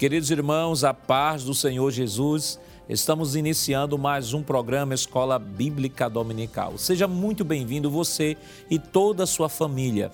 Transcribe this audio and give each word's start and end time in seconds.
Queridos 0.00 0.30
irmãos, 0.30 0.82
a 0.82 0.94
paz 0.94 1.44
do 1.44 1.54
Senhor 1.54 1.90
Jesus, 1.90 2.58
estamos 2.88 3.36
iniciando 3.36 3.98
mais 3.98 4.32
um 4.32 4.42
programa 4.42 4.94
Escola 4.94 5.38
Bíblica 5.38 6.08
Dominical. 6.08 6.78
Seja 6.78 7.06
muito 7.06 7.44
bem-vindo 7.44 7.90
você 7.90 8.34
e 8.70 8.78
toda 8.78 9.24
a 9.24 9.26
sua 9.26 9.50
família. 9.50 10.10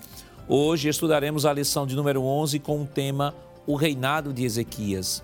Hoje 0.48 0.88
estudaremos 0.88 1.46
a 1.46 1.52
lição 1.52 1.86
de 1.86 1.94
número 1.94 2.20
11 2.20 2.58
com 2.58 2.82
o 2.82 2.84
tema 2.84 3.32
O 3.64 3.76
Reinado 3.76 4.32
de 4.32 4.44
Ezequias. 4.44 5.22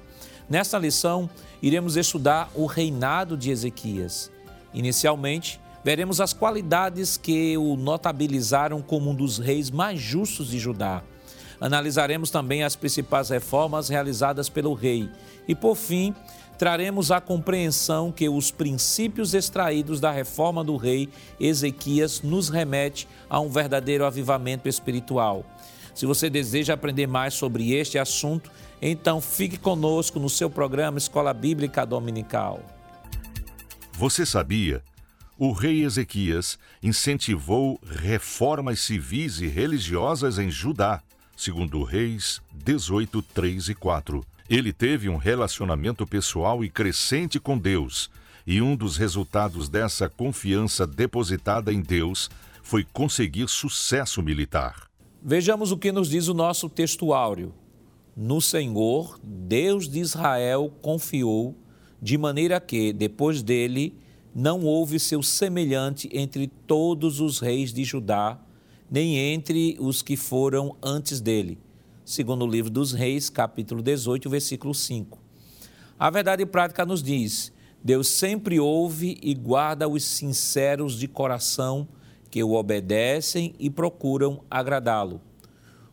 Nesta 0.48 0.78
lição, 0.78 1.28
iremos 1.60 1.96
estudar 1.96 2.48
o 2.54 2.64
reinado 2.66 3.36
de 3.36 3.50
Ezequias. 3.50 4.30
Inicialmente, 4.72 5.60
veremos 5.82 6.20
as 6.20 6.32
qualidades 6.32 7.16
que 7.16 7.58
o 7.58 7.74
notabilizaram 7.76 8.80
como 8.80 9.10
um 9.10 9.14
dos 9.16 9.38
reis 9.38 9.72
mais 9.72 9.98
justos 10.00 10.50
de 10.50 10.60
Judá. 10.60 11.02
Analisaremos 11.62 12.28
também 12.28 12.64
as 12.64 12.74
principais 12.74 13.28
reformas 13.28 13.88
realizadas 13.88 14.48
pelo 14.48 14.74
rei 14.74 15.08
e, 15.46 15.54
por 15.54 15.76
fim, 15.76 16.12
traremos 16.58 17.12
a 17.12 17.20
compreensão 17.20 18.10
que 18.10 18.28
os 18.28 18.50
princípios 18.50 19.32
extraídos 19.32 20.00
da 20.00 20.10
reforma 20.10 20.64
do 20.64 20.76
rei 20.76 21.08
Ezequias 21.38 22.20
nos 22.20 22.48
remete 22.48 23.06
a 23.30 23.38
um 23.38 23.48
verdadeiro 23.48 24.04
avivamento 24.04 24.68
espiritual. 24.68 25.46
Se 25.94 26.04
você 26.04 26.28
deseja 26.28 26.74
aprender 26.74 27.06
mais 27.06 27.34
sobre 27.34 27.72
este 27.72 27.96
assunto, 27.96 28.50
então 28.80 29.20
fique 29.20 29.56
conosco 29.56 30.18
no 30.18 30.28
seu 30.28 30.50
programa 30.50 30.98
Escola 30.98 31.32
Bíblica 31.32 31.86
Dominical. 31.86 32.60
Você 33.92 34.26
sabia? 34.26 34.82
O 35.38 35.52
rei 35.52 35.84
Ezequias 35.84 36.58
incentivou 36.82 37.78
reformas 37.86 38.80
civis 38.80 39.40
e 39.40 39.46
religiosas 39.46 40.40
em 40.40 40.50
Judá 40.50 41.00
segundo 41.42 41.82
Reis 41.82 42.40
18, 42.54 43.20
3 43.20 43.70
e 43.70 43.74
4. 43.74 44.24
Ele 44.48 44.72
teve 44.72 45.08
um 45.08 45.16
relacionamento 45.16 46.06
pessoal 46.06 46.64
e 46.64 46.70
crescente 46.70 47.40
com 47.40 47.58
Deus, 47.58 48.08
e 48.46 48.62
um 48.62 48.76
dos 48.76 48.96
resultados 48.96 49.68
dessa 49.68 50.08
confiança 50.08 50.86
depositada 50.86 51.72
em 51.72 51.80
Deus 51.80 52.30
foi 52.62 52.84
conseguir 52.84 53.48
sucesso 53.48 54.22
militar. 54.22 54.88
Vejamos 55.20 55.72
o 55.72 55.76
que 55.76 55.90
nos 55.90 56.08
diz 56.08 56.28
o 56.28 56.34
nosso 56.34 56.68
texto 56.68 57.12
áureo. 57.12 57.52
No 58.16 58.40
Senhor, 58.40 59.18
Deus 59.20 59.88
de 59.88 59.98
Israel 59.98 60.72
confiou, 60.80 61.56
de 62.00 62.16
maneira 62.16 62.60
que, 62.60 62.92
depois 62.92 63.42
dele, 63.42 63.96
não 64.32 64.62
houve 64.62 65.00
seu 65.00 65.24
semelhante 65.24 66.08
entre 66.12 66.46
todos 66.46 67.20
os 67.20 67.40
reis 67.40 67.72
de 67.72 67.82
Judá, 67.82 68.40
nem 68.92 69.16
entre 69.16 69.74
os 69.80 70.02
que 70.02 70.18
foram 70.18 70.76
antes 70.82 71.18
dele. 71.18 71.58
Segundo 72.04 72.44
o 72.44 72.46
livro 72.46 72.70
dos 72.70 72.92
Reis, 72.92 73.30
capítulo 73.30 73.80
18, 73.80 74.28
versículo 74.28 74.74
5. 74.74 75.18
A 75.98 76.10
verdade 76.10 76.44
prática 76.44 76.84
nos 76.84 77.02
diz: 77.02 77.50
Deus 77.82 78.08
sempre 78.08 78.60
ouve 78.60 79.18
e 79.22 79.32
guarda 79.32 79.88
os 79.88 80.04
sinceros 80.04 80.98
de 80.98 81.08
coração 81.08 81.88
que 82.30 82.44
o 82.44 82.52
obedecem 82.52 83.54
e 83.58 83.70
procuram 83.70 84.44
agradá-lo. 84.50 85.22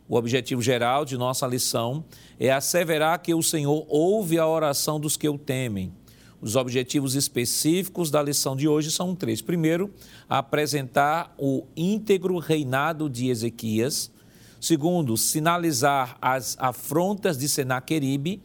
O 0.05 0.17
objetivo 0.17 0.61
geral 0.61 1.05
de 1.05 1.17
nossa 1.17 1.47
lição 1.47 2.03
é 2.37 2.51
asseverar 2.51 3.21
que 3.21 3.33
o 3.33 3.41
Senhor 3.41 3.85
ouve 3.87 4.37
a 4.37 4.45
oração 4.45 4.99
dos 4.99 5.15
que 5.15 5.29
o 5.29 5.37
temem 5.37 5.93
os 6.41 6.55
objetivos 6.55 7.15
específicos 7.15 8.09
da 8.09 8.21
lição 8.21 8.55
de 8.55 8.67
hoje 8.67 8.91
são 8.91 9.13
três. 9.13 9.41
Primeiro, 9.41 9.93
apresentar 10.27 11.33
o 11.37 11.65
íntegro 11.75 12.37
reinado 12.37 13.09
de 13.09 13.29
Ezequias. 13.29 14.11
Segundo, 14.59 15.17
sinalizar 15.17 16.17
as 16.21 16.57
afrontas 16.59 17.37
de 17.37 17.49
Senaqueribe. 17.49 18.41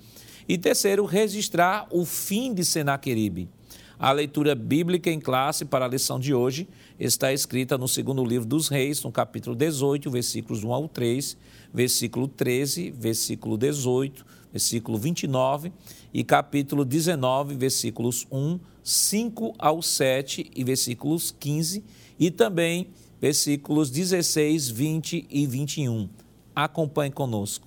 E 0.49 0.59
terceiro, 0.59 1.05
registrar 1.05 1.87
o 1.91 2.05
fim 2.05 2.53
de 2.53 2.65
Senaqueribe. 2.65 3.49
A 3.97 4.11
leitura 4.11 4.56
bíblica 4.56 5.09
em 5.09 5.21
classe 5.21 5.65
para 5.65 5.84
a 5.84 5.88
lição 5.88 6.19
de 6.19 6.34
hoje 6.34 6.69
está 6.99 7.32
escrita 7.32 7.78
no 7.78 7.87
segundo 7.87 8.25
livro 8.25 8.47
dos 8.47 8.69
Reis, 8.69 9.03
no 9.03 9.12
capítulo 9.12 9.55
18, 9.55 10.11
versículos 10.11 10.65
1 10.65 10.72
ao 10.72 10.88
3, 10.88 11.37
versículo 11.72 12.26
13, 12.26 12.91
versículo 12.91 13.56
18, 13.56 14.26
versículo 14.53 14.99
29 14.99 15.72
e 16.14 16.22
capítulo 16.22 16.84
19, 16.84 17.56
versículos 17.56 18.25
1, 18.30 18.60
5 18.84 19.52
ao 19.58 19.82
7 19.82 20.48
e 20.54 20.62
versículos 20.62 21.32
15 21.32 21.84
e 22.16 22.30
também 22.30 22.88
versículos 23.20 23.91
16, 23.91 24.70
20 24.70 25.26
e 25.28 25.44
21. 25.44 26.08
Acompanhe 26.54 27.10
conosco. 27.10 27.66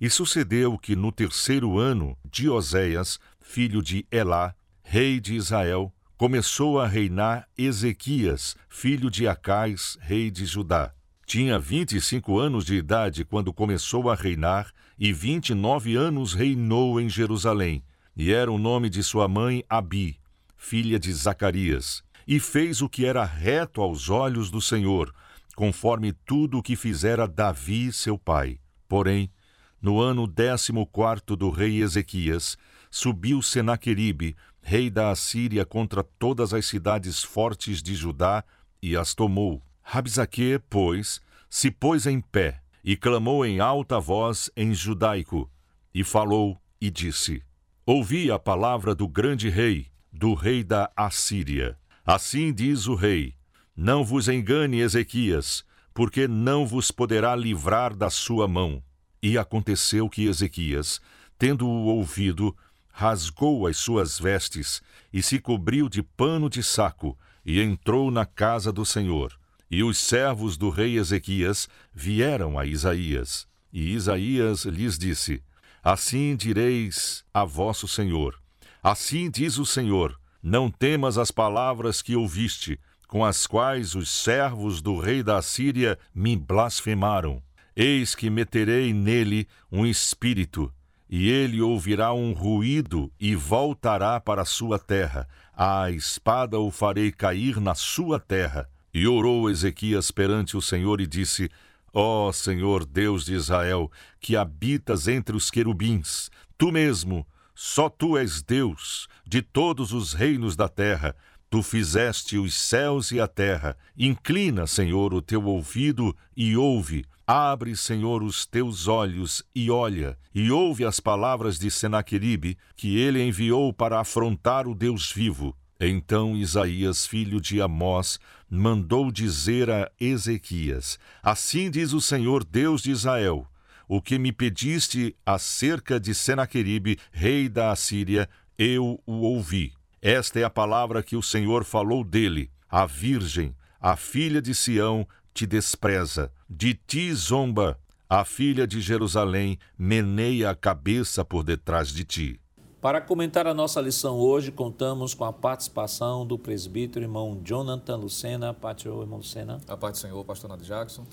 E 0.00 0.08
sucedeu 0.08 0.78
que 0.78 0.94
no 0.94 1.10
terceiro 1.10 1.78
ano 1.78 2.16
de 2.24 2.48
Oséias, 2.48 3.18
filho 3.40 3.82
de 3.82 4.06
Elá, 4.08 4.54
rei 4.84 5.18
de 5.18 5.34
Israel, 5.34 5.92
começou 6.16 6.78
a 6.78 6.86
reinar 6.86 7.48
Ezequias, 7.58 8.54
filho 8.68 9.10
de 9.10 9.26
Acais, 9.26 9.98
rei 10.00 10.30
de 10.30 10.46
Judá. 10.46 10.92
Tinha 11.26 11.58
vinte 11.58 11.96
e 11.96 12.00
cinco 12.00 12.38
anos 12.38 12.64
de 12.64 12.74
idade 12.74 13.24
quando 13.24 13.52
começou 13.52 14.10
a 14.10 14.14
reinar, 14.14 14.72
e 15.00 15.14
vinte 15.14 15.48
e 15.48 15.54
nove 15.54 15.96
anos 15.96 16.34
reinou 16.34 17.00
em 17.00 17.08
Jerusalém. 17.08 17.82
E 18.14 18.30
era 18.30 18.52
o 18.52 18.58
nome 18.58 18.90
de 18.90 19.02
sua 19.02 19.26
mãe 19.26 19.64
Abi, 19.66 20.20
filha 20.58 20.98
de 20.98 21.10
Zacarias. 21.10 22.04
E 22.28 22.38
fez 22.38 22.82
o 22.82 22.88
que 22.88 23.06
era 23.06 23.24
reto 23.24 23.80
aos 23.80 24.10
olhos 24.10 24.50
do 24.50 24.60
Senhor, 24.60 25.14
conforme 25.56 26.12
tudo 26.12 26.58
o 26.58 26.62
que 26.62 26.76
fizera 26.76 27.26
Davi, 27.26 27.90
seu 27.90 28.18
pai. 28.18 28.60
Porém, 28.86 29.32
no 29.80 29.98
ano 29.98 30.26
décimo 30.26 30.86
quarto 30.86 31.34
do 31.34 31.48
rei 31.48 31.80
Ezequias, 31.80 32.58
subiu 32.90 33.40
Senaqueribe, 33.40 34.36
rei 34.60 34.90
da 34.90 35.10
Assíria, 35.10 35.64
contra 35.64 36.04
todas 36.04 36.52
as 36.52 36.66
cidades 36.66 37.22
fortes 37.22 37.82
de 37.82 37.94
Judá 37.94 38.44
e 38.82 38.94
as 38.94 39.14
tomou 39.14 39.62
Rabsaque, 39.82 40.60
pois, 40.68 41.22
se 41.48 41.70
pôs 41.70 42.06
em 42.06 42.20
pé 42.20 42.59
e 42.84 42.96
clamou 42.96 43.44
em 43.44 43.60
alta 43.60 43.98
voz 44.00 44.50
em 44.56 44.72
judaico, 44.74 45.50
e 45.94 46.04
falou 46.04 46.60
e 46.80 46.90
disse: 46.90 47.42
Ouvi 47.84 48.30
a 48.30 48.38
palavra 48.38 48.94
do 48.94 49.08
grande 49.08 49.48
rei, 49.48 49.88
do 50.12 50.34
rei 50.34 50.62
da 50.62 50.90
Assíria. 50.96 51.76
Assim 52.04 52.52
diz 52.52 52.86
o 52.86 52.94
rei: 52.94 53.34
Não 53.76 54.04
vos 54.04 54.28
engane, 54.28 54.80
Ezequias, 54.80 55.64
porque 55.92 56.28
não 56.28 56.66
vos 56.66 56.90
poderá 56.90 57.34
livrar 57.34 57.94
da 57.94 58.10
sua 58.10 58.46
mão. 58.46 58.82
E 59.22 59.36
aconteceu 59.36 60.08
que 60.08 60.26
Ezequias, 60.26 61.00
tendo-o 61.38 61.86
ouvido, 61.86 62.56
rasgou 62.90 63.66
as 63.66 63.78
suas 63.78 64.18
vestes 64.18 64.82
e 65.12 65.22
se 65.22 65.38
cobriu 65.38 65.88
de 65.88 66.02
pano 66.02 66.50
de 66.50 66.62
saco 66.62 67.18
e 67.44 67.60
entrou 67.60 68.10
na 68.10 68.26
casa 68.26 68.72
do 68.72 68.84
Senhor. 68.84 69.39
E 69.70 69.84
os 69.84 69.98
servos 69.98 70.56
do 70.56 70.68
rei 70.68 70.98
Ezequias 70.98 71.68
vieram 71.94 72.58
a 72.58 72.66
Isaías. 72.66 73.46
E 73.72 73.92
Isaías 73.92 74.64
lhes 74.64 74.98
disse: 74.98 75.40
Assim 75.80 76.34
direis 76.34 77.24
a 77.32 77.44
vosso 77.44 77.86
Senhor: 77.86 78.36
Assim 78.82 79.30
diz 79.30 79.58
o 79.58 79.64
Senhor: 79.64 80.18
Não 80.42 80.68
temas 80.68 81.16
as 81.16 81.30
palavras 81.30 82.02
que 82.02 82.16
ouviste, 82.16 82.80
com 83.06 83.24
as 83.24 83.46
quais 83.46 83.94
os 83.94 84.10
servos 84.10 84.82
do 84.82 84.98
rei 84.98 85.22
da 85.22 85.38
Assíria 85.38 85.96
me 86.12 86.36
blasfemaram. 86.36 87.40
Eis 87.76 88.16
que 88.16 88.28
meterei 88.28 88.92
nele 88.92 89.46
um 89.70 89.86
espírito, 89.86 90.72
e 91.08 91.30
ele 91.30 91.62
ouvirá 91.62 92.12
um 92.12 92.32
ruído 92.32 93.10
e 93.20 93.36
voltará 93.36 94.18
para 94.18 94.42
a 94.42 94.44
sua 94.44 94.80
terra. 94.80 95.28
A 95.56 95.92
espada 95.92 96.58
o 96.58 96.72
farei 96.72 97.12
cair 97.12 97.60
na 97.60 97.76
sua 97.76 98.18
terra 98.18 98.68
e 98.92 99.06
orou 99.06 99.48
Ezequias 99.48 100.10
perante 100.10 100.56
o 100.56 100.62
Senhor 100.62 101.00
e 101.00 101.06
disse: 101.06 101.50
Ó 101.92 102.28
oh, 102.28 102.32
Senhor 102.32 102.84
Deus 102.84 103.24
de 103.24 103.34
Israel, 103.34 103.90
que 104.20 104.36
habitas 104.36 105.08
entre 105.08 105.36
os 105.36 105.50
querubins, 105.50 106.30
tu 106.56 106.70
mesmo, 106.70 107.26
só 107.54 107.88
tu 107.88 108.16
és 108.16 108.42
Deus 108.42 109.08
de 109.26 109.42
todos 109.42 109.92
os 109.92 110.12
reinos 110.12 110.56
da 110.56 110.68
terra. 110.68 111.14
Tu 111.50 111.62
fizeste 111.64 112.38
os 112.38 112.54
céus 112.54 113.10
e 113.10 113.20
a 113.20 113.26
terra. 113.26 113.76
Inclina, 113.98 114.68
Senhor, 114.68 115.12
o 115.12 115.20
teu 115.20 115.44
ouvido 115.44 116.16
e 116.36 116.56
ouve. 116.56 117.04
Abre, 117.26 117.76
Senhor, 117.76 118.22
os 118.22 118.46
teus 118.46 118.88
olhos 118.88 119.42
e 119.54 119.70
olha, 119.70 120.18
e 120.34 120.50
ouve 120.50 120.84
as 120.84 120.98
palavras 121.00 121.58
de 121.58 121.70
Senaqueribe, 121.70 122.56
que 122.74 122.98
ele 122.98 123.22
enviou 123.22 123.72
para 123.72 124.00
afrontar 124.00 124.66
o 124.66 124.74
Deus 124.74 125.12
vivo. 125.12 125.56
Então 125.80 126.36
Isaías, 126.36 127.06
filho 127.06 127.40
de 127.40 127.58
Amós, 127.58 128.20
mandou 128.50 129.10
dizer 129.10 129.70
a 129.70 129.90
Ezequias: 129.98 130.98
Assim 131.22 131.70
diz 131.70 131.94
o 131.94 132.02
Senhor 132.02 132.44
Deus 132.44 132.82
de 132.82 132.90
Israel: 132.90 133.46
O 133.88 134.02
que 134.02 134.18
me 134.18 134.30
pediste 134.30 135.16
acerca 135.24 135.98
de 135.98 136.14
Senaqueribe, 136.14 136.98
rei 137.10 137.48
da 137.48 137.70
Assíria, 137.70 138.28
eu 138.58 139.00
o 139.06 139.22
ouvi. 139.22 139.72
Esta 140.02 140.38
é 140.38 140.44
a 140.44 140.50
palavra 140.50 141.02
que 141.02 141.16
o 141.16 141.22
Senhor 141.22 141.64
falou 141.64 142.04
dele: 142.04 142.50
A 142.68 142.84
virgem, 142.84 143.56
a 143.80 143.96
filha 143.96 144.42
de 144.42 144.54
Sião, 144.54 145.08
te 145.32 145.46
despreza, 145.46 146.30
de 146.48 146.74
ti 146.74 147.10
zomba, 147.14 147.80
A 148.06 148.22
filha 148.24 148.66
de 148.66 148.82
Jerusalém 148.82 149.58
meneia 149.78 150.50
a 150.50 150.54
cabeça 150.54 151.24
por 151.24 151.42
detrás 151.42 151.88
de 151.88 152.04
ti. 152.04 152.40
Para 152.80 152.98
comentar 152.98 153.46
a 153.46 153.52
nossa 153.52 153.78
lição 153.78 154.18
hoje, 154.18 154.50
contamos 154.50 155.12
com 155.12 155.26
a 155.26 155.32
participação 155.34 156.24
do 156.24 156.38
presbítero 156.38 157.04
irmão 157.04 157.38
Jonathan 157.44 157.96
Lucena. 157.96 158.54
Pátio, 158.54 159.02
irmão 159.02 159.18
Lucena. 159.18 159.60
A 159.68 159.76
paz 159.76 159.92
do 159.92 159.98
Senhor, 159.98 160.24
pastor 160.24 160.48
Nado 160.48 160.64
Jackson. 160.64 161.04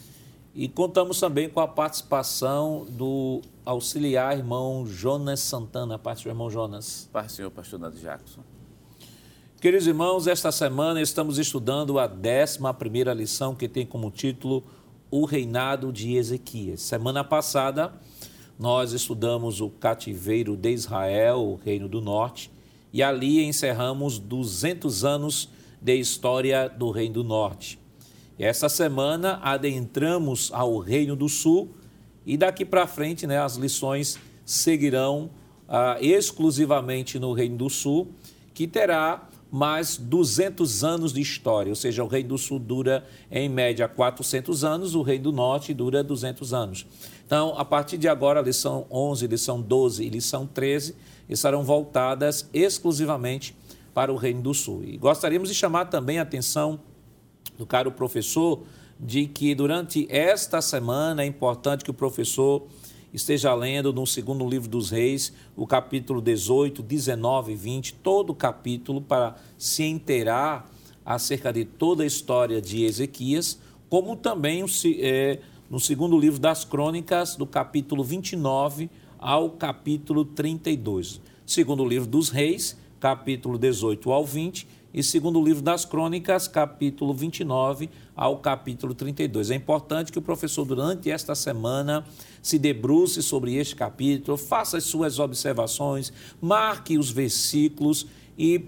E 0.56 0.70
contamos 0.70 1.20
também 1.20 1.50
com 1.50 1.60
a 1.60 1.68
participação 1.68 2.86
do 2.90 3.42
auxiliar 3.66 4.38
irmão 4.38 4.86
Jonas 4.88 5.42
Santana. 5.42 6.00
Pátio, 6.00 6.30
irmão 6.30 6.50
Jonas. 6.50 7.10
Paz 7.12 7.34
do 7.34 7.36
Senhor, 7.36 7.52
pastor 7.52 7.78
Nado 7.78 7.98
Jackson. 8.00 8.40
Queridos 9.60 9.88
irmãos, 9.88 10.26
esta 10.26 10.54
semana 10.54 11.02
estamos 11.02 11.38
estudando 11.38 12.00
a 12.00 12.06
11 12.06 12.60
primeira 12.80 13.14
lição 13.14 13.54
que 13.54 13.68
tem 13.68 13.86
como 13.86 14.10
título 14.10 14.64
o 15.12 15.26
reinado 15.26 15.92
de 15.92 16.16
Ezequias. 16.16 16.80
Semana 16.80 17.26
passada, 17.26 17.92
nós 18.58 18.92
estudamos 18.92 19.62
o 19.62 19.70
cativeiro 19.70 20.56
de 20.56 20.72
Israel, 20.72 21.40
o 21.40 21.56
Reino 21.56 21.88
do 21.88 22.02
Norte, 22.02 22.52
e 22.92 23.04
ali 23.04 23.44
encerramos 23.44 24.18
200 24.18 25.06
anos 25.06 25.50
de 25.80 25.96
história 25.96 26.68
do 26.68 26.90
Reino 26.90 27.16
do 27.16 27.24
Norte. 27.24 27.80
E 28.40 28.44
essa 28.44 28.70
semana 28.70 29.40
adentramos 29.44 30.52
ao 30.54 30.78
Reino 30.80 31.16
do 31.16 31.30
Sul 31.30 31.70
e 32.26 32.38
daqui 32.38 32.66
para 32.66 32.88
frente 32.88 33.26
né, 33.26 33.40
as 33.40 33.56
lições 33.56 34.20
seguirão 34.46 35.30
ah, 35.68 35.98
exclusivamente 36.02 37.20
no 37.20 37.34
Reino 37.34 37.58
do 37.58 37.70
Sul, 37.70 38.10
que 38.54 38.68
terá 38.68 39.28
mais 39.52 39.98
200 39.98 40.84
anos 40.84 41.14
de 41.14 41.22
história, 41.22 41.70
ou 41.70 41.76
seja, 41.76 42.04
o 42.04 42.08
Reino 42.08 42.30
do 42.30 42.38
Sul 42.38 42.60
dura 42.60 43.06
em 43.32 43.48
média 43.48 43.88
400 43.88 44.64
anos, 44.64 44.94
o 44.94 45.02
Reino 45.02 45.26
do 45.26 45.32
Norte 45.32 45.74
dura 45.74 46.04
200 46.04 46.54
anos. 46.54 46.86
Então, 47.28 47.54
a 47.58 47.66
partir 47.66 47.98
de 47.98 48.08
agora, 48.08 48.40
lição 48.40 48.88
11, 48.90 49.28
lição 49.28 49.62
12 49.62 50.02
e 50.02 50.10
lição 50.10 50.48
13 50.48 50.96
estarão 51.28 51.62
voltadas 51.62 52.50
exclusivamente 52.54 53.54
para 53.94 54.14
o 54.14 54.16
Reino 54.16 54.42
do 54.42 54.54
Sul. 54.54 54.82
E 54.86 54.96
gostaríamos 54.96 55.50
de 55.50 55.56
chamar 55.56 55.88
também 55.88 56.20
a 56.20 56.22
atenção 56.22 56.80
do 57.58 57.66
caro 57.66 57.92
professor 57.92 58.64
de 58.98 59.28
que 59.28 59.54
durante 59.54 60.08
esta 60.10 60.62
semana 60.62 61.22
é 61.22 61.26
importante 61.26 61.84
que 61.84 61.92
o 61.92 61.94
professor 61.94 62.66
esteja 63.14 63.54
lendo 63.54 63.92
no 63.92 64.08
segundo 64.08 64.48
livro 64.48 64.70
dos 64.70 64.90
Reis, 64.90 65.34
o 65.54 65.68
capítulo 65.68 66.22
18, 66.22 66.82
19 66.82 67.52
e 67.52 67.56
20, 67.58 67.94
todo 67.96 68.30
o 68.30 68.36
capítulo 68.36 69.02
para 69.02 69.36
se 69.58 69.84
inteirar 69.84 70.72
acerca 71.06 71.52
de 71.52 71.66
toda 71.66 72.04
a 72.04 72.06
história 72.06 72.62
de 72.62 72.86
Ezequias, 72.86 73.60
como 73.90 74.16
também 74.16 74.64
é, 75.00 75.40
no 75.70 75.80
segundo 75.80 76.18
livro 76.18 76.40
das 76.40 76.64
Crônicas, 76.64 77.36
do 77.36 77.46
capítulo 77.46 78.04
29 78.04 78.90
ao 79.20 79.50
capítulo 79.52 80.24
32. 80.24 81.20
Segundo 81.46 81.86
livro 81.86 82.08
dos 82.08 82.30
Reis, 82.30 82.78
capítulo 83.00 83.58
18 83.58 84.12
ao 84.12 84.26
20, 84.26 84.68
e 84.94 85.04
segundo 85.04 85.44
livro 85.44 85.62
das 85.62 85.84
Crônicas, 85.84 86.48
capítulo 86.48 87.14
29 87.14 87.90
ao 88.16 88.38
capítulo 88.38 88.94
32. 88.96 89.52
É 89.52 89.56
importante 89.56 90.12
que 90.12 90.18
o 90.18 90.22
professor, 90.22 90.64
durante 90.64 91.12
esta 91.12 91.36
semana, 91.36 92.06
se 92.42 92.58
debruce 92.58 93.22
sobre 93.22 93.56
este 93.56 93.76
capítulo, 93.76 94.38
faça 94.38 94.78
as 94.78 94.86
suas 94.86 95.20
observações, 95.20 96.14
marque 96.42 96.98
os 96.98 97.12
versículos 97.12 98.08
e 98.38 98.64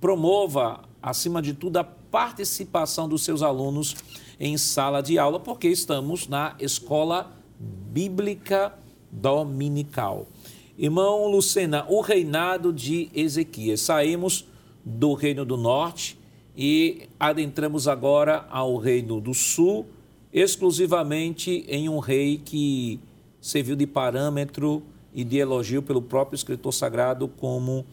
promova, 0.00 0.82
acima 1.02 1.40
de 1.40 1.54
tudo, 1.54 1.78
a 1.78 1.84
participação 1.84 3.08
dos 3.08 3.22
seus 3.24 3.42
alunos 3.42 3.96
em 4.38 4.56
sala 4.56 5.02
de 5.02 5.18
aula, 5.18 5.40
porque 5.40 5.68
estamos 5.68 6.28
na 6.28 6.54
escola 6.60 7.32
bíblica 7.58 8.72
dominical. 9.10 10.26
Irmão 10.78 11.26
Lucena, 11.26 11.86
o 11.88 12.00
reinado 12.00 12.72
de 12.72 13.08
Ezequias. 13.14 13.80
Saímos 13.80 14.46
do 14.84 15.14
Reino 15.14 15.44
do 15.44 15.56
Norte 15.56 16.18
e 16.56 17.08
adentramos 17.18 17.88
agora 17.88 18.46
ao 18.50 18.76
Reino 18.76 19.20
do 19.20 19.32
Sul, 19.32 19.86
exclusivamente 20.32 21.64
em 21.68 21.88
um 21.88 21.98
rei 21.98 22.40
que 22.44 23.00
serviu 23.40 23.74
de 23.74 23.86
parâmetro 23.86 24.82
e 25.14 25.24
de 25.24 25.38
elogio 25.38 25.82
pelo 25.82 26.02
próprio 26.02 26.36
escritor 26.36 26.74
sagrado 26.74 27.26
como 27.26 27.86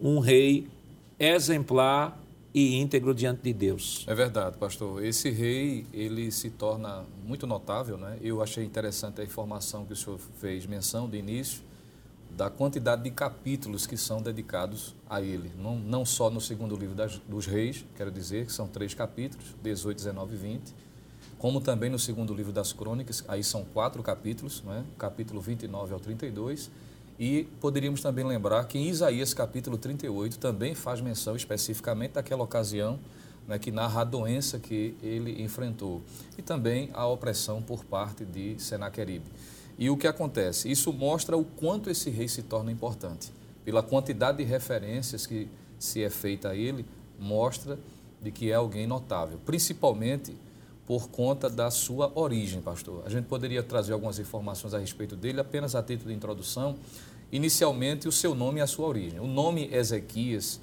um 0.00 0.18
rei 0.18 0.66
exemplar 1.18 2.20
e 2.54 2.76
íntegro 2.76 3.12
diante 3.12 3.42
de 3.42 3.52
Deus. 3.52 4.04
É 4.06 4.14
verdade, 4.14 4.56
pastor. 4.56 5.04
Esse 5.04 5.28
rei, 5.28 5.84
ele 5.92 6.30
se 6.30 6.50
torna 6.50 7.04
muito 7.26 7.48
notável, 7.48 7.98
né? 7.98 8.16
Eu 8.22 8.40
achei 8.40 8.64
interessante 8.64 9.20
a 9.20 9.24
informação 9.24 9.84
que 9.84 9.92
o 9.92 9.96
senhor 9.96 10.20
fez 10.40 10.64
menção 10.64 11.10
de 11.10 11.18
início, 11.18 11.62
da 12.30 12.48
quantidade 12.48 13.02
de 13.02 13.10
capítulos 13.10 13.86
que 13.86 13.96
são 13.96 14.22
dedicados 14.22 14.94
a 15.10 15.20
ele. 15.20 15.50
Não, 15.58 15.76
não 15.76 16.04
só 16.04 16.30
no 16.30 16.40
segundo 16.40 16.76
livro 16.76 16.94
das, 16.94 17.18
dos 17.28 17.46
reis, 17.46 17.84
quero 17.96 18.10
dizer, 18.10 18.46
que 18.46 18.52
são 18.52 18.68
três 18.68 18.94
capítulos, 18.94 19.46
18, 19.62 19.96
19 19.96 20.34
e 20.34 20.38
20, 20.38 20.74
como 21.38 21.60
também 21.60 21.90
no 21.90 21.98
segundo 21.98 22.32
livro 22.32 22.52
das 22.52 22.72
crônicas, 22.72 23.24
aí 23.28 23.42
são 23.42 23.64
quatro 23.64 24.02
capítulos, 24.02 24.62
né? 24.62 24.84
capítulo 24.96 25.40
29 25.40 25.92
ao 25.92 26.00
32, 26.00 26.70
e 27.18 27.44
poderíamos 27.60 28.00
também 28.00 28.24
lembrar 28.24 28.64
que 28.64 28.78
em 28.78 28.88
Isaías 28.88 29.32
capítulo 29.32 29.78
38 29.78 30.38
também 30.38 30.74
faz 30.74 31.00
menção 31.00 31.36
especificamente 31.36 32.12
daquela 32.12 32.42
ocasião 32.42 32.98
né, 33.46 33.58
que 33.58 33.70
narra 33.70 34.00
a 34.00 34.04
doença 34.04 34.58
que 34.58 34.96
ele 35.02 35.42
enfrentou 35.42 36.02
e 36.36 36.42
também 36.42 36.90
a 36.92 37.06
opressão 37.06 37.62
por 37.62 37.84
parte 37.84 38.24
de 38.24 38.58
Senaqueribe. 38.58 39.26
E 39.78 39.90
o 39.90 39.96
que 39.96 40.06
acontece? 40.06 40.70
Isso 40.70 40.92
mostra 40.92 41.36
o 41.36 41.44
quanto 41.44 41.90
esse 41.90 42.10
rei 42.10 42.28
se 42.28 42.42
torna 42.42 42.70
importante. 42.70 43.32
Pela 43.64 43.82
quantidade 43.82 44.38
de 44.38 44.44
referências 44.44 45.26
que 45.26 45.48
se 45.78 46.02
é 46.02 46.10
feita 46.10 46.50
a 46.50 46.56
ele, 46.56 46.86
mostra 47.18 47.78
de 48.22 48.30
que 48.30 48.50
é 48.50 48.54
alguém 48.54 48.86
notável, 48.86 49.38
principalmente 49.44 50.34
por 50.86 51.08
conta 51.08 51.48
da 51.48 51.70
sua 51.70 52.12
origem, 52.14 52.60
pastor. 52.60 53.02
A 53.06 53.08
gente 53.08 53.24
poderia 53.26 53.62
trazer 53.62 53.92
algumas 53.92 54.18
informações 54.18 54.74
a 54.74 54.78
respeito 54.78 55.16
dele, 55.16 55.40
apenas 55.40 55.74
a 55.74 55.82
título 55.82 56.10
de 56.10 56.16
introdução. 56.16 56.76
Inicialmente, 57.32 58.06
o 58.06 58.12
seu 58.12 58.34
nome 58.34 58.60
e 58.60 58.62
a 58.62 58.66
sua 58.66 58.86
origem. 58.86 59.18
O 59.18 59.26
nome 59.26 59.68
Ezequias 59.72 60.60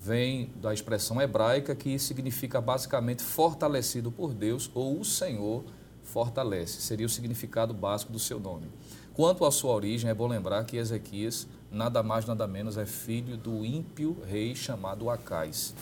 vem 0.00 0.50
da 0.56 0.74
expressão 0.74 1.20
hebraica 1.20 1.74
que 1.74 1.98
significa 1.98 2.60
basicamente 2.60 3.22
fortalecido 3.22 4.12
por 4.12 4.34
Deus 4.34 4.70
ou 4.74 5.00
o 5.00 5.04
Senhor 5.04 5.64
fortalece, 6.02 6.82
seria 6.82 7.06
o 7.06 7.08
significado 7.08 7.72
básico 7.72 8.12
do 8.12 8.18
seu 8.18 8.38
nome. 8.38 8.66
Quanto 9.14 9.44
à 9.46 9.50
sua 9.50 9.72
origem, 9.72 10.10
é 10.10 10.14
bom 10.14 10.26
lembrar 10.26 10.64
que 10.64 10.76
Ezequias, 10.76 11.46
nada 11.70 12.02
mais 12.02 12.26
nada 12.26 12.46
menos, 12.46 12.76
é 12.76 12.84
filho 12.84 13.36
do 13.36 13.64
ímpio 13.64 14.16
rei 14.26 14.54
chamado 14.54 15.08
Acais, 15.08 15.74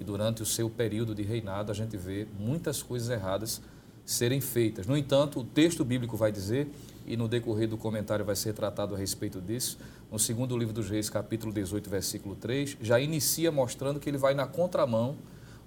que 0.00 0.04
durante 0.04 0.42
o 0.42 0.46
seu 0.46 0.70
período 0.70 1.14
de 1.14 1.22
reinado 1.22 1.70
a 1.70 1.74
gente 1.74 1.94
vê 1.94 2.26
muitas 2.38 2.82
coisas 2.82 3.10
erradas 3.10 3.60
serem 4.02 4.40
feitas. 4.40 4.86
No 4.86 4.96
entanto, 4.96 5.40
o 5.40 5.44
texto 5.44 5.84
bíblico 5.84 6.16
vai 6.16 6.32
dizer, 6.32 6.68
e 7.06 7.18
no 7.18 7.28
decorrer 7.28 7.68
do 7.68 7.76
comentário 7.76 8.24
vai 8.24 8.34
ser 8.34 8.54
tratado 8.54 8.94
a 8.94 8.98
respeito 8.98 9.42
disso, 9.42 9.76
no 10.10 10.18
segundo 10.18 10.56
livro 10.56 10.72
dos 10.72 10.88
Reis, 10.88 11.10
capítulo 11.10 11.52
18, 11.52 11.90
versículo 11.90 12.34
3, 12.34 12.78
já 12.80 12.98
inicia 12.98 13.52
mostrando 13.52 14.00
que 14.00 14.08
ele 14.08 14.16
vai 14.16 14.32
na 14.32 14.46
contramão 14.46 15.18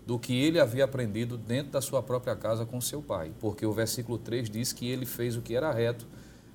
do 0.04 0.18
que 0.18 0.34
ele 0.34 0.60
havia 0.60 0.86
aprendido 0.86 1.38
dentro 1.38 1.74
da 1.74 1.80
sua 1.80 2.02
própria 2.02 2.36
casa 2.36 2.66
com 2.66 2.82
seu 2.82 3.04
pai, 3.04 3.32
porque 3.40 3.68
o 3.68 3.72
versículo 3.72 4.18
3 4.18 4.50
diz 4.50 4.74
que 4.74 4.88
ele 4.88 5.06
fez 5.06 5.38
o 5.38 5.44
que 5.44 5.56
era 5.56 5.72
reto 5.72 6.08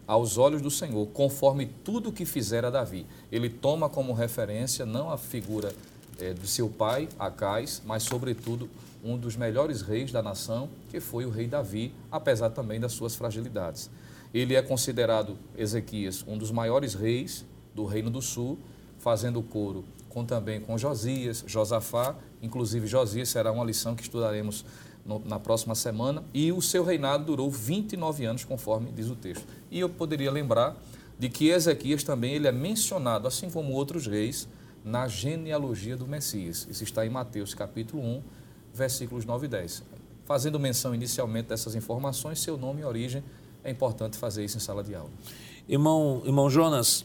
aos 0.05 0.37
olhos 0.37 0.61
do 0.61 0.71
Senhor, 0.71 1.07
conforme 1.11 1.67
tudo 1.85 2.09
o 2.09 2.13
que 2.13 2.25
fizera 2.25 2.73
Davi. 2.73 3.07
Ele 3.31 3.49
toma 3.49 3.89
como 3.89 4.13
referência 4.15 4.85
não 4.85 5.11
a 5.11 5.17
figura 5.17 5.73
é, 6.19 6.33
de 6.33 6.47
seu 6.47 6.69
pai, 6.69 7.09
Acais, 7.19 7.83
mas, 7.85 8.03
sobretudo, 8.03 8.69
um 9.05 9.17
dos 9.17 9.37
melhores 9.37 9.83
reis 9.83 10.11
da 10.11 10.23
nação, 10.23 10.69
que 10.91 11.01
foi 11.01 11.25
o 11.25 11.31
rei 11.31 11.47
Davi, 11.47 11.93
apesar 12.11 12.51
também 12.51 12.81
das 12.81 12.93
suas 12.93 13.15
fragilidades. 13.15 13.91
Ele 14.33 14.55
é 14.55 14.63
considerado, 14.63 15.37
Ezequias, 15.57 16.25
um 16.27 16.37
dos 16.37 16.51
maiores 16.51 16.95
reis 16.95 17.45
do 17.75 17.85
Reino 17.85 18.11
do 18.11 18.21
Sul, 18.21 18.59
fazendo 18.99 19.43
coro 19.43 19.85
com 20.09 20.25
também 20.25 20.61
com 20.61 20.77
Josias, 20.77 21.45
Josafá, 21.47 22.17
inclusive 22.43 22.87
Josias 22.87 23.29
será 23.29 23.53
uma 23.53 23.65
lição 23.65 23.95
que 23.95 24.03
estudaremos 24.03 24.65
no, 25.05 25.21
na 25.21 25.39
próxima 25.39 25.75
semana, 25.75 26.25
e 26.35 26.51
o 26.53 26.61
seu 26.61 26.85
reinado 26.85 27.25
durou 27.25 27.51
29 27.51 28.25
anos, 28.25 28.45
conforme 28.45 28.91
diz 28.91 29.09
o 29.09 29.15
texto. 29.15 29.47
E 29.71 29.81
eu 29.81 29.89
poderia 29.89 30.31
lembrar 30.31 30.77
de 31.19 31.29
que 31.29 31.49
Ezequias 31.49 32.03
também 32.03 32.35
ele 32.35 32.47
é 32.47 32.53
mencionado, 32.53 33.27
assim 33.29 33.51
como 33.51 33.73
outros 33.73 34.07
reis, 34.07 34.49
na 34.85 35.09
genealogia 35.09 35.97
do 35.97 36.07
Messias. 36.07 36.67
Isso 36.71 36.85
está 36.85 37.05
em 37.07 37.11
Mateus 37.11 37.55
capítulo 37.55 38.03
1, 38.03 38.23
versículos 38.75 39.25
9 39.25 39.47
e 39.47 39.49
10. 39.49 39.83
Fazendo 40.25 40.59
menção 40.59 40.95
inicialmente 40.95 41.49
dessas 41.49 41.75
informações, 41.75 42.41
seu 42.41 42.57
nome 42.57 42.83
e 42.83 42.85
origem, 42.85 43.23
é 43.65 43.71
importante 43.71 44.17
fazer 44.17 44.45
isso 44.45 44.57
em 44.57 44.61
sala 44.61 44.85
de 44.85 44.95
aula. 44.95 45.11
Irmão, 45.69 46.23
irmão 46.25 46.49
Jonas, 46.49 47.05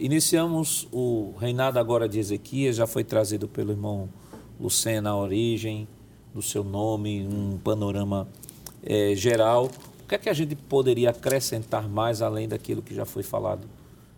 Iniciamos 0.00 0.88
o 0.90 1.34
reinado 1.38 1.78
agora 1.78 2.08
de 2.08 2.18
Ezequias, 2.18 2.76
já 2.76 2.86
foi 2.86 3.04
trazido 3.04 3.46
pelo 3.46 3.70
irmão 3.70 4.08
Lucena 4.58 5.10
a 5.10 5.16
origem 5.16 5.86
do 6.34 6.40
seu 6.40 6.64
nome, 6.64 7.26
um 7.26 7.58
panorama 7.58 8.26
é, 8.82 9.14
geral. 9.14 9.70
que 10.08 10.14
é 10.14 10.18
que 10.18 10.30
a 10.30 10.32
gente 10.32 10.56
poderia 10.56 11.10
acrescentar 11.10 11.86
mais 11.86 12.22
além 12.22 12.48
daquilo 12.48 12.80
que 12.80 12.94
já 12.94 13.04
foi 13.04 13.22
falado 13.22 13.68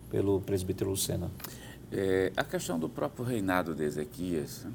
pelo 0.09 0.39
presbítero 0.39 0.89
Lucena? 0.89 1.29
É, 1.95 2.31
a 2.35 2.43
questão 2.43 2.79
do 2.79 2.89
próprio 2.89 3.23
reinado 3.23 3.75
de 3.75 3.83
Ezequias, 3.83 4.65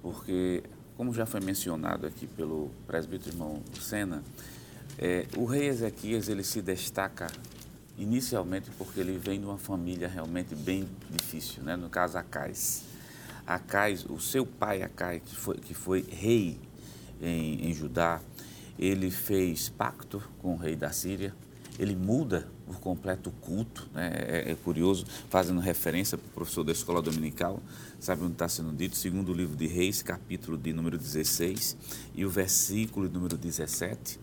porque, 0.00 0.62
como 0.96 1.12
já 1.12 1.26
foi 1.26 1.40
mencionado 1.40 2.06
aqui 2.06 2.26
pelo 2.26 2.70
presbítero 2.86 3.34
irmão 3.34 3.62
Lucena, 3.76 4.22
é, 4.96 5.26
o 5.36 5.44
rei 5.44 5.68
Ezequias 5.68 6.26
ele 6.26 6.42
se 6.42 6.62
destaca 6.62 7.26
inicialmente 7.98 8.70
porque 8.78 8.98
ele 8.98 9.18
vem 9.18 9.38
de 9.38 9.44
uma 9.44 9.58
família 9.58 10.08
realmente 10.08 10.54
bem 10.54 10.88
difícil, 11.10 11.62
né? 11.62 11.76
no 11.76 11.90
caso 11.90 12.16
Acais. 12.16 12.82
Acais, 13.46 14.06
o 14.06 14.18
seu 14.18 14.46
pai 14.46 14.82
Acais, 14.82 15.20
que 15.22 15.36
foi, 15.36 15.56
que 15.58 15.74
foi 15.74 16.00
rei 16.00 16.58
em, 17.20 17.68
em 17.68 17.74
Judá, 17.74 18.22
ele 18.78 19.10
fez 19.10 19.68
pacto 19.68 20.22
com 20.38 20.54
o 20.54 20.56
rei 20.56 20.74
da 20.74 20.92
Síria, 20.92 21.34
ele 21.78 21.94
muda 21.94 22.48
por 22.68 22.78
completo 22.80 23.30
culto, 23.40 23.88
né? 23.94 24.12
é, 24.14 24.52
é, 24.52 24.54
curioso, 24.54 25.06
fazendo 25.30 25.58
referência 25.60 26.18
para 26.18 26.26
o 26.28 26.30
professor 26.30 26.62
da 26.62 26.70
escola 26.70 27.00
dominical, 27.00 27.60
sabe 27.98 28.22
onde 28.22 28.32
está 28.32 28.48
sendo 28.48 28.72
dito? 28.72 28.96
Segundo 28.96 29.32
o 29.32 29.34
livro 29.34 29.56
de 29.56 29.66
Reis, 29.66 30.02
capítulo 30.02 30.58
de 30.58 30.72
número 30.72 30.98
16 30.98 31.76
e 32.14 32.24
o 32.24 32.30
versículo 32.30 33.08
número 33.08 33.36
17, 33.36 34.20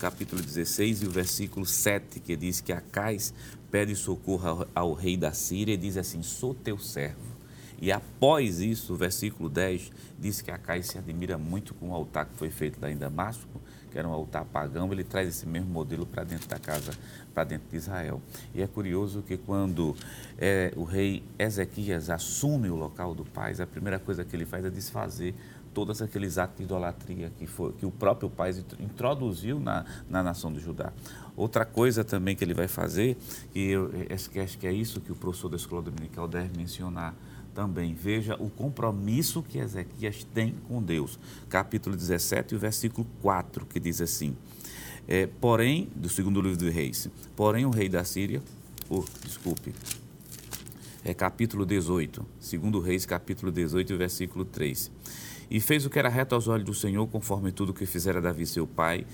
capítulo 0.00 0.42
16 0.42 1.02
e 1.02 1.06
o 1.06 1.10
versículo 1.10 1.66
7, 1.66 2.18
que 2.20 2.34
diz 2.34 2.60
que 2.60 2.72
Acais 2.72 3.34
pede 3.70 3.94
socorro 3.94 4.48
ao, 4.48 4.68
ao 4.74 4.92
rei 4.94 5.16
da 5.16 5.32
Síria 5.32 5.74
e 5.74 5.76
diz 5.76 5.98
assim, 5.98 6.22
sou 6.22 6.54
teu 6.54 6.78
servo 6.78 7.36
e 7.80 7.92
após 7.92 8.60
isso, 8.60 8.94
o 8.94 8.96
versículo 8.96 9.48
10 9.48 9.92
diz 10.18 10.40
que 10.40 10.50
Acais 10.50 10.86
se 10.86 10.98
admira 10.98 11.36
muito 11.36 11.74
com 11.74 11.90
o 11.90 11.94
altar 11.94 12.26
que 12.26 12.34
foi 12.34 12.50
feito 12.50 12.80
lá 12.80 12.90
em 12.90 12.96
Damasco, 12.96 13.60
que 13.90 13.98
era 13.98 14.08
um 14.08 14.12
altar 14.12 14.44
pagão, 14.46 14.90
ele 14.92 15.04
traz 15.04 15.28
esse 15.28 15.46
mesmo 15.46 15.68
modelo 15.68 16.06
para 16.06 16.24
dentro 16.24 16.48
da 16.48 16.58
casa, 16.58 16.92
para 17.36 17.44
dentro 17.44 17.68
de 17.68 17.76
Israel. 17.76 18.22
E 18.54 18.62
é 18.62 18.66
curioso 18.66 19.20
que 19.20 19.36
quando 19.36 19.94
é, 20.38 20.72
o 20.74 20.84
rei 20.84 21.22
Ezequias 21.38 22.08
assume 22.08 22.70
o 22.70 22.74
local 22.74 23.14
do 23.14 23.26
pai, 23.26 23.54
a 23.60 23.66
primeira 23.66 23.98
coisa 23.98 24.24
que 24.24 24.34
ele 24.34 24.46
faz 24.46 24.64
é 24.64 24.70
desfazer 24.70 25.34
todos 25.74 26.00
aqueles 26.00 26.38
atos 26.38 26.56
de 26.56 26.62
idolatria 26.62 27.30
que, 27.38 27.46
foi, 27.46 27.74
que 27.74 27.84
o 27.84 27.90
próprio 27.90 28.30
pai 28.30 28.54
introduziu 28.80 29.60
na, 29.60 29.84
na 30.08 30.22
nação 30.22 30.50
de 30.50 30.60
Judá. 30.60 30.90
Outra 31.36 31.66
coisa 31.66 32.02
também 32.02 32.34
que 32.34 32.42
ele 32.42 32.54
vai 32.54 32.68
fazer, 32.68 33.18
que 33.52 33.72
eu 33.72 33.90
acho 34.42 34.56
que 34.56 34.66
é 34.66 34.72
isso 34.72 35.02
que 35.02 35.12
o 35.12 35.14
professor 35.14 35.50
da 35.50 35.56
escola 35.56 35.82
dominical 35.82 36.26
deve 36.26 36.56
mencionar, 36.56 37.14
também. 37.54 37.94
Veja 37.94 38.36
o 38.38 38.50
compromisso 38.50 39.42
que 39.42 39.58
Ezequias 39.58 40.24
tem 40.34 40.54
com 40.68 40.82
Deus. 40.82 41.18
Capítulo 41.48 41.96
17, 41.96 42.54
o 42.54 42.58
versículo 42.58 43.06
4, 43.22 43.64
que 43.64 43.80
diz 43.80 44.02
assim: 44.02 44.36
é, 45.08 45.26
Porém, 45.26 45.88
do 45.94 46.08
segundo 46.08 46.40
livro 46.40 46.58
dos 46.58 46.72
Reis, 46.72 47.08
porém 47.34 47.64
o 47.64 47.70
rei 47.70 47.88
da 47.88 48.04
Síria, 48.04 48.42
oh, 48.88 49.04
desculpe, 49.24 49.72
é 51.04 51.14
capítulo 51.14 51.64
18, 51.64 52.26
segundo 52.40 52.80
Reis, 52.80 53.06
capítulo 53.06 53.52
18, 53.52 53.96
versículo 53.96 54.44
3. 54.44 54.90
E 55.48 55.60
fez 55.60 55.86
o 55.86 55.90
que 55.90 55.98
era 55.98 56.08
reto 56.08 56.34
aos 56.34 56.48
olhos 56.48 56.66
do 56.66 56.74
Senhor, 56.74 57.06
conforme 57.06 57.52
tudo 57.52 57.72
que 57.72 57.86
fizera 57.86 58.20
Davi 58.20 58.44
seu 58.44 58.66
pai. 58.66 59.06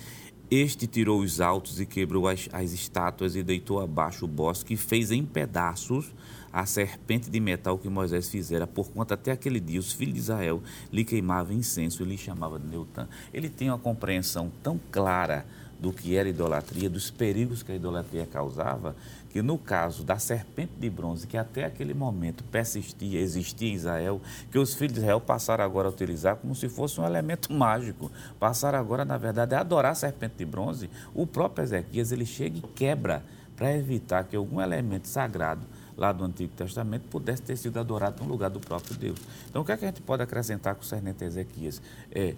Este 0.50 0.86
tirou 0.86 1.20
os 1.20 1.40
altos 1.40 1.80
e 1.80 1.86
quebrou 1.86 2.26
as, 2.26 2.48
as 2.52 2.72
estátuas 2.72 3.36
e 3.36 3.42
deitou 3.42 3.80
abaixo 3.80 4.24
o 4.24 4.28
bosque 4.28 4.74
e 4.74 4.76
fez 4.76 5.10
em 5.10 5.24
pedaços 5.24 6.12
a 6.52 6.66
serpente 6.66 7.30
de 7.30 7.40
metal 7.40 7.78
que 7.78 7.88
Moisés 7.88 8.28
fizera, 8.28 8.66
por 8.66 8.90
conta 8.90 9.14
até 9.14 9.32
aquele 9.32 9.58
dia 9.58 9.80
os 9.80 9.92
filhos 9.92 10.14
de 10.14 10.20
Israel 10.20 10.62
lhe 10.90 11.04
queimavam 11.04 11.54
incenso 11.54 12.02
e 12.02 12.06
lhe 12.06 12.18
chamavam 12.18 12.58
de 12.58 12.66
Neutã. 12.66 13.08
Ele 13.32 13.48
tem 13.48 13.70
uma 13.70 13.78
compreensão 13.78 14.52
tão 14.62 14.78
clara 14.90 15.46
do 15.82 15.92
que 15.92 16.16
era 16.16 16.28
idolatria, 16.28 16.88
dos 16.88 17.10
perigos 17.10 17.64
que 17.64 17.72
a 17.72 17.74
idolatria 17.74 18.24
causava, 18.24 18.94
que 19.30 19.42
no 19.42 19.58
caso 19.58 20.04
da 20.04 20.16
serpente 20.16 20.74
de 20.78 20.88
bronze, 20.88 21.26
que 21.26 21.36
até 21.36 21.64
aquele 21.64 21.92
momento 21.92 22.44
persistia, 22.44 23.18
existia 23.18 23.68
em 23.68 23.74
Israel, 23.74 24.20
que 24.52 24.60
os 24.60 24.74
filhos 24.74 24.94
de 24.94 25.00
Israel 25.00 25.20
passaram 25.20 25.64
agora 25.64 25.88
a 25.88 25.90
utilizar 25.90 26.36
como 26.36 26.54
se 26.54 26.68
fosse 26.68 27.00
um 27.00 27.04
elemento 27.04 27.50
mágico, 27.52 28.12
passaram 28.38 28.78
agora, 28.78 29.04
na 29.04 29.18
verdade, 29.18 29.56
a 29.56 29.60
adorar 29.60 29.90
a 29.90 29.96
serpente 29.96 30.36
de 30.38 30.44
bronze, 30.44 30.88
o 31.12 31.26
próprio 31.26 31.64
Ezequias 31.64 32.12
ele 32.12 32.26
chega 32.26 32.58
e 32.58 32.62
quebra 32.62 33.24
para 33.56 33.76
evitar 33.76 34.22
que 34.22 34.36
algum 34.36 34.60
elemento 34.60 35.08
sagrado 35.08 35.66
lá 35.96 36.12
do 36.12 36.24
Antigo 36.24 36.52
Testamento 36.54 37.08
pudesse 37.08 37.42
ter 37.42 37.56
sido 37.56 37.78
adorado 37.80 38.22
no 38.22 38.28
lugar 38.30 38.50
do 38.50 38.60
próprio 38.60 38.94
Deus. 38.96 39.18
Então, 39.50 39.62
o 39.62 39.64
que, 39.64 39.72
é 39.72 39.76
que 39.76 39.84
a 39.84 39.88
gente 39.88 40.00
pode 40.00 40.22
acrescentar 40.22 40.76
com 40.76 40.82
o 40.82 40.84
Cernete 40.84 41.24
Ezequias? 41.24 41.82
É 42.10 42.34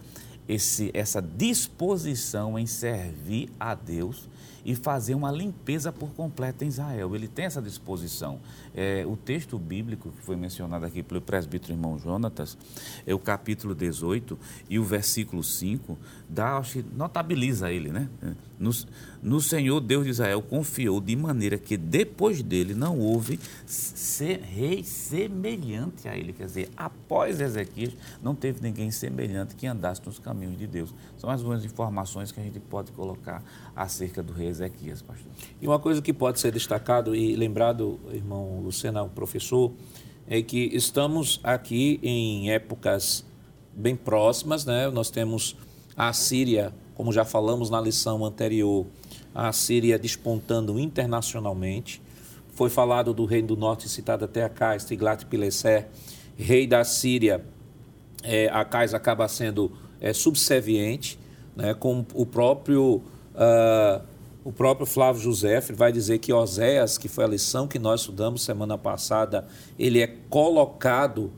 esse, 0.48 0.90
essa 0.92 1.20
disposição 1.20 2.58
em 2.58 2.66
servir 2.66 3.50
a 3.58 3.74
Deus 3.74 4.28
e 4.64 4.74
fazer 4.74 5.14
uma 5.14 5.30
limpeza 5.30 5.92
por 5.92 6.10
completo 6.10 6.64
em 6.64 6.68
Israel. 6.68 7.14
Ele 7.14 7.28
tem 7.28 7.44
essa 7.44 7.60
disposição. 7.60 8.40
É, 8.74 9.04
o 9.06 9.16
texto 9.16 9.58
bíblico 9.58 10.10
que 10.10 10.22
foi 10.22 10.36
mencionado 10.36 10.86
aqui 10.86 11.02
pelo 11.02 11.20
presbítero 11.20 11.74
irmão 11.74 11.98
Jonatas, 11.98 12.56
é 13.06 13.14
o 13.14 13.18
capítulo 13.18 13.74
18 13.74 14.38
e 14.70 14.78
o 14.78 14.84
versículo 14.84 15.44
5, 15.44 15.98
dá, 16.28 16.56
acho 16.56 16.82
notabiliza 16.96 17.70
ele, 17.70 17.92
né? 17.92 18.08
No, 18.58 18.70
no 19.22 19.40
Senhor 19.40 19.80
Deus 19.80 20.04
de 20.04 20.10
Israel 20.10 20.40
confiou 20.40 21.00
de 21.00 21.16
maneira 21.16 21.58
que 21.58 21.76
depois 21.76 22.42
dele 22.42 22.74
não 22.74 22.98
houve 22.98 23.38
rei 24.42 24.84
semelhante 24.84 26.08
a 26.08 26.16
ele. 26.16 26.32
Quer 26.32 26.46
dizer, 26.46 26.70
após 26.76 27.40
Ezequias, 27.40 27.92
não 28.22 28.34
teve 28.34 28.60
ninguém 28.62 28.90
semelhante 28.90 29.54
que 29.54 29.66
andasse 29.66 30.00
nos 30.04 30.18
caminhos 30.18 30.56
de 30.56 30.66
Deus. 30.66 30.94
São 31.18 31.30
as 31.30 31.42
boas 31.42 31.64
informações 31.64 32.30
que 32.30 32.40
a 32.40 32.42
gente 32.42 32.60
pode 32.60 32.92
colocar 32.92 33.42
acerca 33.74 34.22
do 34.22 34.32
rei 34.32 34.48
Ezequias, 34.48 35.02
pastor. 35.02 35.30
E 35.60 35.66
uma 35.66 35.78
coisa 35.78 36.00
que 36.00 36.12
pode 36.12 36.38
ser 36.40 36.52
destacado 36.52 37.14
e 37.14 37.34
lembrado, 37.34 37.98
irmão 38.12 38.60
Lucena, 38.60 39.02
o 39.02 39.08
professor, 39.08 39.72
é 40.26 40.40
que 40.42 40.70
estamos 40.72 41.40
aqui 41.42 41.98
em 42.02 42.50
épocas 42.50 43.24
bem 43.74 43.96
próximas, 43.96 44.64
né? 44.64 44.88
Nós 44.88 45.10
temos 45.10 45.56
a 45.96 46.12
Síria, 46.12 46.72
como 46.94 47.12
já 47.12 47.24
falamos 47.24 47.70
na 47.70 47.80
lição 47.80 48.24
anterior, 48.24 48.86
a 49.34 49.52
Síria 49.52 49.98
despontando 49.98 50.78
internacionalmente. 50.78 52.00
Foi 52.54 52.70
falado 52.70 53.12
do 53.12 53.24
reino 53.24 53.48
do 53.48 53.56
norte, 53.56 53.88
citado 53.88 54.24
até 54.24 54.44
Acais, 54.44 54.84
Tiglat-Pileser, 54.84 55.88
rei 56.36 56.66
da 56.66 56.84
Síria. 56.84 57.44
É, 58.22 58.48
Acais 58.48 58.94
acaba 58.94 59.26
sendo 59.28 59.72
é, 60.00 60.12
subserviente, 60.12 61.18
né, 61.56 61.74
com 61.74 62.04
o 62.14 62.24
próprio 62.24 63.02
uh, 63.34 64.02
o 64.44 64.52
próprio 64.52 64.86
Flávio 64.86 65.22
José 65.22 65.58
vai 65.72 65.90
dizer 65.90 66.18
que 66.18 66.30
Oséias, 66.32 66.98
que 66.98 67.08
foi 67.08 67.24
a 67.24 67.26
lição 67.26 67.66
que 67.66 67.78
nós 67.78 68.00
estudamos 68.00 68.42
semana 68.42 68.76
passada, 68.76 69.46
ele 69.78 70.02
é 70.02 70.06
colocado 70.28 71.32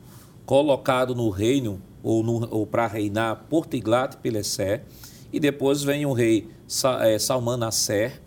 colocado 0.47 1.13
no 1.13 1.29
reino 1.29 1.81
ou, 2.01 2.23
ou 2.49 2.65
para 2.65 2.87
reinar 2.87 3.45
por 3.49 3.65
Tiglat-Pileser, 3.65 4.81
e 5.31 5.39
depois 5.39 5.83
vem 5.83 6.05
o 6.05 6.13
rei 6.13 6.47
é, 7.01 7.19
Salmanaser 7.19 8.21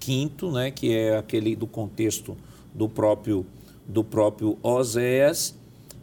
V, 0.00 0.50
né, 0.52 0.70
que 0.70 0.92
é 0.92 1.16
aquele 1.16 1.56
do 1.56 1.66
contexto 1.66 2.36
do 2.72 2.88
próprio 2.88 3.46
do 3.86 4.02
próprio 4.02 4.56
Oséias, 4.62 5.54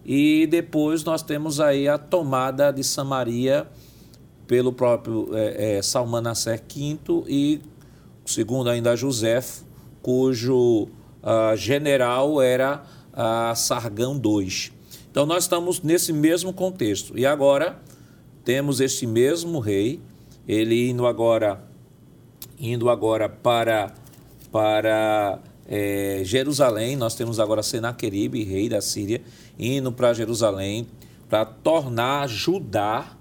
e 0.05 0.45
depois 0.45 1.03
nós 1.03 1.23
temos 1.23 1.59
aí 1.59 1.87
a 1.87 1.97
tomada 1.97 2.71
de 2.71 2.83
Samaria 2.83 3.67
pelo 4.45 4.71
próprio 4.71 5.29
é, 5.33 5.77
é, 5.77 5.81
Salmanaser 5.81 6.61
V 6.67 7.23
e 7.27 7.61
segundo 8.25 8.69
ainda 8.69 8.95
José, 8.95 9.43
cujo 10.01 10.87
uh, 11.21 11.55
general 11.55 12.41
era 12.41 12.83
uh, 13.13 13.55
Sargão 13.55 14.19
II. 14.23 14.71
Então 15.09 15.25
nós 15.25 15.43
estamos 15.43 15.81
nesse 15.81 16.13
mesmo 16.13 16.53
contexto. 16.53 17.17
E 17.17 17.25
agora 17.25 17.79
temos 18.43 18.79
este 18.79 19.05
mesmo 19.05 19.59
rei, 19.59 19.99
ele 20.47 20.89
indo 20.89 21.05
agora, 21.05 21.63
indo 22.59 22.89
agora 22.89 23.29
para, 23.29 23.93
para 24.51 25.39
é, 25.67 26.21
Jerusalém. 26.23 26.95
Nós 26.95 27.15
temos 27.15 27.39
agora 27.39 27.63
Senaqueribe, 27.63 28.43
rei 28.43 28.69
da 28.69 28.81
Síria, 28.81 29.21
indo 29.57 29.91
para 29.91 30.13
Jerusalém 30.13 30.87
para 31.31 31.45
tornar 31.45 32.27
Judá 32.27 33.15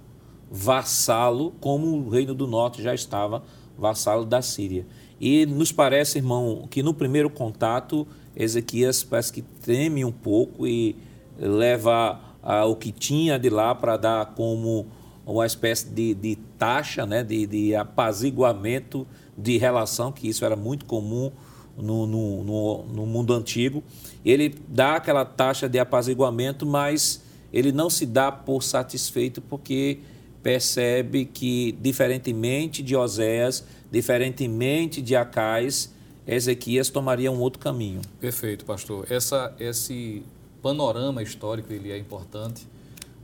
vassalo, 0.51 1.53
como 1.61 1.87
o 1.97 2.09
reino 2.09 2.35
do 2.35 2.49
norte 2.49 2.83
já 2.83 2.93
estava 2.93 3.45
vassalo 3.79 4.25
da 4.25 4.43
Síria. 4.43 4.85
E 5.21 5.47
nos 5.47 5.71
parece, 5.71 6.19
irmão, 6.19 6.67
que 6.69 6.83
no 6.83 6.93
primeiro 6.93 7.31
contato, 7.31 8.05
Ezequias 8.35 9.05
parece 9.05 9.33
que 9.33 9.43
treme 9.43 10.05
um 10.05 10.11
pouco 10.11 10.67
e 10.67 10.97
leva 11.39 12.21
ah, 12.43 12.65
o 12.65 12.75
que 12.75 12.91
tinha 12.91 13.39
de 13.39 13.49
lá 13.49 13.77
para 13.77 13.97
dar 13.97 14.35
como 14.35 14.89
uma 15.27 15.47
espécie 15.47 15.89
de, 15.89 16.15
de 16.15 16.37
taxa, 16.59 17.07
né, 17.07 17.23
de, 17.23 17.47
de, 17.47 17.75
apaziguamento 17.75 19.07
de 19.37 19.59
relação, 19.59 20.11
que 20.11 20.29
isso 20.29 20.45
era 20.45 20.57
muito 20.57 20.85
comum 20.85 21.31
no, 21.77 22.07
no, 22.07 22.45
no, 22.45 22.85
no 22.85 23.07
mundo 23.07 23.33
antigo. 23.33 23.83
Ele 24.25 24.55
dá 24.69 24.97
aquela 24.97 25.25
taxa 25.25 25.69
de 25.69 25.79
apaziguamento, 25.79 26.67
mas 26.67 27.23
ele 27.53 27.73
não 27.73 27.89
se 27.89 28.07
dá 28.07 28.31
por 28.33 28.63
satisfeito 28.63 29.41
porque 29.41 29.99
percebe 30.43 31.25
que, 31.27 31.73
diferentemente 31.81 32.83
de 32.83 32.97
Oséias, 32.97 33.65
Diferentemente 33.91 35.03
de 35.03 35.17
Acais, 35.17 35.93
Ezequias 36.27 36.91
tomaria 36.91 37.31
um 37.33 37.41
outro 37.41 37.59
caminho. 37.59 38.01
Perfeito, 38.21 38.65
pastor. 38.65 39.05
Essa, 39.11 39.53
esse 39.59 40.23
panorama 40.63 41.23
histórico 41.23 41.73
ele 41.73 41.91
é 41.91 41.99
importante 41.99 42.69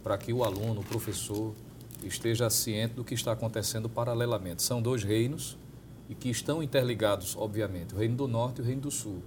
para 0.03 0.19
que 0.19 0.33
o 0.33 0.43
aluno, 0.43 0.81
o 0.81 0.85
professor, 0.85 1.55
esteja 2.07 2.49
ciente 2.51 2.95
do 2.95 3.05
que 3.05 3.15
está 3.15 3.33
acontecendo 3.33 3.89
paralelamente. 3.89 4.63
São 4.63 4.81
dois 4.81 5.03
reinos 5.03 5.57
e 6.09 6.15
que 6.15 6.29
estão 6.29 6.63
interligados, 6.63 7.37
obviamente, 7.37 7.95
o 7.95 7.99
reino 7.99 8.17
do 8.17 8.29
norte 8.29 8.59
e 8.59 8.63
o 8.63 8.65
reino 8.65 8.83
do 8.83 8.91
sul. 8.91 9.23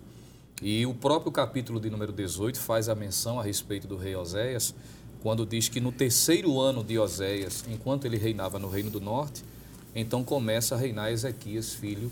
E 0.61 0.85
o 0.85 0.93
próprio 0.93 1.31
capítulo 1.31 1.79
de 1.79 1.89
número 1.89 2.11
18 2.11 2.59
faz 2.59 2.89
a 2.89 2.95
menção 2.95 3.39
a 3.39 3.43
respeito 3.43 3.87
do 3.87 3.95
rei 3.95 4.15
Oséias, 4.15 4.75
quando 5.21 5.45
diz 5.45 5.69
que 5.69 5.79
no 5.79 5.91
terceiro 5.91 6.59
ano 6.59 6.83
de 6.83 6.97
Oséias, 6.97 7.63
enquanto 7.69 8.05
ele 8.05 8.17
reinava 8.17 8.59
no 8.59 8.69
reino 8.69 8.89
do 8.89 8.99
norte, 8.99 9.43
então 9.93 10.23
começa 10.23 10.75
a 10.75 10.77
reinar 10.77 11.11
Ezequias, 11.11 11.73
filho 11.73 12.11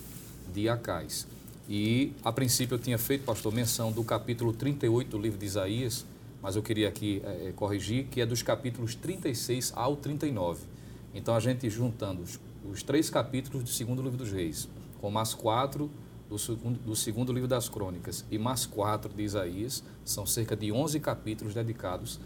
de 0.53 0.67
Acais. 0.67 1.27
E, 1.69 2.13
a 2.23 2.31
princípio, 2.31 2.75
eu 2.75 2.79
tinha 2.79 2.97
feito, 2.97 3.25
pastor, 3.25 3.53
menção 3.53 3.91
do 3.91 4.03
capítulo 4.03 4.53
38 4.53 5.09
do 5.09 5.17
livro 5.17 5.37
de 5.37 5.45
Isaías, 5.45 6.05
mas 6.41 6.55
eu 6.55 6.63
queria 6.63 6.87
aqui 6.87 7.21
é, 7.25 7.51
corrigir, 7.55 8.05
que 8.05 8.21
é 8.21 8.25
dos 8.25 8.41
capítulos 8.41 8.95
36 8.95 9.73
ao 9.75 9.95
39. 9.95 10.65
Então, 11.13 11.35
a 11.35 11.39
gente 11.39 11.69
juntando 11.69 12.21
os, 12.21 12.39
os 12.69 12.83
três 12.83 13.09
capítulos 13.09 13.63
do 13.63 13.69
segundo 13.69 14.01
livro 14.01 14.17
dos 14.17 14.31
reis, 14.31 14.67
com 14.99 15.09
mais 15.09 15.33
quatro 15.33 15.89
do 16.29 16.37
segundo, 16.37 16.77
do 16.79 16.95
segundo 16.95 17.31
livro 17.31 17.47
das 17.47 17.69
crônicas 17.69 18.25
e 18.29 18.37
mais 18.37 18.65
quatro 18.65 19.13
de 19.13 19.23
Isaías, 19.23 19.83
são 20.03 20.25
cerca 20.25 20.55
de 20.55 20.71
11 20.71 20.99
capítulos 20.99 21.53
dedicados 21.53 22.19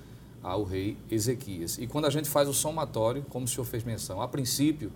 ao 0.43 0.63
rei 0.63 0.97
Ezequias. 1.09 1.77
E 1.77 1.85
quando 1.85 2.05
a 2.05 2.09
gente 2.09 2.27
faz 2.27 2.49
o 2.49 2.53
somatório, 2.53 3.23
como 3.29 3.45
o 3.45 3.47
senhor 3.47 3.65
fez 3.65 3.83
menção, 3.83 4.21
a 4.21 4.27
princípio, 4.27 4.91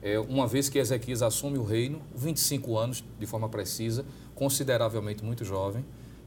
é, 0.00 0.18
uma 0.20 0.46
vez 0.46 0.68
que 0.68 0.78
Ezequias 0.78 1.22
assume 1.22 1.58
o 1.58 1.64
reino, 1.64 2.00
25 2.14 2.76
anos, 2.76 3.02
de 3.18 3.26
forma 3.26 3.48
precisa, 3.48 4.04
consideravelmente 4.34 5.24
muito 5.24 5.44
jovem, 5.44 5.84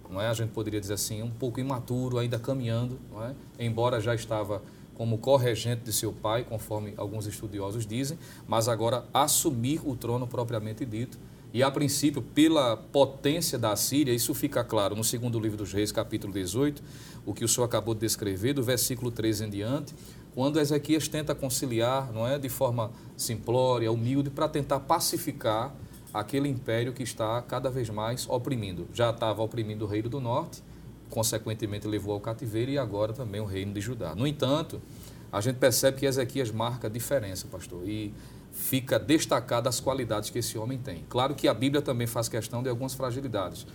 não 0.09 0.21
é? 0.21 0.27
A 0.27 0.33
gente 0.33 0.49
poderia 0.49 0.79
dizer 0.79 0.93
assim, 0.93 1.21
um 1.21 1.29
pouco 1.29 1.59
imaturo, 1.59 2.17
ainda 2.17 2.39
caminhando, 2.39 2.99
não 3.11 3.23
é? 3.23 3.33
Embora 3.59 4.01
já 4.01 4.15
estava 4.15 4.61
como 4.95 5.17
corregente 5.17 5.83
de 5.83 5.93
seu 5.93 6.11
pai, 6.11 6.43
conforme 6.43 6.93
alguns 6.97 7.25
estudiosos 7.25 7.85
dizem, 7.85 8.17
mas 8.47 8.67
agora 8.67 9.05
assumir 9.13 9.79
o 9.85 9.95
trono 9.95 10.27
propriamente 10.27 10.83
dito. 10.85 11.17
E 11.53 11.63
a 11.63 11.71
princípio, 11.71 12.21
pela 12.21 12.75
potência 12.75 13.57
da 13.57 13.75
Síria, 13.75 14.13
isso 14.13 14.33
fica 14.33 14.63
claro 14.63 14.95
no 14.95 15.03
segundo 15.03 15.39
livro 15.39 15.57
dos 15.57 15.71
Reis, 15.71 15.91
capítulo 15.91 16.33
18, 16.33 16.83
o 17.25 17.33
que 17.33 17.45
o 17.45 17.47
senhor 17.47 17.65
acabou 17.65 17.93
de 17.93 18.01
descrever, 18.01 18.53
do 18.53 18.61
versículo 18.61 19.09
13 19.09 19.45
em 19.45 19.49
diante, 19.49 19.95
quando 20.35 20.59
Ezequias 20.59 21.07
tenta 21.07 21.33
conciliar, 21.33 22.11
não 22.13 22.27
é, 22.27 22.37
de 22.37 22.49
forma 22.49 22.91
simplória, 23.17 23.91
humilde, 23.91 24.29
para 24.29 24.47
tentar 24.47 24.81
pacificar 24.81 25.73
aquele 26.13 26.49
império 26.49 26.93
que 26.93 27.03
está 27.03 27.41
cada 27.41 27.69
vez 27.69 27.89
mais 27.89 28.27
oprimindo. 28.29 28.87
Já 28.93 29.11
estava 29.11 29.41
oprimindo 29.41 29.85
o 29.85 29.87
reino 29.87 30.09
do 30.09 30.19
norte, 30.19 30.63
consequentemente 31.09 31.87
levou 31.87 32.13
ao 32.13 32.19
cativeiro 32.19 32.71
e 32.71 32.77
agora 32.77 33.13
também 33.13 33.41
o 33.41 33.45
reino 33.45 33.73
de 33.73 33.81
Judá. 33.81 34.15
No 34.15 34.27
entanto, 34.27 34.81
a 35.31 35.41
gente 35.41 35.57
percebe 35.57 35.97
que 35.97 36.05
Ezequias 36.05 36.51
marca 36.51 36.87
a 36.87 36.89
diferença, 36.89 37.47
pastor, 37.47 37.87
e 37.87 38.13
fica 38.51 38.97
destacada 38.97 39.69
as 39.69 39.79
qualidades 39.79 40.29
que 40.29 40.39
esse 40.39 40.57
homem 40.57 40.77
tem. 40.77 41.05
Claro 41.07 41.35
que 41.35 41.47
a 41.47 41.53
Bíblia 41.53 41.81
também 41.81 42.07
faz 42.07 42.27
questão 42.27 42.63
de 42.63 42.69
algumas 42.69 42.93
fragilidades, 42.93 43.65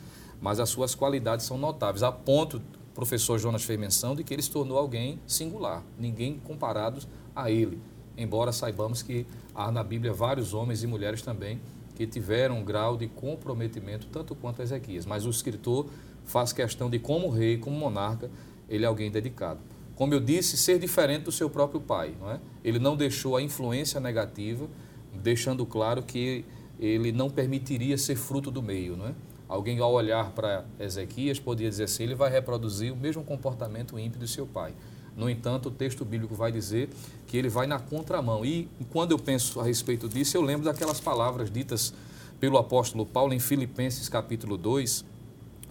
mas 0.40 0.58
as 0.58 0.68
suas 0.68 0.94
qualidades 0.94 1.46
são 1.46 1.56
notáveis, 1.56 2.02
a 2.02 2.10
ponto 2.10 2.60
professor 2.94 3.38
Jonas 3.38 3.64
fez 3.64 3.78
menção 3.78 4.14
de 4.14 4.22
que 4.22 4.32
ele 4.32 4.42
se 4.42 4.50
tornou 4.50 4.78
alguém 4.78 5.20
singular, 5.26 5.82
ninguém 5.98 6.40
comparado 6.44 7.00
a 7.34 7.50
ele. 7.50 7.80
Embora 8.16 8.52
saibamos 8.52 9.02
que 9.02 9.26
há 9.54 9.70
na 9.72 9.82
Bíblia 9.82 10.12
vários 10.12 10.54
homens 10.54 10.84
e 10.84 10.86
mulheres 10.86 11.20
também 11.20 11.60
que 11.94 12.06
tiveram 12.06 12.58
um 12.58 12.64
grau 12.64 12.96
de 12.96 13.06
comprometimento 13.06 14.06
tanto 14.08 14.34
quanto 14.34 14.62
Ezequias, 14.62 15.06
mas 15.06 15.26
o 15.26 15.30
escritor 15.30 15.86
faz 16.24 16.52
questão 16.52 16.90
de 16.90 16.98
como 16.98 17.28
rei, 17.28 17.58
como 17.58 17.76
monarca, 17.76 18.30
ele 18.68 18.84
é 18.84 18.88
alguém 18.88 19.10
dedicado. 19.10 19.60
Como 19.94 20.12
eu 20.12 20.20
disse, 20.20 20.56
ser 20.56 20.78
diferente 20.78 21.24
do 21.24 21.32
seu 21.32 21.48
próprio 21.48 21.80
pai, 21.80 22.14
não 22.20 22.30
é? 22.30 22.40
Ele 22.64 22.78
não 22.78 22.96
deixou 22.96 23.36
a 23.36 23.42
influência 23.42 24.00
negativa, 24.00 24.66
deixando 25.12 25.64
claro 25.64 26.02
que 26.02 26.44
ele 26.80 27.12
não 27.12 27.30
permitiria 27.30 27.96
ser 27.96 28.16
fruto 28.16 28.50
do 28.50 28.62
meio, 28.62 28.96
não 28.96 29.08
é? 29.08 29.14
Alguém, 29.48 29.78
ao 29.78 29.92
olhar 29.92 30.32
para 30.32 30.64
Ezequias, 30.80 31.38
poderia 31.38 31.70
dizer 31.70 31.84
assim: 31.84 32.02
ele 32.02 32.14
vai 32.14 32.30
reproduzir 32.30 32.92
o 32.92 32.96
mesmo 32.96 33.22
comportamento 33.22 33.98
ímpio 33.98 34.18
de 34.18 34.26
seu 34.26 34.46
pai. 34.46 34.72
No 35.16 35.30
entanto, 35.30 35.68
o 35.68 35.70
texto 35.70 36.04
bíblico 36.04 36.34
vai 36.34 36.50
dizer 36.50 36.88
que 37.26 37.36
ele 37.36 37.48
vai 37.48 37.66
na 37.66 37.78
contramão. 37.78 38.44
E 38.44 38.68
quando 38.90 39.12
eu 39.12 39.18
penso 39.18 39.60
a 39.60 39.64
respeito 39.64 40.08
disso, 40.08 40.36
eu 40.36 40.42
lembro 40.42 40.64
daquelas 40.64 41.00
palavras 41.00 41.50
ditas 41.50 41.94
pelo 42.40 42.58
apóstolo 42.58 43.06
Paulo 43.06 43.32
em 43.32 43.38
Filipenses 43.38 44.08
capítulo 44.08 44.56
2, 44.56 45.04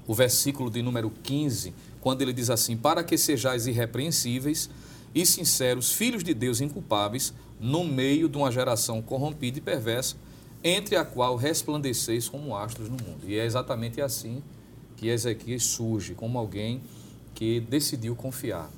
o 0.07 0.13
versículo 0.13 0.69
de 0.69 0.81
número 0.81 1.09
15, 1.09 1.73
quando 1.99 2.21
ele 2.21 2.33
diz 2.33 2.49
assim: 2.49 2.77
Para 2.77 3.03
que 3.03 3.17
sejais 3.17 3.67
irrepreensíveis 3.67 4.69
e 5.13 5.25
sinceros, 5.25 5.91
filhos 5.91 6.23
de 6.23 6.33
Deus 6.33 6.61
inculpáveis, 6.61 7.33
no 7.59 7.83
meio 7.83 8.27
de 8.27 8.37
uma 8.37 8.51
geração 8.51 9.01
corrompida 9.01 9.57
e 9.57 9.61
perversa, 9.61 10.15
entre 10.63 10.95
a 10.95 11.03
qual 11.03 11.35
resplandeceis 11.35 12.27
como 12.27 12.55
astros 12.55 12.89
no 12.89 12.97
mundo. 12.97 13.21
E 13.25 13.37
é 13.37 13.45
exatamente 13.45 14.01
assim 14.01 14.41
que 14.95 15.07
Ezequias 15.09 15.63
surge, 15.63 16.15
como 16.15 16.37
alguém 16.37 16.81
que 17.35 17.59
decidiu 17.59 18.15
confiar. 18.15 18.69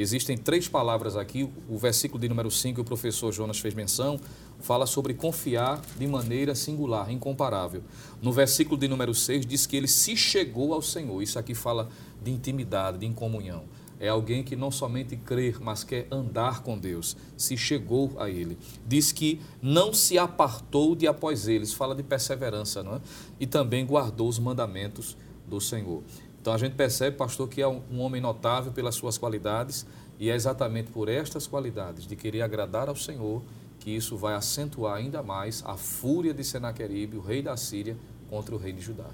Existem 0.00 0.38
três 0.38 0.68
palavras 0.68 1.16
aqui, 1.16 1.50
o 1.68 1.76
versículo 1.76 2.20
de 2.20 2.28
número 2.28 2.52
5, 2.52 2.76
que 2.76 2.80
o 2.80 2.84
professor 2.84 3.32
Jonas 3.32 3.58
fez 3.58 3.74
menção, 3.74 4.20
fala 4.60 4.86
sobre 4.86 5.12
confiar 5.12 5.82
de 5.98 6.06
maneira 6.06 6.54
singular, 6.54 7.10
incomparável. 7.10 7.82
No 8.22 8.30
versículo 8.30 8.78
de 8.78 8.86
número 8.86 9.12
6 9.12 9.44
diz 9.44 9.66
que 9.66 9.76
ele 9.76 9.88
se 9.88 10.16
chegou 10.16 10.72
ao 10.72 10.80
Senhor. 10.80 11.20
Isso 11.20 11.36
aqui 11.36 11.52
fala 11.52 11.88
de 12.22 12.30
intimidade, 12.30 12.98
de 12.98 13.06
incomunhão. 13.06 13.64
É 13.98 14.08
alguém 14.08 14.44
que 14.44 14.54
não 14.54 14.70
somente 14.70 15.16
crer, 15.16 15.60
mas 15.60 15.82
quer 15.82 16.06
andar 16.12 16.62
com 16.62 16.78
Deus. 16.78 17.16
Se 17.36 17.56
chegou 17.56 18.12
a 18.20 18.30
Ele. 18.30 18.56
Diz 18.86 19.10
que 19.10 19.40
não 19.60 19.92
se 19.92 20.16
apartou 20.16 20.94
de 20.94 21.08
após 21.08 21.48
eles. 21.48 21.72
Fala 21.72 21.96
de 21.96 22.04
perseverança, 22.04 22.84
não 22.84 22.94
é? 22.94 23.00
E 23.40 23.48
também 23.48 23.84
guardou 23.84 24.28
os 24.28 24.38
mandamentos 24.38 25.16
do 25.44 25.60
Senhor. 25.60 26.04
Então 26.48 26.54
a 26.54 26.58
gente 26.58 26.76
percebe, 26.76 27.14
pastor, 27.14 27.46
que 27.46 27.60
é 27.60 27.68
um 27.68 28.00
homem 28.00 28.22
notável 28.22 28.72
pelas 28.72 28.94
suas 28.94 29.18
qualidades. 29.18 29.84
E 30.18 30.30
é 30.30 30.34
exatamente 30.34 30.90
por 30.90 31.06
estas 31.06 31.46
qualidades, 31.46 32.06
de 32.06 32.16
querer 32.16 32.40
agradar 32.40 32.88
ao 32.88 32.96
Senhor, 32.96 33.42
que 33.78 33.90
isso 33.90 34.16
vai 34.16 34.34
acentuar 34.34 34.96
ainda 34.96 35.22
mais 35.22 35.62
a 35.66 35.76
fúria 35.76 36.32
de 36.32 36.42
Senaqueribe, 36.42 37.18
o 37.18 37.20
rei 37.20 37.42
da 37.42 37.54
Síria, 37.54 37.98
contra 38.30 38.54
o 38.54 38.58
rei 38.58 38.72
de 38.72 38.80
Judá. 38.80 39.04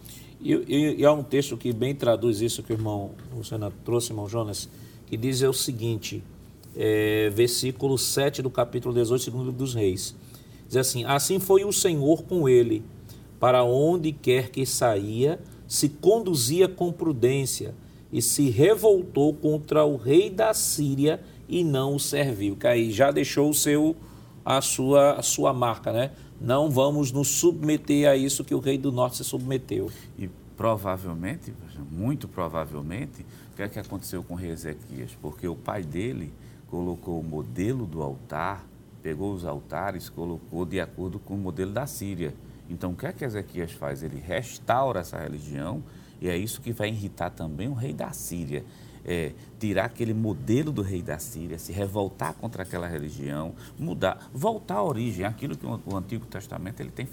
E, 0.41 0.53
e, 0.53 1.01
e, 1.01 1.05
há 1.05 1.13
um 1.13 1.25
texto 1.25 1.57
que 1.57 1.73
bem 1.73 1.93
traduz 1.93 2.41
isso 2.41 2.63
que 2.63 2.73
o 2.73 2.77
irmão 2.77 3.11
Luciano 3.35 3.69
trouxe, 3.85 4.13
irmão 4.13 4.29
Jonas, 4.29 4.69
que 5.09 5.17
diz 5.17 5.43
é 5.43 5.49
o 5.49 5.53
seguinte, 5.53 6.23
é, 6.77 7.31
versículo 7.31 7.99
7 7.99 8.43
do 8.43 8.49
capítulo 8.49 8.95
18, 8.95 9.25
segundo 9.25 9.51
dos 9.51 9.75
reis. 9.75 10.15
Diz 10.69 10.77
assim, 10.77 11.05
assim 11.05 11.41
foi 11.41 11.65
o 11.65 11.73
Senhor 11.73 12.23
com 12.23 12.49
ele, 12.49 12.85
para 13.41 13.65
onde 13.65 14.13
quer 14.13 14.51
que 14.51 14.65
saía, 14.65 15.41
se 15.67 15.89
conduzia 15.89 16.69
com 16.69 16.93
prudência, 16.93 17.75
e 18.13 18.23
se 18.23 18.49
revoltou 18.49 19.35
contra 19.35 19.85
o 19.85 19.97
rei 19.97 20.31
da 20.31 20.55
Síria 20.55 21.21
e 21.49 21.65
não 21.65 21.97
o 21.97 22.01
serviu. 22.01 22.55
Que 22.55 22.69
aí 22.69 22.93
já 22.93 23.11
deixou 23.11 23.51
o 23.51 23.55
seu, 23.55 23.97
a, 24.45 24.61
sua, 24.61 25.15
a 25.15 25.23
sua 25.23 25.53
marca, 25.53 25.93
né? 25.93 26.13
não 26.41 26.71
vamos 26.71 27.11
nos 27.11 27.27
submeter 27.27 28.09
a 28.09 28.17
isso 28.17 28.45
que 28.45 28.55
o 28.55 28.61
rei 28.61 28.79
do 28.79 28.93
norte 28.93 29.17
se 29.17 29.25
submeteu. 29.25 29.91
E 30.19 30.29
provavelmente, 30.57 31.53
muito 31.91 32.29
provavelmente, 32.29 33.27
o 33.53 33.57
que 33.57 33.63
é 33.63 33.69
que 33.69 33.79
aconteceu 33.79 34.23
com 34.23 34.35
o 34.35 34.37
rei 34.37 34.51
Ezequias? 34.51 35.17
Porque 35.21 35.49
o 35.49 35.57
pai 35.57 35.83
dele 35.83 36.33
colocou 36.69 37.19
o 37.19 37.25
modelo 37.25 37.87
do 37.87 38.03
altar, 38.03 38.65
pegou 39.03 39.33
os 39.33 39.45
altares, 39.45 40.09
colocou 40.09 40.65
de 40.65 40.81
acordo 40.81 41.19
com 41.19 41.35
o 41.35 41.39
modelo 41.39 41.73
da 41.73 41.87
Síria. 41.87 42.35
Então, 42.69 42.93
o 42.93 42.97
que 42.97 43.07
é 43.07 43.13
que 43.13 43.25
Ezequias 43.25 43.73
faz? 43.73 44.03
Ele 44.03 44.19
restaura 44.19 45.01
essa 45.01 45.19
religião 45.19 45.83
e 46.21 46.29
é 46.29 46.37
isso 46.37 46.61
que 46.61 46.73
vai 46.73 46.89
irritar 46.89 47.31
também 47.31 47.69
o 47.69 47.75
rei 47.75 47.93
da 47.93 48.13
Síria 48.13 48.65
é, 49.05 49.33
tirar 49.59 49.85
aquele 49.85 50.15
modelo 50.15 50.73
do 50.73 50.83
rei 50.83 51.03
da 51.03 51.19
Síria, 51.19 51.59
se 51.59 51.73
revoltar 51.73 52.35
contra 52.35 52.63
aquela 52.63 52.89
religião, 52.89 53.55
mudar, 53.79 54.31
voltar 54.33 54.77
à 54.77 54.83
origem, 54.83 55.27
aquilo 55.27 55.57
que 55.57 55.67
o, 55.67 55.97
Antigo 55.97 56.25
Testamento 56.27 56.81
ele 56.81 56.91
tem, 56.91 57.07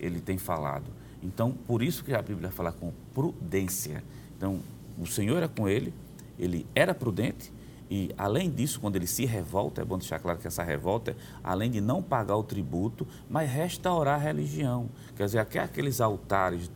ele 0.00 0.20
tem 0.20 0.36
falado. 0.36 0.90
Então, 1.22 1.52
por 1.52 1.82
isso 1.82 2.04
que 2.04 2.12
a 2.12 2.20
Bíblia 2.20 2.50
fala 2.50 2.72
com 2.72 2.92
prudência. 3.14 4.02
Então, 4.36 4.60
o 4.98 5.06
Senhor 5.06 5.36
era 5.36 5.48
com 5.48 5.68
ele, 5.68 5.94
ele 6.38 6.66
era 6.74 6.94
prudente, 6.94 7.52
e, 7.90 8.12
além 8.18 8.50
disso, 8.50 8.80
quando 8.80 8.96
ele 8.96 9.06
se 9.06 9.24
revolta, 9.24 9.80
é 9.80 9.84
bom 9.84 9.96
deixar 9.96 10.18
claro 10.18 10.38
que 10.38 10.46
essa 10.46 10.62
revolta, 10.62 11.12
é, 11.12 11.14
além 11.42 11.70
de 11.70 11.80
não 11.80 12.02
pagar 12.02 12.36
o 12.36 12.42
tributo, 12.42 13.06
mas 13.30 13.50
restaurar 13.50 14.16
a 14.16 14.22
religião. 14.22 14.88
Quer 15.16 15.26
dizer, 15.26 15.38
aqueles 15.38 16.00
altares 16.00 16.70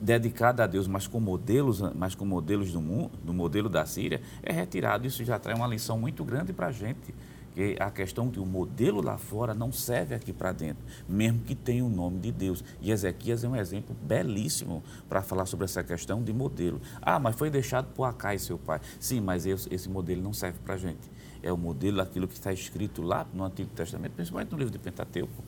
dedicada 0.00 0.64
a 0.64 0.66
Deus, 0.66 0.86
mas 0.86 1.06
com 1.06 1.20
modelos, 1.20 1.80
mas 1.94 2.14
com 2.14 2.24
modelos 2.24 2.72
do 2.72 2.80
mundo, 2.80 3.10
do 3.22 3.32
modelo 3.32 3.68
da 3.68 3.84
Síria, 3.86 4.20
é 4.42 4.52
retirado. 4.52 5.06
Isso 5.06 5.24
já 5.24 5.38
traz 5.38 5.58
uma 5.58 5.66
lição 5.66 5.98
muito 5.98 6.24
grande 6.24 6.52
para 6.52 6.68
a 6.68 6.72
gente, 6.72 7.14
que 7.54 7.76
a 7.78 7.90
questão 7.90 8.28
de 8.28 8.40
o 8.40 8.44
modelo 8.44 9.00
lá 9.00 9.16
fora 9.16 9.54
não 9.54 9.70
serve 9.70 10.14
aqui 10.14 10.32
para 10.32 10.52
dentro, 10.52 10.84
mesmo 11.08 11.40
que 11.40 11.54
tenha 11.54 11.84
o 11.84 11.88
nome 11.88 12.18
de 12.18 12.32
Deus. 12.32 12.64
E 12.82 12.90
Ezequias 12.90 13.44
é 13.44 13.48
um 13.48 13.54
exemplo 13.54 13.96
belíssimo 14.02 14.82
para 15.08 15.22
falar 15.22 15.46
sobre 15.46 15.64
essa 15.64 15.82
questão 15.84 16.22
de 16.22 16.32
modelo. 16.32 16.80
Ah, 17.00 17.18
mas 17.18 17.36
foi 17.36 17.50
deixado 17.50 17.86
por 17.94 18.04
Acai, 18.04 18.38
seu 18.38 18.58
pai. 18.58 18.80
Sim, 18.98 19.20
mas 19.20 19.46
esse, 19.46 19.72
esse 19.72 19.88
modelo 19.88 20.20
não 20.20 20.32
serve 20.32 20.58
para 20.64 20.74
a 20.74 20.78
gente. 20.78 21.10
É 21.42 21.52
o 21.52 21.56
modelo 21.56 21.98
daquilo 21.98 22.26
que 22.26 22.34
está 22.34 22.52
escrito 22.52 23.02
lá 23.02 23.26
no 23.32 23.44
Antigo 23.44 23.70
Testamento, 23.70 24.12
principalmente 24.12 24.50
no 24.50 24.58
livro 24.58 24.72
de 24.72 24.78
Pentateuco. 24.78 25.44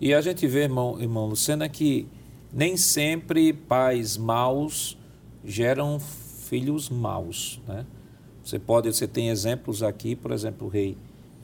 E 0.00 0.12
a 0.12 0.20
gente 0.20 0.46
vê, 0.46 0.64
irmão, 0.64 1.00
irmão 1.00 1.26
Lucena, 1.26 1.68
que 1.68 2.08
nem 2.52 2.76
sempre 2.76 3.52
pais 3.52 4.16
maus 4.16 4.98
geram 5.44 6.00
filhos 6.00 6.90
maus, 6.90 7.60
né? 7.66 7.86
Você 8.42 8.58
pode, 8.58 8.92
você 8.92 9.08
tem 9.08 9.28
exemplos 9.28 9.82
aqui, 9.82 10.14
por 10.14 10.30
exemplo, 10.30 10.68
o 10.68 10.70
rei 10.70 10.96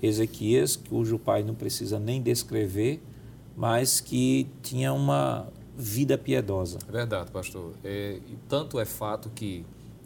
Ezequias, 0.02 0.74
cujo 0.74 1.18
pai 1.18 1.44
não 1.44 1.54
precisa 1.54 1.98
nem 1.98 2.20
descrever, 2.20 3.00
mas 3.56 4.00
que 4.00 4.48
tinha 4.60 4.92
uma 4.92 5.46
vida 5.76 6.18
piedosa. 6.18 6.78
Verdade, 6.90 7.30
pastor. 7.30 7.74
É, 7.84 8.18
tanto 8.48 8.80
é 8.80 8.84
fato 8.84 9.30
que 9.30 9.64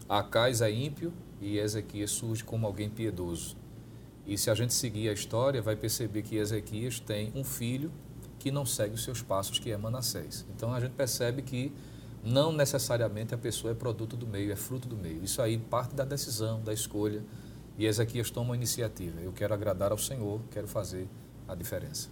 Acais 0.08 0.60
é 0.60 0.70
ímpio 0.70 1.12
e 1.40 1.58
Ezequias 1.58 2.10
surge 2.10 2.44
como 2.44 2.66
alguém 2.66 2.90
piedoso. 2.90 3.56
E 4.26 4.36
se 4.36 4.50
a 4.50 4.54
gente 4.54 4.74
seguir 4.74 5.08
a 5.08 5.12
história, 5.12 5.62
vai 5.62 5.76
perceber 5.76 6.22
que 6.22 6.36
Ezequias 6.36 7.00
tem 7.00 7.32
um 7.34 7.44
filho 7.44 7.90
que 8.38 8.50
não 8.50 8.66
segue 8.66 8.94
os 8.94 9.02
seus 9.02 9.22
passos, 9.22 9.58
que 9.58 9.70
é 9.70 9.76
Manassés. 9.76 10.44
Então 10.54 10.72
a 10.72 10.80
gente 10.80 10.92
percebe 10.92 11.42
que 11.42 11.72
não 12.22 12.52
necessariamente 12.52 13.34
a 13.34 13.38
pessoa 13.38 13.70
é 13.70 13.74
produto 13.74 14.16
do 14.16 14.26
meio, 14.26 14.52
é 14.52 14.56
fruto 14.56 14.88
do 14.88 14.96
meio. 14.96 15.22
Isso 15.22 15.40
aí 15.40 15.56
parte 15.56 15.94
da 15.94 16.04
decisão, 16.04 16.60
da 16.60 16.72
escolha 16.72 17.22
e 17.78 17.86
Ezequias 17.86 18.30
toma 18.30 18.50
uma 18.50 18.56
iniciativa. 18.56 19.20
Eu 19.20 19.32
quero 19.32 19.52
agradar 19.54 19.92
ao 19.92 19.98
Senhor, 19.98 20.40
quero 20.50 20.66
fazer 20.66 21.08
a 21.46 21.54
diferença. 21.54 22.08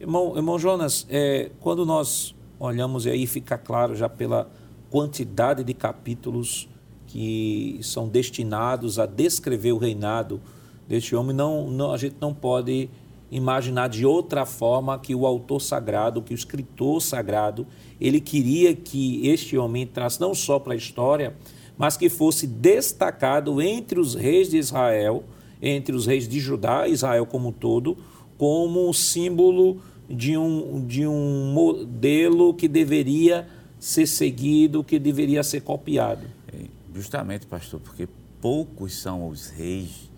Irmão, 0.00 0.36
irmão 0.36 0.58
Jonas, 0.58 1.06
é, 1.08 1.50
quando 1.60 1.84
nós 1.84 2.34
olhamos, 2.58 3.06
e 3.06 3.10
aí 3.10 3.26
fica 3.26 3.58
claro 3.58 3.94
já 3.94 4.08
pela 4.08 4.50
quantidade 4.90 5.62
de 5.62 5.74
capítulos 5.74 6.68
que 7.06 7.78
são 7.82 8.08
destinados 8.08 8.98
a 8.98 9.06
descrever 9.06 9.72
o 9.72 9.78
reinado 9.78 10.40
deste 10.86 11.14
homem, 11.14 11.34
não, 11.34 11.70
não, 11.70 11.92
a 11.92 11.96
gente 11.96 12.16
não 12.20 12.32
pode 12.32 12.88
imaginar 13.30 13.88
de 13.88 14.06
outra 14.06 14.46
forma 14.46 14.98
que 14.98 15.14
o 15.14 15.26
autor 15.26 15.60
sagrado, 15.60 16.22
que 16.22 16.32
o 16.32 16.34
escritor 16.34 17.00
sagrado, 17.02 17.66
ele 18.00 18.20
queria 18.20 18.74
que 18.74 19.26
este 19.28 19.56
homem 19.56 19.82
entrasse 19.82 20.20
não 20.20 20.34
só 20.34 20.58
para 20.58 20.72
a 20.72 20.76
história, 20.76 21.36
mas 21.78 21.96
que 21.96 22.08
fosse 22.08 22.46
destacado 22.46 23.62
entre 23.62 24.00
os 24.00 24.16
reis 24.16 24.50
de 24.50 24.58
Israel, 24.58 25.22
entre 25.62 25.94
os 25.94 26.06
reis 26.06 26.28
de 26.28 26.40
Judá, 26.40 26.88
Israel 26.88 27.24
como 27.24 27.50
um 27.50 27.52
todo, 27.52 27.96
como 28.36 28.88
um 28.88 28.92
símbolo 28.92 29.80
de 30.10 30.36
um, 30.36 30.84
de 30.84 31.06
um 31.06 31.52
modelo 31.52 32.52
que 32.52 32.66
deveria 32.66 33.48
ser 33.78 34.06
seguido, 34.06 34.82
que 34.82 34.98
deveria 34.98 35.42
ser 35.44 35.60
copiado. 35.60 36.26
É, 36.52 36.64
justamente, 36.92 37.46
pastor, 37.46 37.78
porque 37.80 38.08
poucos 38.40 38.94
são 39.00 39.28
os 39.28 39.48
reis 39.48 40.10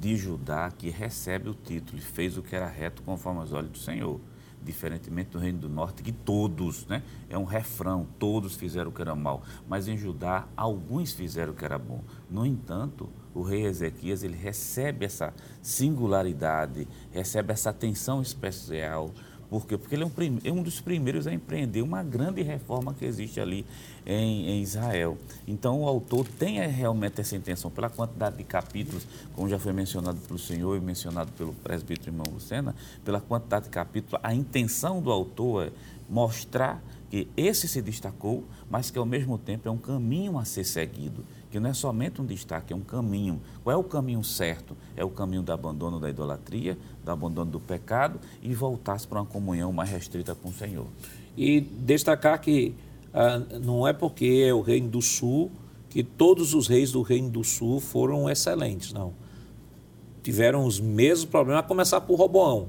de 0.00 0.16
Judá 0.16 0.70
que 0.70 0.90
recebem 0.90 1.50
o 1.50 1.54
título 1.54 1.98
e 1.98 2.00
fez 2.00 2.36
o 2.36 2.42
que 2.42 2.54
era 2.54 2.68
reto 2.68 3.02
conforme 3.02 3.42
os 3.42 3.52
olhos 3.52 3.70
do 3.70 3.78
Senhor 3.78 4.20
diferentemente 4.62 5.30
do 5.30 5.38
Reino 5.38 5.58
do 5.58 5.68
Norte, 5.68 6.02
que 6.02 6.12
todos, 6.12 6.86
né? 6.86 7.02
É 7.28 7.38
um 7.38 7.44
refrão, 7.44 8.06
todos 8.18 8.54
fizeram 8.54 8.90
o 8.90 8.92
que 8.92 9.00
era 9.00 9.14
mal. 9.14 9.42
Mas 9.68 9.88
em 9.88 9.96
Judá, 9.96 10.46
alguns 10.56 11.12
fizeram 11.12 11.52
o 11.52 11.56
que 11.56 11.64
era 11.64 11.78
bom. 11.78 12.02
No 12.30 12.44
entanto, 12.44 13.08
o 13.34 13.42
rei 13.42 13.64
Ezequias, 13.64 14.22
ele 14.22 14.36
recebe 14.36 15.04
essa 15.04 15.32
singularidade, 15.62 16.86
recebe 17.12 17.52
essa 17.52 17.70
atenção 17.70 18.20
especial, 18.20 19.12
por 19.48 19.66
quê? 19.66 19.78
Porque 19.78 19.94
ele 19.94 20.02
é 20.02 20.06
um, 20.06 20.12
é 20.44 20.52
um, 20.52 20.62
dos 20.62 20.80
primeiros 20.80 21.26
a 21.26 21.32
empreender 21.32 21.80
uma 21.80 22.02
grande 22.02 22.42
reforma 22.42 22.92
que 22.92 23.04
existe 23.04 23.40
ali 23.40 23.64
em, 24.08 24.48
em, 24.48 24.62
Israel. 24.62 25.18
Então, 25.46 25.82
o 25.82 25.86
autor 25.86 26.26
tem 26.26 26.58
realmente 26.66 27.20
essa 27.20 27.36
intenção, 27.36 27.70
pela 27.70 27.90
quantidade 27.90 28.38
de 28.38 28.44
capítulos, 28.44 29.06
como 29.34 29.48
já 29.48 29.58
foi 29.58 29.72
mencionado 29.72 30.18
pelo 30.26 30.38
senhor 30.38 30.76
e 30.76 30.80
mencionado 30.80 31.30
pelo 31.32 31.52
presbítero 31.52 32.10
irmão 32.10 32.24
Lucena, 32.32 32.74
pela 33.04 33.20
quantidade 33.20 33.66
de 33.66 33.70
capítulos, 33.70 34.18
a 34.24 34.34
intenção 34.34 35.02
do 35.02 35.12
autor 35.12 35.66
é 35.66 35.72
mostrar 36.08 36.82
que 37.10 37.28
esse 37.36 37.68
se 37.68 37.82
destacou, 37.82 38.44
mas 38.70 38.90
que 38.90 38.98
ao 38.98 39.06
mesmo 39.06 39.36
tempo 39.36 39.68
é 39.68 39.70
um 39.70 39.78
caminho 39.78 40.38
a 40.38 40.44
ser 40.44 40.64
seguido 40.64 41.24
que 41.50 41.58
não 41.58 41.70
é 41.70 41.74
somente 41.74 42.20
um 42.20 42.26
destaque, 42.26 42.72
é 42.72 42.76
um 42.76 42.80
caminho. 42.80 43.40
Qual 43.64 43.74
é 43.74 43.76
o 43.76 43.84
caminho 43.84 44.22
certo? 44.22 44.76
É 44.96 45.04
o 45.04 45.10
caminho 45.10 45.42
do 45.42 45.52
abandono 45.52 45.98
da 45.98 46.10
idolatria, 46.10 46.76
do 47.04 47.10
abandono 47.10 47.50
do 47.50 47.60
pecado 47.60 48.20
e 48.42 48.54
voltar-se 48.54 49.06
para 49.06 49.20
uma 49.20 49.26
comunhão 49.26 49.72
mais 49.72 49.90
restrita 49.90 50.34
com 50.34 50.50
o 50.50 50.52
Senhor. 50.52 50.86
E 51.36 51.60
destacar 51.60 52.38
que 52.40 52.74
ah, 53.12 53.38
não 53.60 53.86
é 53.86 53.92
porque 53.92 54.44
é 54.46 54.52
o 54.52 54.60
Reino 54.60 54.88
do 54.88 55.02
Sul 55.02 55.50
que 55.88 56.02
todos 56.02 56.54
os 56.54 56.66
reis 56.66 56.92
do 56.92 57.02
Reino 57.02 57.30
do 57.30 57.42
Sul 57.42 57.80
foram 57.80 58.28
excelentes, 58.28 58.92
não. 58.92 59.12
Tiveram 60.22 60.64
os 60.64 60.78
mesmos 60.78 61.24
problemas, 61.24 61.64
a 61.64 61.66
começar 61.66 62.00
por 62.02 62.16
Roboão. 62.16 62.68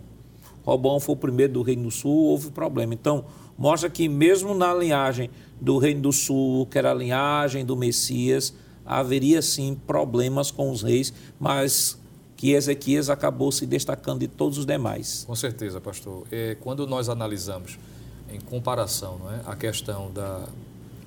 Roboão 0.64 1.00
foi 1.00 1.16
o 1.16 1.18
primeiro 1.18 1.54
do 1.54 1.62
Reino 1.62 1.84
do 1.84 1.92
Sul, 1.92 2.26
houve 2.26 2.52
problema. 2.52 2.94
Então, 2.94 3.26
mostra 3.58 3.90
que 3.90 4.08
mesmo 4.08 4.54
na 4.54 4.74
linhagem 4.74 5.30
do 5.60 5.78
Reino 5.78 6.02
do 6.02 6.14
Sul, 6.14 6.66
que 6.68 6.78
era 6.78 6.92
a 6.92 6.94
linhagem 6.94 7.66
do 7.66 7.76
Messias, 7.76 8.54
haveria 8.86 9.42
sim 9.42 9.78
problemas 9.86 10.50
com 10.50 10.72
os 10.72 10.82
reis, 10.82 11.14
mas 11.40 12.00
que 12.36 12.54
Ezequias 12.54 13.10
acabou 13.10 13.52
se 13.52 13.66
destacando 13.66 14.22
de 14.22 14.28
todos 14.28 14.58
os 14.58 14.66
demais. 14.66 15.26
Com 15.28 15.36
certeza, 15.36 15.82
pastor. 15.82 16.26
É, 16.32 16.56
quando 16.62 16.88
nós 16.88 17.10
analisamos 17.10 17.78
em 18.32 18.40
comparação 18.40 19.18
não 19.20 19.32
é, 19.32 19.42
a 19.46 19.56
questão 19.56 20.12
da, 20.12 20.48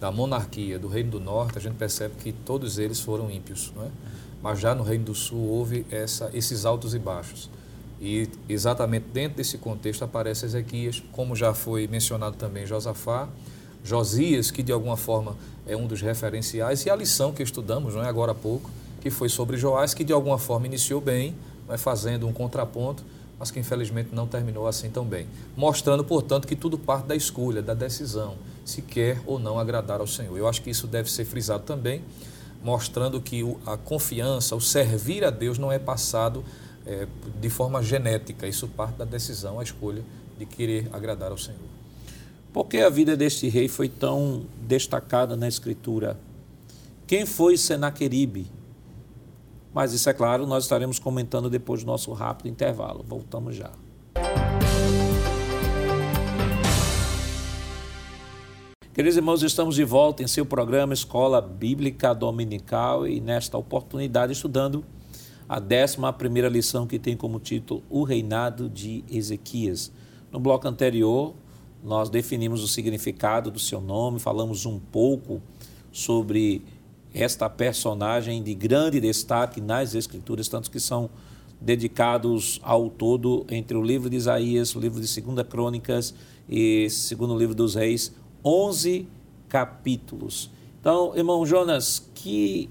da 0.00 0.10
monarquia 0.10 0.78
do 0.78 0.88
Reino 0.88 1.12
do 1.12 1.20
Norte, 1.20 1.58
a 1.58 1.60
gente 1.60 1.74
percebe 1.74 2.14
que 2.18 2.32
todos 2.32 2.78
eles 2.78 3.00
foram 3.00 3.30
ímpios. 3.30 3.72
Não 3.74 3.84
é? 3.84 3.88
Mas 4.42 4.58
já 4.58 4.74
no 4.74 4.82
Reino 4.82 5.04
do 5.04 5.14
Sul 5.14 5.48
houve 5.48 5.86
essa, 5.90 6.30
esses 6.34 6.64
altos 6.64 6.94
e 6.94 6.98
baixos. 6.98 7.48
E 8.00 8.28
exatamente 8.48 9.06
dentro 9.12 9.36
desse 9.36 9.58
contexto 9.58 10.02
aparece 10.02 10.44
Ezequias, 10.44 11.00
como 11.12 11.36
já 11.36 11.54
foi 11.54 11.86
mencionado 11.86 12.36
também 12.36 12.66
Josafá, 12.66 13.28
Josias, 13.84 14.50
que 14.50 14.62
de 14.62 14.72
alguma 14.72 14.96
forma 14.96 15.36
é 15.66 15.76
um 15.76 15.86
dos 15.86 16.00
referenciais, 16.00 16.84
e 16.84 16.90
a 16.90 16.96
lição 16.96 17.32
que 17.32 17.42
estudamos 17.42 17.94
não 17.94 18.02
é, 18.02 18.08
agora 18.08 18.32
há 18.32 18.34
pouco, 18.34 18.68
que 19.00 19.10
foi 19.10 19.28
sobre 19.28 19.56
Joás, 19.56 19.94
que 19.94 20.02
de 20.02 20.12
alguma 20.12 20.38
forma 20.38 20.66
iniciou 20.66 21.00
bem, 21.00 21.36
vai 21.66 21.78
fazendo 21.78 22.26
um 22.26 22.32
contraponto, 22.32 23.04
mas 23.42 23.50
que 23.50 23.58
infelizmente 23.58 24.10
não 24.12 24.24
terminou 24.24 24.68
assim 24.68 24.88
tão 24.88 25.04
bem. 25.04 25.26
Mostrando, 25.56 26.04
portanto, 26.04 26.46
que 26.46 26.54
tudo 26.54 26.78
parte 26.78 27.06
da 27.06 27.16
escolha, 27.16 27.60
da 27.60 27.74
decisão, 27.74 28.36
se 28.64 28.80
quer 28.80 29.20
ou 29.26 29.36
não 29.36 29.58
agradar 29.58 29.98
ao 29.98 30.06
Senhor. 30.06 30.38
Eu 30.38 30.46
acho 30.46 30.62
que 30.62 30.70
isso 30.70 30.86
deve 30.86 31.10
ser 31.10 31.24
frisado 31.24 31.64
também, 31.64 32.04
mostrando 32.62 33.20
que 33.20 33.42
a 33.66 33.76
confiança, 33.76 34.54
o 34.54 34.60
servir 34.60 35.24
a 35.24 35.30
Deus 35.30 35.58
não 35.58 35.72
é 35.72 35.78
passado 35.80 36.44
é, 36.86 37.08
de 37.40 37.50
forma 37.50 37.82
genética, 37.82 38.46
isso 38.46 38.68
parte 38.68 38.98
da 38.98 39.04
decisão, 39.04 39.58
a 39.58 39.64
escolha 39.64 40.04
de 40.38 40.46
querer 40.46 40.88
agradar 40.92 41.32
ao 41.32 41.38
Senhor. 41.38 41.58
Por 42.52 42.66
que 42.68 42.78
a 42.78 42.88
vida 42.88 43.16
deste 43.16 43.48
rei 43.48 43.66
foi 43.66 43.88
tão 43.88 44.46
destacada 44.68 45.34
na 45.34 45.48
Escritura? 45.48 46.16
Quem 47.08 47.26
foi 47.26 47.56
Senaqueribe? 47.56 48.46
Mas 49.72 49.92
isso 49.92 50.08
é 50.10 50.12
claro, 50.12 50.46
nós 50.46 50.64
estaremos 50.64 50.98
comentando 50.98 51.48
depois 51.48 51.82
do 51.82 51.86
nosso 51.86 52.12
rápido 52.12 52.48
intervalo. 52.48 53.04
Voltamos 53.06 53.56
já. 53.56 53.70
Queridos 58.92 59.16
irmãos, 59.16 59.42
estamos 59.42 59.74
de 59.74 59.84
volta 59.84 60.22
em 60.22 60.26
seu 60.26 60.44
programa 60.44 60.92
Escola 60.92 61.40
Bíblica 61.40 62.14
Dominical 62.14 63.06
e 63.06 63.22
nesta 63.22 63.56
oportunidade 63.56 64.34
estudando 64.34 64.84
a 65.48 65.58
décima 65.58 66.12
primeira 66.12 66.48
lição 66.48 66.86
que 66.86 66.98
tem 66.98 67.16
como 67.16 67.40
título 67.40 67.82
O 67.88 68.04
Reinado 68.04 68.68
de 68.68 69.02
Ezequias. 69.10 69.90
No 70.30 70.38
bloco 70.38 70.68
anterior, 70.68 71.34
nós 71.82 72.10
definimos 72.10 72.62
o 72.62 72.68
significado 72.68 73.50
do 73.50 73.58
seu 73.58 73.80
nome, 73.80 74.18
falamos 74.18 74.66
um 74.66 74.78
pouco 74.78 75.40
sobre 75.90 76.62
esta 77.14 77.48
personagem 77.48 78.42
de 78.42 78.54
grande 78.54 79.00
destaque 79.00 79.60
nas 79.60 79.94
Escrituras, 79.94 80.48
tantos 80.48 80.68
que 80.68 80.80
são 80.80 81.10
dedicados 81.60 82.58
ao 82.62 82.90
todo 82.90 83.46
entre 83.48 83.76
o 83.76 83.82
livro 83.82 84.10
de 84.10 84.16
Isaías, 84.16 84.74
o 84.74 84.80
livro 84.80 85.00
de 85.00 85.06
Segunda 85.06 85.44
Crônicas 85.44 86.14
e 86.48 86.88
segundo 86.90 87.36
livro 87.38 87.54
dos 87.54 87.74
Reis, 87.74 88.12
11 88.44 89.06
capítulos. 89.48 90.50
Então, 90.80 91.16
irmão 91.16 91.46
Jonas, 91.46 92.10
que, 92.14 92.68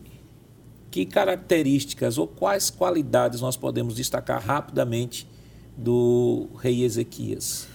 que 0.90 1.06
características 1.06 2.18
ou 2.18 2.28
quais 2.28 2.70
qualidades 2.70 3.40
nós 3.40 3.56
podemos 3.56 3.96
destacar 3.96 4.44
rapidamente 4.44 5.26
do 5.78 6.50
rei 6.60 6.84
Ezequias? 6.84 7.68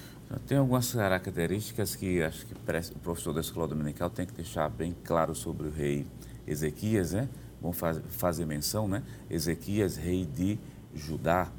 Tem 0.47 0.59
algumas 0.59 0.93
características 0.93 1.95
que 1.95 2.21
acho 2.21 2.45
que 2.47 2.53
o 2.53 2.99
professor 2.99 3.33
da 3.33 3.41
escola 3.41 3.69
dominical 3.69 4.11
tem 4.11 4.27
que 4.27 4.35
deixar 4.35 4.69
bem 4.69 4.95
claro 5.05 5.35
sobre 5.35 5.69
o 5.69 5.71
rei 5.71 6.05
Ezequias, 6.47 7.13
né? 7.13 7.29
Vamos 7.61 7.79
fazer 8.09 8.45
menção, 8.47 8.87
né? 8.87 9.03
Ezequias, 9.31 9.97
rei 9.97 10.27
de 10.27 10.59
Judá. 10.95 11.51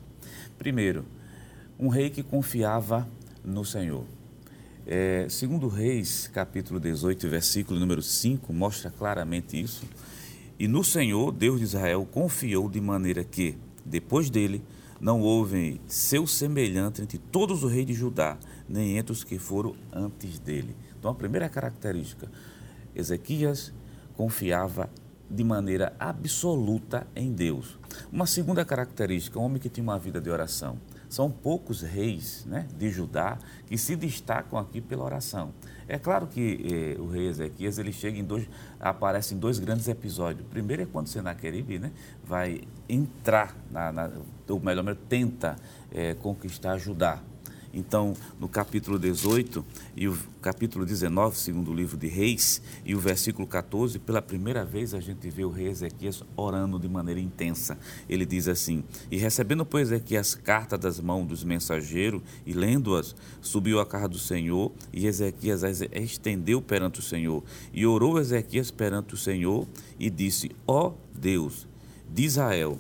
Primeiro, 0.57 1.05
um 1.79 1.87
rei 1.89 2.09
que 2.09 2.23
confiava 2.23 3.07
no 3.43 3.65
Senhor. 3.65 4.03
É, 4.85 5.27
segundo 5.29 5.67
Reis, 5.67 6.27
capítulo 6.27 6.79
18, 6.79 7.27
versículo 7.27 7.79
número 7.79 8.01
5, 8.01 8.53
mostra 8.53 8.89
claramente 8.89 9.61
isso. 9.61 9.85
E 10.57 10.67
no 10.67 10.83
Senhor, 10.83 11.31
Deus 11.31 11.59
de 11.59 11.65
Israel, 11.65 12.07
confiou 12.09 12.69
de 12.69 12.79
maneira 12.79 13.23
que, 13.23 13.57
depois 13.85 14.29
dele, 14.29 14.63
não 14.99 15.21
houve 15.21 15.79
seu 15.87 16.25
semelhante 16.25 17.01
entre 17.01 17.17
todos 17.17 17.63
os 17.63 17.71
reis 17.71 17.85
de 17.85 17.93
Judá, 17.93 18.37
nem 18.67 18.97
entre 18.97 19.11
os 19.11 19.23
que 19.23 19.37
foram 19.37 19.75
antes 19.91 20.39
dele. 20.39 20.75
Então, 20.97 21.11
a 21.11 21.15
primeira 21.15 21.47
característica, 21.47 22.31
Ezequias 22.95 23.71
confiava 24.17 24.89
de 25.29 25.43
maneira 25.43 25.93
absoluta 25.99 27.05
em 27.15 27.31
Deus. 27.31 27.77
Uma 28.11 28.25
segunda 28.25 28.65
característica, 28.65 29.39
um 29.39 29.43
homem 29.43 29.59
que 29.59 29.69
tinha 29.69 29.83
uma 29.83 29.99
vida 29.99 30.19
de 30.19 30.29
oração. 30.29 30.77
São 31.09 31.31
poucos 31.31 31.81
reis 31.81 32.45
né, 32.45 32.67
de 32.77 32.89
Judá 32.89 33.37
que 33.65 33.77
se 33.77 33.95
destacam 33.95 34.59
aqui 34.59 34.81
pela 34.81 35.05
oração. 35.05 35.53
É 35.87 35.97
claro 35.97 36.27
que 36.27 36.95
eh, 36.97 37.01
o 37.01 37.07
rei 37.07 37.27
Ezequias 37.27 37.77
ele 37.77 37.93
chega 37.93 38.19
em 38.19 38.23
dois, 38.23 38.45
aparece 38.77 39.33
em 39.33 39.37
dois 39.37 39.57
grandes 39.57 39.87
episódios. 39.87 40.45
O 40.45 40.49
primeiro 40.49 40.83
é 40.83 40.85
quando 40.85 41.07
Senaqueribe 41.07 41.79
né, 41.79 41.91
vai 42.25 42.61
entrar, 42.89 43.55
na, 43.71 43.91
na, 43.91 44.11
ou 44.49 44.59
melhor, 44.59 44.97
tenta 45.07 45.55
eh, 45.93 46.13
conquistar 46.15 46.77
Judá. 46.77 47.21
Então, 47.73 48.13
no 48.39 48.47
capítulo 48.47 48.97
18 48.97 49.63
e 49.95 50.07
o 50.07 50.17
capítulo 50.41 50.85
19, 50.85 51.37
segundo 51.37 51.71
o 51.71 51.73
livro 51.73 51.97
de 51.97 52.07
Reis, 52.07 52.61
e 52.85 52.95
o 52.95 52.99
versículo 52.99 53.47
14, 53.47 53.99
pela 53.99 54.21
primeira 54.21 54.63
vez 54.63 54.93
a 54.93 54.99
gente 54.99 55.29
vê 55.29 55.43
o 55.43 55.49
rei 55.49 55.67
Ezequias 55.67 56.23
orando 56.35 56.79
de 56.79 56.87
maneira 56.87 57.19
intensa. 57.19 57.77
Ele 58.09 58.25
diz 58.25 58.47
assim: 58.47 58.83
E 59.11 59.17
recebendo, 59.17 59.65
pois, 59.65 59.91
Ezequias 59.91 60.35
carta 60.35 60.77
das 60.77 60.99
mãos 60.99 61.27
dos 61.27 61.43
mensageiros 61.43 62.21
e 62.45 62.53
lendo-as, 62.53 63.15
subiu 63.41 63.79
à 63.79 63.85
casa 63.85 64.07
do 64.07 64.19
Senhor, 64.19 64.71
e 64.93 65.05
Ezequias 65.05 65.63
as 65.63 65.81
estendeu 65.81 66.61
perante 66.61 66.99
o 66.99 67.03
Senhor. 67.03 67.43
E 67.73 67.85
orou 67.85 68.19
Ezequias 68.19 68.71
perante 68.71 69.13
o 69.13 69.17
Senhor 69.17 69.67
e 69.99 70.09
disse: 70.09 70.51
Ó 70.65 70.93
Deus 71.13 71.67
de 72.09 72.23
Israel, 72.23 72.77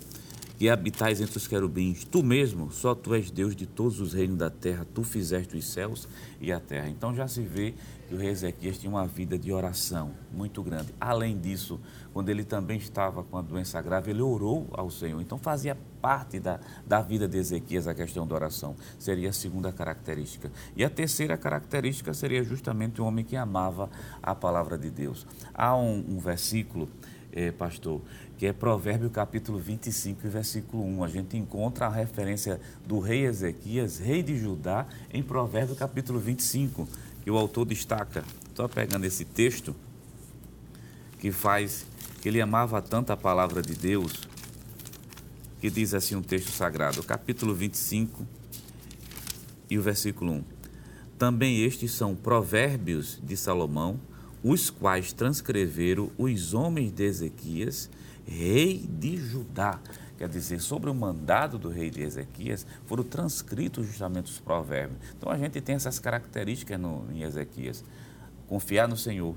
que 0.57 0.69
habitais 0.69 1.21
entre 1.21 1.37
os 1.37 1.47
querubins, 1.47 2.03
tu 2.03 2.23
mesmo, 2.23 2.71
só 2.71 2.95
tu 2.95 3.13
és 3.13 3.29
Deus 3.29 3.55
de 3.55 3.67
todos 3.67 3.99
os 4.01 4.13
reinos 4.13 4.37
da 4.37 4.49
terra, 4.49 4.87
tu 4.91 5.03
fizeste 5.03 5.55
os 5.55 5.71
céus 5.71 6.07
e 6.41 6.51
a 6.51 6.59
terra. 6.59 6.89
Então 6.89 7.15
já 7.15 7.27
se 7.27 7.41
vê 7.41 7.75
que 8.07 8.15
o 8.15 8.17
rei 8.17 8.29
Ezequias 8.29 8.79
tinha 8.79 8.89
uma 8.89 9.05
vida 9.05 9.37
de 9.37 9.51
oração 9.51 10.11
muito 10.33 10.63
grande. 10.63 10.93
Além 10.99 11.37
disso, 11.37 11.79
quando 12.11 12.29
ele 12.29 12.43
também 12.43 12.77
estava 12.77 13.23
com 13.23 13.37
a 13.37 13.41
doença 13.41 13.79
grave, 13.81 14.11
ele 14.11 14.21
orou 14.21 14.67
ao 14.71 14.89
Senhor. 14.89 15.21
Então 15.21 15.37
fazia 15.37 15.77
parte 16.01 16.39
da, 16.39 16.59
da 16.87 17.01
vida 17.01 17.27
de 17.27 17.37
Ezequias 17.37 17.87
a 17.87 17.93
questão 17.93 18.25
da 18.25 18.33
oração. 18.33 18.75
Seria 18.97 19.29
a 19.29 19.33
segunda 19.33 19.71
característica. 19.71 20.51
E 20.75 20.83
a 20.83 20.89
terceira 20.89 21.37
característica 21.37 22.13
seria 22.13 22.43
justamente 22.43 22.99
o 22.99 23.05
homem 23.05 23.23
que 23.23 23.35
amava 23.35 23.89
a 24.23 24.33
palavra 24.33 24.77
de 24.77 24.89
Deus. 24.89 25.27
Há 25.53 25.75
um, 25.75 26.03
um 26.07 26.17
versículo, 26.17 26.89
eh, 27.31 27.51
pastor, 27.51 28.01
que 28.37 28.45
é 28.45 28.53
Provérbio 28.53 29.09
capítulo 29.09 29.57
25, 29.57 30.27
versículo 30.29 30.83
1. 30.83 31.03
A 31.03 31.07
gente 31.07 31.35
encontra 31.35 31.87
a 31.87 31.89
referência 31.89 32.61
do 32.85 32.99
rei 32.99 33.25
Ezequias, 33.25 33.97
rei 33.97 34.21
de 34.21 34.37
Judá, 34.37 34.85
em 35.11 35.23
Provérbio 35.23 35.75
capítulo 35.75 36.19
25, 36.19 36.87
que 37.23 37.31
o 37.31 37.37
autor 37.37 37.65
destaca. 37.65 38.23
Estou 38.47 38.69
pegando 38.69 39.05
esse 39.05 39.25
texto 39.25 39.75
que 41.19 41.31
faz 41.31 41.85
que 42.21 42.29
ele 42.29 42.39
amava 42.39 42.79
tanto 42.81 43.11
a 43.11 43.17
palavra 43.17 43.61
de 43.61 43.73
Deus, 43.73 44.27
que 45.59 45.71
diz 45.71 45.95
assim 45.95 46.15
um 46.15 46.21
texto 46.21 46.51
sagrado, 46.51 47.01
capítulo 47.01 47.55
25 47.55 48.23
e 49.67 49.79
o 49.79 49.81
versículo 49.81 50.33
1. 50.33 50.43
Também 51.17 51.63
estes 51.63 51.91
são 51.91 52.15
provérbios 52.15 53.19
de 53.23 53.35
Salomão, 53.35 53.99
os 54.43 54.69
quais 54.69 55.11
transcreveram 55.11 56.11
os 56.15 56.53
homens 56.53 56.91
de 56.91 57.03
Ezequias 57.03 57.89
rei 58.27 58.85
de 58.87 59.17
Judá. 59.17 59.79
Quer 60.17 60.27
dizer, 60.27 60.59
sobre 60.59 60.89
o 60.89 60.95
mandado 60.95 61.57
do 61.57 61.69
rei 61.69 61.89
de 61.89 62.01
Ezequias, 62.01 62.65
foram 62.85 63.03
transcritos 63.03 63.85
justamente 63.85 64.31
os 64.31 64.39
provérbios. 64.39 64.99
Então 65.17 65.31
a 65.31 65.37
gente 65.37 65.61
tem 65.61 65.75
essas 65.75 65.99
características 65.99 66.79
no, 66.79 67.05
em 67.11 67.21
Ezequias: 67.21 67.83
confiar 68.47 68.87
no 68.87 68.97
Senhor, 68.97 69.35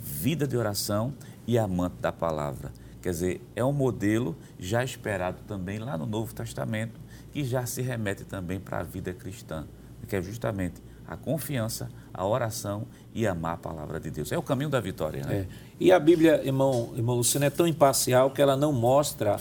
vida 0.00 0.46
de 0.46 0.56
oração 0.56 1.14
e 1.46 1.58
amante 1.58 1.96
da 2.00 2.10
palavra. 2.10 2.72
Quer 3.02 3.10
dizer, 3.10 3.40
é 3.54 3.64
um 3.64 3.72
modelo 3.72 4.36
já 4.58 4.82
esperado 4.82 5.38
também 5.46 5.78
lá 5.78 5.96
no 5.96 6.06
Novo 6.06 6.34
Testamento, 6.34 6.98
que 7.32 7.44
já 7.44 7.64
se 7.66 7.80
remete 7.80 8.24
também 8.24 8.58
para 8.58 8.80
a 8.80 8.82
vida 8.82 9.12
cristã, 9.12 9.66
que 10.08 10.16
é 10.16 10.22
justamente 10.22 10.82
a 11.08 11.16
confiança, 11.16 11.88
a 12.12 12.26
oração 12.26 12.86
e 13.14 13.26
amar 13.26 13.54
a 13.54 13.56
palavra 13.56 13.98
de 13.98 14.10
Deus. 14.10 14.30
É 14.30 14.36
o 14.38 14.42
caminho 14.42 14.68
da 14.68 14.78
vitória. 14.78 15.24
Né? 15.24 15.34
É. 15.34 15.46
E 15.80 15.90
a 15.90 15.98
Bíblia, 15.98 16.42
irmão, 16.44 16.92
irmão 16.94 17.16
Luciano, 17.16 17.46
é 17.46 17.50
tão 17.50 17.66
imparcial 17.66 18.30
que 18.30 18.42
ela 18.42 18.56
não 18.56 18.72
mostra 18.72 19.40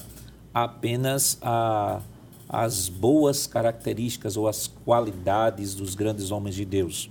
apenas 0.54 1.38
a, 1.42 2.00
as 2.48 2.88
boas 2.88 3.46
características 3.46 4.38
ou 4.38 4.48
as 4.48 4.68
qualidades 4.68 5.76
dos 5.76 5.94
grandes 5.94 6.32
homens 6.32 6.56
de 6.56 6.64
Deus. 6.64 7.10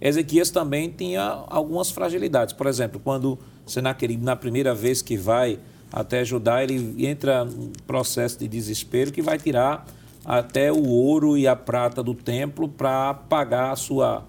Ezequias 0.00 0.50
também 0.50 0.90
tinha 0.90 1.44
algumas 1.46 1.90
fragilidades. 1.90 2.54
Por 2.54 2.66
exemplo, 2.66 3.00
quando 3.02 3.38
Senaqueribe, 3.66 4.24
na 4.24 4.36
primeira 4.36 4.74
vez 4.74 5.02
que 5.02 5.16
vai 5.16 5.58
até 5.92 6.24
Judá, 6.24 6.62
ele 6.62 7.06
entra 7.06 7.44
num 7.44 7.72
processo 7.86 8.38
de 8.38 8.48
desespero 8.48 9.12
que 9.12 9.22
vai 9.22 9.38
tirar 9.38 9.86
até 10.24 10.72
o 10.72 10.88
ouro 10.88 11.36
e 11.36 11.46
a 11.46 11.54
prata 11.54 12.02
do 12.02 12.14
templo 12.14 12.68
para 12.68 13.12
pagar 13.12 13.72
a 13.72 13.76
sua, 13.76 14.24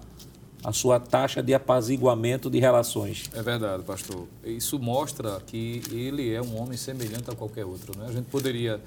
a 0.62 0.72
sua 0.72 1.00
taxa 1.00 1.42
de 1.42 1.54
apaziguamento 1.54 2.50
de 2.50 2.58
relações. 2.58 3.30
É 3.32 3.42
verdade, 3.42 3.82
pastor. 3.82 4.26
Isso 4.44 4.78
mostra 4.78 5.40
que 5.46 5.82
ele 5.90 6.32
é 6.32 6.42
um 6.42 6.60
homem 6.60 6.76
semelhante 6.76 7.30
a 7.30 7.34
qualquer 7.34 7.64
outro. 7.64 7.98
Né? 7.98 8.06
A 8.08 8.12
gente 8.12 8.26
poderia 8.26 8.80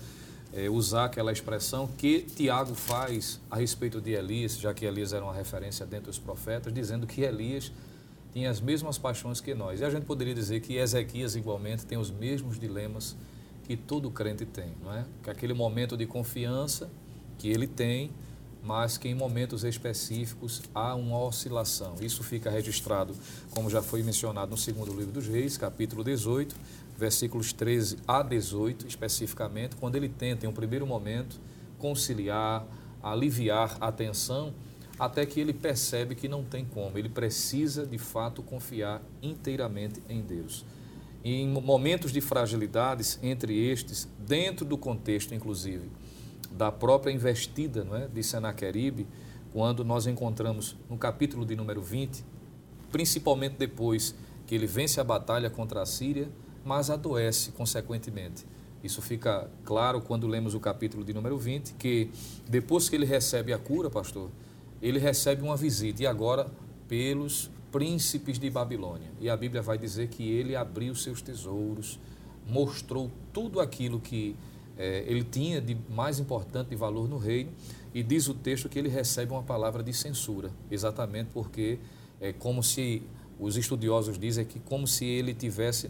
é, 0.54 0.70
usar 0.70 1.06
aquela 1.06 1.32
expressão 1.32 1.88
que 1.88 2.22
Tiago 2.22 2.76
faz 2.76 3.40
a 3.50 3.56
respeito 3.56 4.00
de 4.00 4.12
Elias, 4.12 4.58
já 4.58 4.74
que 4.74 4.86
Elias 4.86 5.14
era 5.14 5.24
uma 5.24 5.34
referência 5.34 5.86
dentro 5.86 6.08
dos 6.08 6.20
profetas, 6.20 6.72
dizendo 6.72 7.08
que 7.08 7.22
Elias 7.22 7.72
tinha 8.34 8.50
as 8.52 8.62
mesmas 8.62 9.00
paixões 9.00 9.42
que 9.42 9.56
nós. 9.56 9.80
E 9.80 9.84
a 9.84 9.90
gente 9.90 10.06
poderia 10.06 10.36
dizer 10.36 10.60
que 10.60 10.76
Ezequias, 10.76 11.36
igualmente, 11.36 11.86
tem 11.86 11.98
os 11.98 12.12
mesmos 12.12 12.60
dilemas 12.60 13.16
que 13.70 13.78
todo 13.78 14.10
crente 14.10 14.48
tem, 14.48 14.74
não 14.84 14.92
é? 14.92 15.06
Que 15.22 15.30
aquele 15.30 15.54
momento 15.54 15.96
de 15.96 16.08
confiança 16.08 16.90
que 17.38 17.48
ele 17.48 17.68
tem, 17.68 18.10
mas 18.64 18.98
que 18.98 19.08
em 19.08 19.14
momentos 19.14 19.64
específicos 19.64 20.64
há 20.74 20.96
uma 20.96 21.20
oscilação. 21.20 21.94
Isso 22.02 22.24
fica 22.24 22.50
registrado, 22.50 23.16
como 23.52 23.70
já 23.70 23.80
foi 23.80 24.02
mencionado 24.02 24.50
no 24.50 24.58
segundo 24.58 24.92
livro 24.92 25.12
dos 25.12 25.28
Reis, 25.28 25.56
capítulo 25.56 26.04
18, 26.04 26.56
versículos 26.98 27.54
13 27.54 27.98
a 28.08 28.24
18, 28.24 28.88
especificamente, 28.88 29.76
quando 29.76 29.98
ele 29.98 30.10
tenta, 30.10 30.48
em 30.48 30.50
um 30.50 30.54
primeiro 30.54 30.88
momento, 30.88 31.40
conciliar, 31.78 32.66
aliviar 33.04 33.78
a 33.80 33.92
tensão, 33.92 34.52
até 34.98 35.28
que 35.28 35.40
ele 35.40 35.54
percebe 35.54 36.16
que 36.16 36.28
não 36.28 36.44
tem 36.44 36.66
como, 36.66 36.98
ele 36.98 37.08
precisa 37.08 37.86
de 37.86 38.00
fato 38.00 38.42
confiar 38.42 39.00
inteiramente 39.22 40.02
em 40.10 40.24
Deus 40.24 40.66
em 41.24 41.48
momentos 41.48 42.12
de 42.12 42.22
fragilidades, 42.22 43.20
entre 43.22 43.58
estes, 43.58 44.08
dentro 44.18 44.66
do 44.66 44.78
contexto, 44.78 45.34
inclusive, 45.34 45.90
da 46.52 46.72
própria 46.72 47.12
investida 47.12 47.84
não 47.84 47.96
é, 47.96 48.08
de 48.08 48.24
Senaqueribe, 48.24 49.06
quando 49.52 49.84
nós 49.84 50.08
encontramos 50.08 50.76
no 50.90 50.98
capítulo 50.98 51.46
de 51.46 51.56
número 51.56 51.82
20, 51.82 52.24
principalmente 52.92 53.56
depois 53.58 54.16
que 54.48 54.56
ele 54.56 54.68
vence 54.68 55.00
a 55.00 55.04
batalha 55.04 55.50
contra 55.50 55.82
a 55.82 55.86
Síria, 55.86 56.30
mas 56.64 56.90
adoece 56.90 57.52
consequentemente. 57.52 58.46
Isso 58.84 59.02
fica 59.02 59.50
claro 59.66 60.02
quando 60.02 60.28
lemos 60.28 60.54
o 60.54 60.60
capítulo 60.60 61.04
de 61.04 61.14
número 61.14 61.38
20, 61.38 61.74
que 61.74 62.10
depois 62.48 62.88
que 62.88 62.96
ele 62.96 63.06
recebe 63.06 63.52
a 63.52 63.58
cura, 63.58 63.90
pastor, 63.90 64.30
ele 64.82 65.00
recebe 65.00 65.42
uma 65.42 65.58
visita, 65.58 66.04
e 66.04 66.08
agora 66.08 66.50
pelos 66.88 67.52
príncipes 67.72 68.40
de 68.40 68.50
Babilônia. 68.50 69.10
E 69.20 69.30
a 69.30 69.38
Bíblia 69.38 69.62
vai 69.62 69.78
dizer 69.78 70.08
que 70.08 70.24
ele 70.30 70.56
abriu 70.56 70.96
seus 70.96 71.22
tesouros, 71.22 72.00
mostrou 72.48 73.12
tudo 73.32 73.60
aquilo 73.60 74.00
que 74.00 74.36
é, 74.78 75.04
ele 75.08 75.24
tinha 75.24 75.62
de 75.62 75.78
mais 75.90 76.20
importante 76.20 76.70
de 76.70 76.76
valor 76.76 77.08
no 77.08 77.18
reino, 77.18 77.52
e 77.94 78.04
diz 78.04 78.28
o 78.28 78.34
texto 78.34 78.70
que 78.70 78.78
ele 78.78 78.90
recebe 78.90 79.32
uma 79.32 79.44
palavra 79.44 79.84
de 79.84 79.94
censura, 79.94 80.52
exatamente 80.70 81.30
porque 81.34 81.80
é 82.22 82.32
como 82.32 82.62
se, 82.62 83.02
os 83.40 83.58
estudiosos 83.58 84.18
dizem 84.18 84.46
que 84.46 84.60
como 84.60 84.88
se 84.88 85.06
ele 85.06 85.34
tivesse 85.34 85.90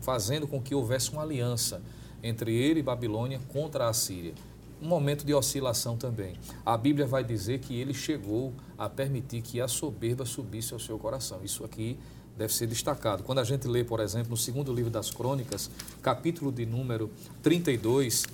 fazendo 0.00 0.46
com 0.46 0.60
que 0.60 0.74
houvesse 0.74 1.10
uma 1.12 1.22
aliança 1.22 1.82
entre 2.22 2.54
ele 2.54 2.80
e 2.80 2.82
Babilônia 2.82 3.40
contra 3.48 3.88
a 3.88 3.92
Síria 3.92 4.34
um 4.80 4.88
momento 4.88 5.24
de 5.24 5.32
oscilação 5.32 5.96
também. 5.96 6.34
A 6.64 6.76
Bíblia 6.76 7.06
vai 7.06 7.24
dizer 7.24 7.60
que 7.60 7.78
ele 7.78 7.94
chegou 7.94 8.52
a 8.76 8.88
permitir 8.88 9.42
que 9.42 9.60
a 9.60 9.68
soberba 9.68 10.24
subisse 10.24 10.72
ao 10.72 10.80
seu 10.80 10.98
coração. 10.98 11.40
Isso 11.42 11.64
aqui 11.64 11.98
deve 12.36 12.52
ser 12.52 12.66
destacado. 12.66 13.22
Quando 13.22 13.38
a 13.38 13.44
gente 13.44 13.66
lê, 13.66 13.82
por 13.82 14.00
exemplo, 14.00 14.30
no 14.30 14.36
segundo 14.36 14.72
livro 14.72 14.90
das 14.90 15.10
Crônicas, 15.10 15.70
capítulo 16.02 16.52
de 16.52 16.66
número 16.66 17.10
32, 17.42 18.24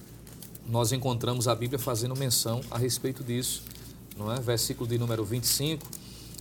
nós 0.69 0.93
encontramos 0.93 1.47
a 1.47 1.55
Bíblia 1.55 1.79
fazendo 1.79 2.17
menção 2.17 2.61
a 2.71 2.79
respeito 2.79 3.23
disso. 3.23 3.63
Não 4.17 4.33
é? 4.33 4.41
Versículo 4.41 4.89
de 4.89 4.99
número 4.99 5.25
25, 5.25 5.87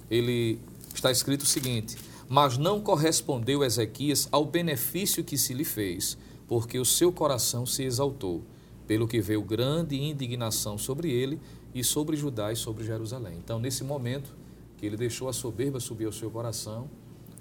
ele 0.09 0.59
está 0.93 1.11
escrito 1.11 1.43
o 1.43 1.45
seguinte: 1.45 1.95
Mas 2.27 2.57
não 2.57 2.81
correspondeu 2.81 3.63
Ezequias 3.63 4.27
ao 4.31 4.45
benefício 4.45 5.23
que 5.23 5.37
se 5.37 5.53
lhe 5.53 5.63
fez, 5.63 6.17
porque 6.47 6.79
o 6.79 6.85
seu 6.85 7.11
coração 7.11 7.65
se 7.65 7.83
exaltou, 7.83 8.43
pelo 8.91 9.07
que 9.07 9.21
veio 9.21 9.41
grande 9.41 9.95
indignação 9.95 10.77
sobre 10.77 11.09
ele 11.09 11.39
e 11.73 11.81
sobre 11.81 12.17
Judá 12.17 12.51
e 12.51 12.57
sobre 12.57 12.83
Jerusalém. 12.83 13.37
Então, 13.41 13.57
nesse 13.57 13.85
momento 13.85 14.35
que 14.75 14.85
ele 14.85 14.97
deixou 14.97 15.29
a 15.29 15.33
soberba 15.33 15.79
subir 15.79 16.07
ao 16.07 16.11
seu 16.11 16.29
coração, 16.29 16.89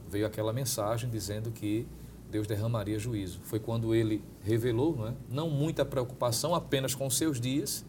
veio 0.08 0.24
aquela 0.24 0.52
mensagem 0.52 1.10
dizendo 1.10 1.50
que 1.50 1.88
Deus 2.30 2.46
derramaria 2.46 3.00
juízo. 3.00 3.40
Foi 3.42 3.58
quando 3.58 3.92
ele 3.96 4.22
revelou, 4.44 4.94
não, 4.94 5.08
é? 5.08 5.14
não 5.28 5.50
muita 5.50 5.84
preocupação 5.84 6.54
apenas 6.54 6.94
com 6.94 7.10
seus 7.10 7.40
dias, 7.40 7.84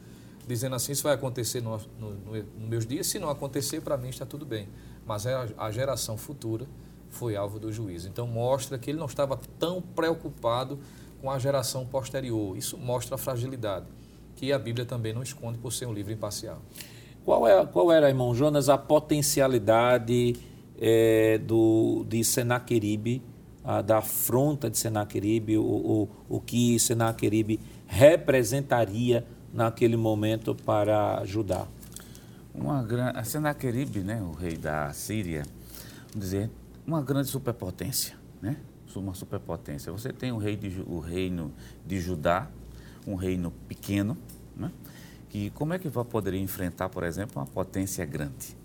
dizendo 0.47 0.74
assim: 0.74 0.93
Isso 0.93 1.04
vai 1.04 1.13
acontecer 1.13 1.62
nos 1.62 1.88
no, 2.00 2.15
no, 2.15 2.67
meus 2.67 2.84
dias, 2.84 3.06
se 3.06 3.19
não 3.19 3.30
acontecer, 3.30 3.80
para 3.82 3.95
mim 3.95 4.10
está 4.10 4.26
tudo 4.26 4.43
bem. 4.43 4.67
Mas 5.06 5.28
a, 5.28 5.47
a 5.56 5.69
geração 5.69 6.17
futura 6.17 6.65
foi 7.12 7.36
alvo 7.36 7.60
do 7.60 7.71
juízo. 7.71 8.10
Então, 8.10 8.26
mostra 8.26 8.80
que 8.80 8.89
ele 8.89 8.97
não 8.97 9.06
estava 9.06 9.39
tão 9.60 9.84
preocupado 9.84 10.80
com 11.22 11.30
a 11.30 11.38
geração 11.38 11.86
posterior. 11.86 12.58
Isso 12.58 12.78
mostra 12.78 13.16
a 13.16 13.18
fragilidade, 13.18 13.86
que 14.36 14.52
a 14.52 14.60
Bíblia 14.60 14.86
também 14.86 15.14
não 15.14 15.22
esconde 15.22 15.58
por 15.58 15.72
ser 15.72 15.86
um 15.86 15.94
livro 15.94 16.12
imparcial. 16.12 16.62
Qual, 17.24 17.48
é, 17.48 17.66
qual 17.66 17.92
era, 17.92 18.10
irmão 18.10 18.34
Jonas, 18.34 18.68
a 18.68 18.78
potencialidade 18.78 20.36
é, 20.80 21.38
do, 21.38 22.04
de 22.10 22.24
Senaqueribe 22.24 23.22
a, 23.64 23.82
da 23.82 24.00
afronta 24.00 24.70
de 24.70 24.78
Senaqueribe, 24.78 25.58
o, 25.58 25.64
o, 25.64 26.10
o 26.28 26.42
que 26.42 26.80
Senaqueribe 26.80 27.60
representaria 27.86 29.26
naquele 29.54 29.96
momento 29.96 30.56
para 30.56 31.24
Judá. 31.26 31.68
Uma 32.54 32.84
grande, 32.84 33.28
Senaqueribe, 33.28 34.00
né, 34.00 34.22
o 34.22 34.32
rei 34.32 34.58
da 34.58 34.92
Síria, 34.94 35.44
vamos 36.10 36.26
dizer, 36.26 36.50
uma 36.86 37.02
grande 37.02 37.30
superpotência, 37.30 38.16
né? 38.42 38.58
Uma 38.95 39.13
superpotência. 39.13 39.91
Você 39.91 40.12
tem 40.12 40.32
o, 40.32 40.38
rei 40.38 40.56
de, 40.56 40.84
o 40.88 40.99
reino 40.99 41.51
de 41.86 41.99
Judá, 41.99 42.49
um 43.08 43.15
reino 43.15 43.51
pequeno, 43.67 44.17
né? 44.56 44.71
que 45.30 45.49
como 45.51 45.73
é 45.73 45.80
que 45.80 45.88
vai 45.88 46.04
poder 46.04 46.34
enfrentar, 46.34 46.89
por 46.89 47.04
exemplo, 47.04 47.41
uma 47.41 47.47
potência 47.47 48.06
grande? 48.06 48.62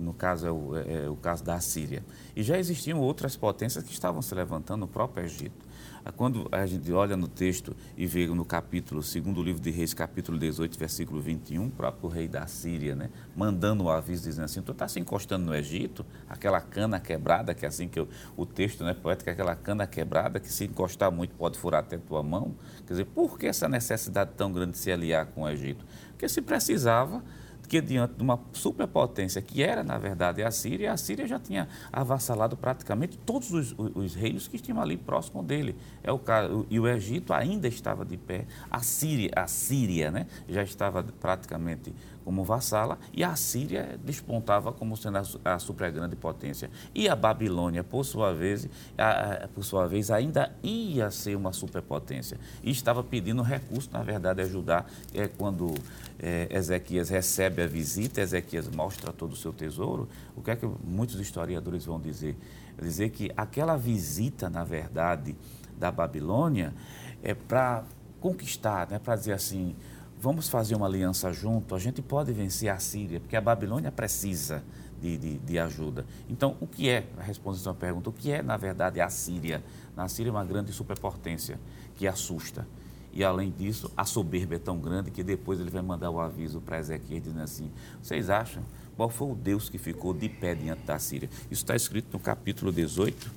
no 0.00 0.14
caso 0.14 0.46
é 0.46 0.50
o, 0.50 0.76
é, 0.76 1.04
é 1.04 1.08
o 1.08 1.16
caso 1.16 1.44
da 1.44 1.60
Síria. 1.60 2.02
E 2.34 2.42
já 2.42 2.58
existiam 2.58 2.98
outras 2.98 3.36
potências 3.36 3.84
que 3.84 3.92
estavam 3.92 4.22
se 4.22 4.34
levantando 4.34 4.80
no 4.80 4.88
próprio 4.88 5.24
Egito. 5.24 5.69
Ah, 6.02 6.10
quando 6.10 6.48
a 6.50 6.64
gente 6.64 6.90
olha 6.92 7.14
no 7.14 7.28
texto 7.28 7.76
e 7.94 8.06
vê 8.06 8.26
no 8.26 8.44
capítulo, 8.44 9.02
segundo 9.02 9.42
livro 9.42 9.60
de 9.60 9.70
Reis, 9.70 9.92
capítulo 9.92 10.38
18, 10.38 10.78
versículo 10.78 11.20
21, 11.20 11.66
o 11.66 11.70
próprio 11.70 12.08
rei 12.08 12.26
da 12.26 12.46
Síria, 12.46 12.96
né, 12.96 13.10
mandando 13.36 13.84
o 13.84 13.86
um 13.86 13.90
aviso 13.90 14.24
dizendo 14.24 14.46
assim, 14.46 14.62
tu 14.62 14.72
está 14.72 14.88
se 14.88 14.98
encostando 14.98 15.44
no 15.44 15.54
Egito, 15.54 16.04
aquela 16.26 16.60
cana 16.60 16.98
quebrada, 16.98 17.54
que 17.54 17.66
é 17.66 17.68
assim 17.68 17.86
que 17.86 18.00
eu, 18.00 18.08
o 18.34 18.46
texto 18.46 18.82
né, 18.82 18.94
poético, 18.94 19.28
é 19.28 19.34
aquela 19.34 19.54
cana 19.54 19.86
quebrada 19.86 20.40
que 20.40 20.50
se 20.50 20.64
encostar 20.64 21.12
muito 21.12 21.34
pode 21.34 21.58
furar 21.58 21.80
até 21.80 21.98
tua 21.98 22.22
mão. 22.22 22.54
Quer 22.86 22.94
dizer, 22.94 23.04
por 23.04 23.38
que 23.38 23.46
essa 23.46 23.68
necessidade 23.68 24.30
tão 24.36 24.50
grande 24.50 24.72
de 24.72 24.78
se 24.78 24.90
aliar 24.90 25.26
com 25.26 25.42
o 25.42 25.48
Egito? 25.50 25.84
Porque 26.12 26.28
se 26.28 26.40
precisava 26.40 27.22
que 27.70 27.80
diante 27.80 28.14
de 28.14 28.22
uma 28.24 28.40
superpotência 28.52 29.40
que 29.40 29.62
era, 29.62 29.84
na 29.84 29.96
verdade, 29.96 30.42
a 30.42 30.50
Síria, 30.50 30.92
a 30.92 30.96
Síria 30.96 31.24
já 31.24 31.38
tinha 31.38 31.68
avassalado 31.92 32.56
praticamente 32.56 33.16
todos 33.16 33.52
os, 33.52 33.72
os, 33.78 33.92
os 33.94 34.14
reinos 34.16 34.48
que 34.48 34.58
tinham 34.58 34.80
ali 34.80 34.96
próximo 34.96 35.40
dele. 35.40 35.76
É 36.02 36.10
o 36.10 36.18
caso, 36.18 36.66
e 36.68 36.80
o 36.80 36.88
Egito 36.88 37.32
ainda 37.32 37.68
estava 37.68 38.04
de 38.04 38.16
pé. 38.16 38.44
A 38.68 38.80
Síria, 38.80 39.30
a 39.36 39.46
Síria 39.46 40.10
né, 40.10 40.26
já 40.48 40.64
estava 40.64 41.04
praticamente 41.20 41.94
como 42.24 42.44
vassala, 42.44 42.98
e 43.12 43.24
a 43.24 43.34
Síria 43.36 43.98
despontava 44.04 44.72
como 44.72 44.96
sendo 44.96 45.18
a, 45.18 45.54
a 45.54 45.58
super 45.58 45.90
grande 45.90 46.16
potência. 46.16 46.70
E 46.94 47.08
a 47.08 47.16
Babilônia, 47.16 47.82
por 47.82 48.04
sua 48.04 48.32
vez, 48.32 48.68
a, 48.96 49.48
por 49.54 49.64
sua 49.64 49.86
vez, 49.86 50.10
ainda 50.10 50.52
ia 50.62 51.10
ser 51.10 51.36
uma 51.36 51.52
superpotência. 51.52 52.38
E 52.62 52.70
estava 52.70 53.02
pedindo 53.02 53.42
recurso, 53.42 53.90
na 53.92 54.02
verdade, 54.02 54.42
a 54.42 54.84
é 55.14 55.28
quando 55.28 55.74
é, 56.18 56.48
Ezequias 56.50 57.08
recebe 57.08 57.62
a 57.62 57.66
visita, 57.66 58.20
Ezequias 58.20 58.68
mostra 58.68 59.12
todo 59.12 59.32
o 59.32 59.36
seu 59.36 59.52
tesouro, 59.52 60.08
o 60.36 60.42
que 60.42 60.50
é 60.50 60.56
que 60.56 60.68
muitos 60.84 61.18
historiadores 61.18 61.84
vão 61.84 62.00
dizer? 62.00 62.36
Dizer 62.80 63.10
que 63.10 63.30
aquela 63.36 63.76
visita, 63.76 64.48
na 64.48 64.64
verdade, 64.64 65.36
da 65.78 65.90
Babilônia 65.90 66.74
é 67.22 67.34
para 67.34 67.84
conquistar, 68.20 68.88
né, 68.90 68.98
para 68.98 69.16
dizer 69.16 69.32
assim, 69.32 69.74
vamos 70.20 70.48
fazer 70.48 70.74
uma 70.74 70.86
aliança 70.86 71.32
junto, 71.32 71.74
a 71.74 71.78
gente 71.78 72.02
pode 72.02 72.32
vencer 72.32 72.68
a 72.68 72.78
Síria, 72.78 73.18
porque 73.18 73.34
a 73.34 73.40
Babilônia 73.40 73.90
precisa 73.90 74.62
de, 75.00 75.16
de, 75.16 75.38
de, 75.38 75.58
ajuda. 75.58 76.04
Então, 76.28 76.56
o 76.60 76.66
que 76.66 76.90
é, 76.90 77.06
a 77.18 77.22
resposta 77.22 77.70
à 77.70 77.74
pergunta, 77.74 78.10
o 78.10 78.12
que 78.12 78.30
é, 78.30 78.42
na 78.42 78.58
verdade, 78.58 79.00
a 79.00 79.08
Síria? 79.08 79.64
Na 79.96 80.06
Síria 80.08 80.28
é 80.28 80.32
uma 80.32 80.44
grande 80.44 80.72
superpotência 80.72 81.58
que 81.96 82.06
assusta. 82.06 82.66
E, 83.12 83.24
além 83.24 83.50
disso, 83.50 83.90
a 83.96 84.04
soberba 84.04 84.54
é 84.54 84.58
tão 84.58 84.78
grande 84.78 85.10
que 85.10 85.22
depois 85.22 85.58
ele 85.58 85.70
vai 85.70 85.82
mandar 85.82 86.10
o 86.10 86.20
aviso 86.20 86.60
para 86.60 86.78
Ezequiel 86.78 87.20
dizendo 87.20 87.40
assim, 87.40 87.70
vocês 88.02 88.28
acham 88.28 88.62
qual 88.96 89.08
foi 89.08 89.32
o 89.32 89.34
Deus 89.34 89.70
que 89.70 89.78
ficou 89.78 90.12
de 90.12 90.28
pé 90.28 90.54
diante 90.54 90.82
da 90.82 90.98
Síria? 90.98 91.30
Isso 91.50 91.62
está 91.62 91.74
escrito 91.74 92.12
no 92.12 92.20
capítulo 92.20 92.70
18, 92.70 93.32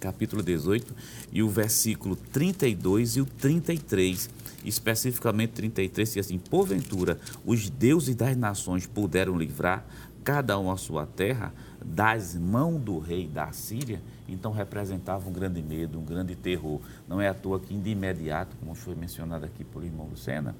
capítulo 0.00 0.42
18, 0.42 0.94
e 1.32 1.42
o 1.42 1.48
versículo 1.48 2.16
32 2.16 3.16
e 3.16 3.20
o 3.20 3.26
33 3.26 4.30
especificamente 4.64 5.52
33, 5.52 6.14
que 6.14 6.20
assim, 6.20 6.38
porventura 6.38 7.18
os 7.44 7.70
deuses 7.70 8.16
das 8.16 8.36
nações 8.36 8.84
puderam 8.84 9.38
livrar 9.38 9.86
cada 10.24 10.58
um 10.58 10.72
a 10.72 10.76
sua 10.76 11.06
terra 11.06 11.54
das 11.84 12.34
mãos 12.34 12.80
do 12.80 12.98
rei 12.98 13.28
da 13.28 13.52
Síria, 13.52 14.02
então 14.28 14.50
representava 14.50 15.28
um 15.28 15.32
grande 15.32 15.62
medo, 15.62 16.00
um 16.00 16.04
grande 16.04 16.34
terror. 16.34 16.80
Não 17.06 17.20
é 17.20 17.28
à 17.28 17.34
toa 17.34 17.60
que 17.60 17.72
de 17.72 17.90
imediato, 17.90 18.56
como 18.56 18.74
foi 18.74 18.96
mencionado 18.96 19.44
aqui 19.44 19.62
por 19.62 19.84
irmão 19.84 20.08
Lucena, 20.08 20.56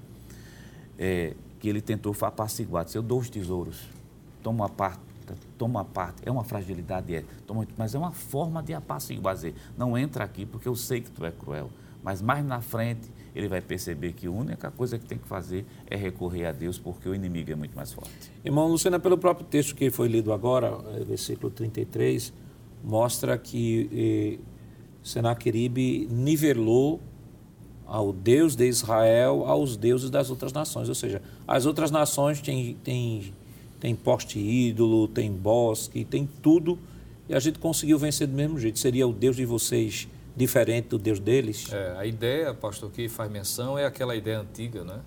é, 0.96 1.34
que 1.58 1.68
ele 1.68 1.80
tentou 1.80 2.14
apaciguar, 2.20 2.84
disse, 2.84 2.96
eu 2.96 3.02
dou 3.02 3.18
os 3.18 3.28
tesouros, 3.28 3.88
toma 4.40 4.62
uma 4.62 4.68
parte, 4.68 5.00
toma 5.56 5.84
parte, 5.84 6.22
é 6.24 6.30
uma 6.30 6.44
fragilidade, 6.44 7.14
é, 7.14 7.24
toma, 7.46 7.66
mas 7.76 7.94
é 7.94 7.98
uma 7.98 8.12
forma 8.12 8.62
de 8.62 8.74
apaciguar, 8.74 9.36
não 9.76 9.96
entra 9.96 10.24
aqui 10.24 10.46
porque 10.46 10.68
eu 10.68 10.76
sei 10.76 11.00
que 11.00 11.10
tu 11.10 11.24
é 11.24 11.30
cruel, 11.30 11.70
mas 12.02 12.22
mais 12.22 12.44
na 12.44 12.60
frente 12.60 13.10
ele 13.34 13.48
vai 13.48 13.60
perceber 13.60 14.12
que 14.12 14.26
a 14.26 14.30
única 14.30 14.70
coisa 14.70 14.98
que 14.98 15.04
tem 15.04 15.18
que 15.18 15.26
fazer 15.26 15.66
é 15.88 15.96
recorrer 15.96 16.46
a 16.46 16.52
Deus, 16.52 16.78
porque 16.78 17.08
o 17.08 17.14
inimigo 17.14 17.50
é 17.50 17.54
muito 17.54 17.74
mais 17.74 17.92
forte. 17.92 18.32
Irmão 18.44 18.68
Luciana, 18.68 18.98
pelo 18.98 19.18
próprio 19.18 19.46
texto 19.46 19.74
que 19.74 19.90
foi 19.90 20.08
lido 20.08 20.32
agora, 20.32 20.78
é, 20.94 21.04
versículo 21.04 21.50
33, 21.50 22.32
mostra 22.82 23.36
que 23.36 24.38
eh, 24.40 24.44
Senaqueribe 25.02 26.06
nivelou 26.10 27.00
ao 27.86 28.12
Deus 28.12 28.56
de 28.56 28.66
Israel 28.66 29.44
aos 29.46 29.76
deuses 29.76 30.10
das 30.10 30.30
outras 30.30 30.52
nações. 30.52 30.88
Ou 30.88 30.94
seja, 30.94 31.22
as 31.46 31.66
outras 31.66 31.90
nações 31.90 32.40
têm, 32.40 32.74
têm, 32.82 33.32
têm 33.80 33.94
poste 33.94 34.38
ídolo, 34.38 35.08
têm 35.08 35.30
bosque, 35.30 36.04
tem 36.04 36.28
tudo, 36.42 36.78
e 37.28 37.34
a 37.34 37.40
gente 37.40 37.58
conseguiu 37.58 37.98
vencer 37.98 38.26
do 38.26 38.34
mesmo 38.34 38.58
jeito. 38.58 38.78
Seria 38.78 39.06
o 39.06 39.12
Deus 39.12 39.36
de 39.36 39.44
vocês 39.44 40.08
diferente 40.36 40.88
do 40.88 40.98
Deus 40.98 41.18
deles? 41.18 41.72
É, 41.72 41.96
a 41.96 42.06
ideia, 42.06 42.52
pastor, 42.52 42.90
que 42.90 43.08
faz 43.08 43.30
menção 43.30 43.78
é 43.78 43.84
aquela 43.86 44.14
ideia 44.14 44.40
antiga, 44.40 44.84
né? 44.84 45.00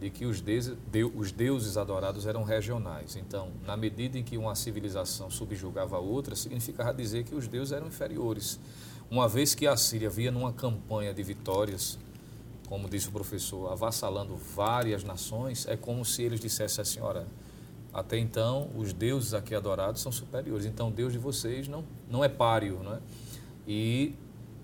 De 0.00 0.10
que 0.10 0.26
os 0.26 0.42
deuses, 0.42 0.76
os 1.14 1.32
deuses 1.32 1.76
adorados 1.78 2.26
eram 2.26 2.44
regionais. 2.44 3.16
Então, 3.16 3.48
na 3.64 3.76
medida 3.76 4.18
em 4.18 4.22
que 4.22 4.36
uma 4.36 4.54
civilização 4.54 5.30
subjugava 5.30 5.96
a 5.96 5.98
outra, 5.98 6.36
significava 6.36 6.92
dizer 6.92 7.24
que 7.24 7.34
os 7.34 7.48
deuses 7.48 7.72
eram 7.72 7.86
inferiores. 7.86 8.60
Uma 9.10 9.26
vez 9.26 9.54
que 9.54 9.66
a 9.66 9.76
Síria 9.76 10.10
via 10.10 10.30
numa 10.30 10.52
campanha 10.52 11.14
de 11.14 11.22
vitórias, 11.22 11.98
como 12.68 12.88
disse 12.88 13.08
o 13.08 13.12
professor, 13.12 13.72
avassalando 13.72 14.36
várias 14.36 15.02
nações, 15.02 15.66
é 15.66 15.76
como 15.76 16.04
se 16.04 16.22
eles 16.22 16.40
dissessem 16.40 16.82
assim: 16.82 17.00
ora, 17.00 17.26
até 17.96 18.18
então 18.18 18.68
os 18.76 18.92
deuses 18.92 19.32
aqui 19.32 19.54
adorados 19.54 20.02
são 20.02 20.12
superiores, 20.12 20.66
então 20.66 20.90
Deus 20.90 21.14
de 21.14 21.18
vocês 21.18 21.66
não, 21.66 21.82
não 22.10 22.22
é 22.22 22.28
páreo, 22.28 22.82
não 22.82 22.92
é? 22.92 22.98
E 23.66 24.14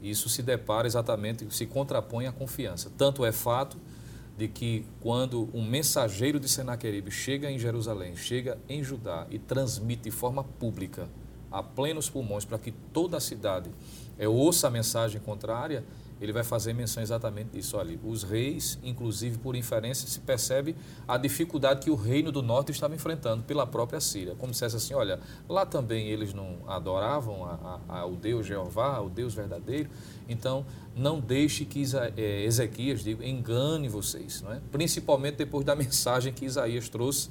isso 0.03 0.29
se 0.29 0.43
depara 0.43 0.87
exatamente, 0.87 1.47
se 1.49 1.65
contrapõe 1.65 2.27
à 2.27 2.33
confiança. 2.33 2.93
Tanto 2.99 3.25
é 3.25 3.33
fato 3.33 3.79
de 4.37 4.49
que 4.49 4.85
quando 5.01 5.49
um 5.55 5.65
mensageiro 5.65 6.39
de 6.39 6.47
Senaqueribe 6.47 7.11
chega 7.11 7.51
em 7.51 7.59
Jerusalém, 7.59 8.15
chega 8.17 8.59
em 8.69 8.85
Judá 8.85 9.27
e 9.31 9.39
transmite 9.39 10.03
de 10.03 10.11
forma 10.11 10.45
pública, 10.45 11.09
a 11.51 11.63
plenos 11.63 12.11
pulmões, 12.11 12.45
para 12.45 12.59
que 12.59 12.71
toda 12.93 13.17
a 13.17 13.21
cidade 13.21 13.71
é, 14.19 14.29
ouça 14.29 14.69
a 14.69 14.71
mensagem 14.71 15.23
contrária, 15.23 15.85
ele 16.23 16.33
vai 16.33 16.45
fazer 16.45 16.73
menção 16.73 17.03
exatamente 17.03 17.51
disso. 17.51 17.77
Olha, 17.77 17.99
os 18.05 18.23
reis, 18.23 18.79
inclusive 18.85 19.39
por 19.39 19.57
inferência, 19.57 20.09
se 20.09 20.21
percebe 20.21 20.77
a 21.07 21.19
dificuldade 21.19 21.81
que 21.81 21.91
o 21.91 21.97
reino 21.97 22.31
do 22.31 22.41
norte 22.41 22.71
estava 22.71 22.95
enfrentando 22.95 23.43
pela 23.43 23.67
própria 23.67 24.01
Síria. 24.01 24.37
Como 24.37 24.55
se 24.55 24.65
assim, 24.65 24.95
olha, 24.95 25.19
lá 25.49 25.67
também 25.67 26.07
eles 26.07 26.33
não 26.33 26.59
adoravam 26.69 27.45
a, 27.45 27.81
a, 27.89 27.99
ao 27.99 28.15
Deus 28.15 28.47
Jeová, 28.47 29.01
o 29.01 29.11
Deus 29.11 29.35
verdadeiro. 29.35 29.91
Então, 30.29 30.65
não 30.95 31.19
deixe 31.19 31.65
que 31.65 31.83
é, 32.17 32.45
Ezequias, 32.45 33.03
digo, 33.03 33.21
engane 33.21 33.89
vocês, 33.89 34.43
não 34.43 34.53
é? 34.53 34.61
principalmente 34.71 35.39
depois 35.39 35.65
da 35.65 35.75
mensagem 35.77 36.33
que 36.33 36.45
Isaías 36.45 36.89
trouxe 36.89 37.31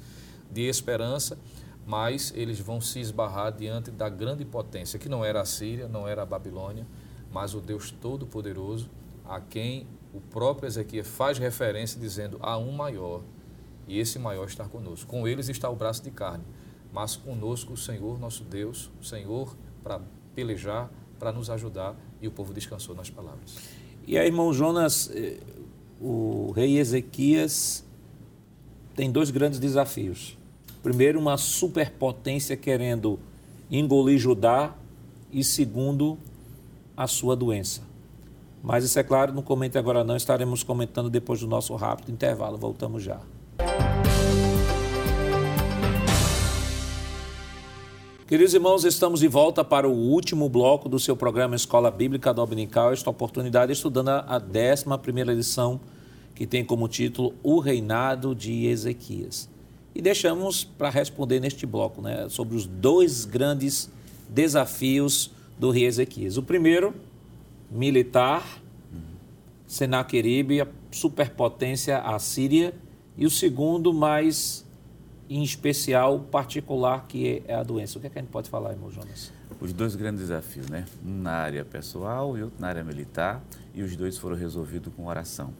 de 0.50 0.68
esperança, 0.68 1.38
mas 1.86 2.30
eles 2.36 2.60
vão 2.60 2.78
se 2.78 3.00
esbarrar 3.00 3.52
diante 3.52 3.90
da 3.90 4.10
grande 4.10 4.44
potência, 4.44 4.98
que 4.98 5.08
não 5.08 5.24
era 5.24 5.40
a 5.40 5.46
Síria, 5.46 5.88
não 5.88 6.06
era 6.06 6.22
a 6.22 6.26
Babilônia, 6.26 6.86
mas 7.32 7.54
o 7.54 7.60
Deus 7.60 7.90
Todo-Poderoso, 7.90 8.90
a 9.24 9.40
quem 9.40 9.86
o 10.12 10.20
próprio 10.20 10.66
Ezequias 10.66 11.06
faz 11.06 11.38
referência 11.38 11.98
dizendo 11.98 12.38
há 12.40 12.58
um 12.58 12.72
maior, 12.72 13.22
e 13.88 13.98
esse 13.98 14.18
maior 14.18 14.46
está 14.46 14.64
conosco. 14.64 15.08
Com 15.08 15.26
eles 15.26 15.48
está 15.48 15.68
o 15.70 15.74
braço 15.74 16.02
de 16.02 16.10
carne, 16.10 16.44
mas 16.92 17.16
conosco 17.16 17.72
o 17.72 17.76
Senhor, 17.76 18.18
nosso 18.18 18.44
Deus, 18.44 18.90
o 19.00 19.04
Senhor 19.04 19.56
para 19.82 20.00
pelejar, 20.34 20.90
para 21.18 21.32
nos 21.32 21.48
ajudar, 21.48 21.96
e 22.20 22.28
o 22.28 22.30
povo 22.30 22.52
descansou 22.52 22.94
nas 22.94 23.08
palavras. 23.08 23.56
E 24.06 24.18
aí, 24.18 24.26
irmão 24.26 24.52
Jonas, 24.52 25.10
eh, 25.14 25.38
o 26.00 26.52
rei 26.54 26.78
Ezequias 26.78 27.84
tem 28.94 29.10
dois 29.10 29.30
grandes 29.30 29.58
desafios. 29.58 30.36
Primeiro, 30.82 31.18
uma 31.18 31.36
superpotência 31.36 32.56
querendo 32.56 33.18
engolir 33.70 34.18
Judá, 34.18 34.76
e 35.32 35.42
segundo, 35.42 36.18
a 36.96 37.06
sua 37.06 37.34
doença. 37.34 37.82
Mas 38.62 38.84
isso 38.84 38.98
é 38.98 39.02
claro, 39.02 39.32
não 39.32 39.42
comente 39.42 39.76
agora 39.76 40.04
não, 40.04 40.16
estaremos 40.16 40.62
comentando 40.62 41.10
depois 41.10 41.40
do 41.40 41.48
nosso 41.48 41.74
rápido 41.74 42.12
intervalo. 42.12 42.56
Voltamos 42.56 43.02
já. 43.02 43.20
Queridos 48.32 48.54
irmãos, 48.54 48.84
estamos 48.84 49.20
de 49.20 49.28
volta 49.28 49.64
para 49.64 49.86
o 49.86 49.92
último 49.92 50.48
bloco 50.48 50.88
do 50.88 50.98
seu 50.98 51.16
programa 51.16 51.56
Escola 51.56 51.90
Bíblica 51.90 52.32
Dominical. 52.32 52.92
Esta 52.92 53.10
oportunidade 53.10 53.72
estudando 53.72 54.10
a 54.10 54.40
11 54.40 55.34
lição, 55.34 55.80
que 56.34 56.46
tem 56.46 56.64
como 56.64 56.86
título 56.86 57.34
O 57.42 57.58
Reinado 57.58 58.34
de 58.34 58.66
Ezequias. 58.66 59.50
E 59.92 60.00
deixamos 60.00 60.62
para 60.64 60.88
responder 60.88 61.40
neste 61.40 61.66
bloco 61.66 62.00
né, 62.00 62.28
sobre 62.30 62.56
os 62.56 62.64
dois 62.64 63.24
grandes 63.24 63.90
desafios 64.30 65.31
do 65.58 65.70
rei 65.70 65.84
Ezequias. 65.84 66.36
O 66.36 66.42
primeiro, 66.42 66.94
militar, 67.70 68.60
Senaqueribe, 69.66 70.60
a 70.60 70.68
superpotência 70.90 71.98
assíria, 71.98 72.74
e 73.16 73.24
o 73.24 73.30
segundo, 73.30 73.92
mais 73.92 74.66
em 75.30 75.42
especial, 75.42 76.20
particular, 76.20 77.06
que 77.06 77.42
é 77.46 77.54
a 77.54 77.62
doença. 77.62 77.96
O 77.96 78.00
que, 78.00 78.06
é 78.06 78.10
que 78.10 78.18
a 78.18 78.22
gente 78.22 78.30
pode 78.30 78.50
falar, 78.50 78.72
irmão 78.72 78.90
Jonas? 78.90 79.32
Os 79.58 79.72
dois 79.72 79.94
grandes 79.94 80.20
desafios, 80.20 80.68
né? 80.68 80.84
Um 81.02 81.22
na 81.22 81.32
área 81.32 81.64
pessoal 81.64 82.36
e 82.36 82.42
outro 82.42 82.60
na 82.60 82.68
área 82.68 82.84
militar, 82.84 83.42
e 83.74 83.82
os 83.82 83.96
dois 83.96 84.18
foram 84.18 84.36
resolvidos 84.36 84.92
com 84.94 85.06
oração. 85.06 85.54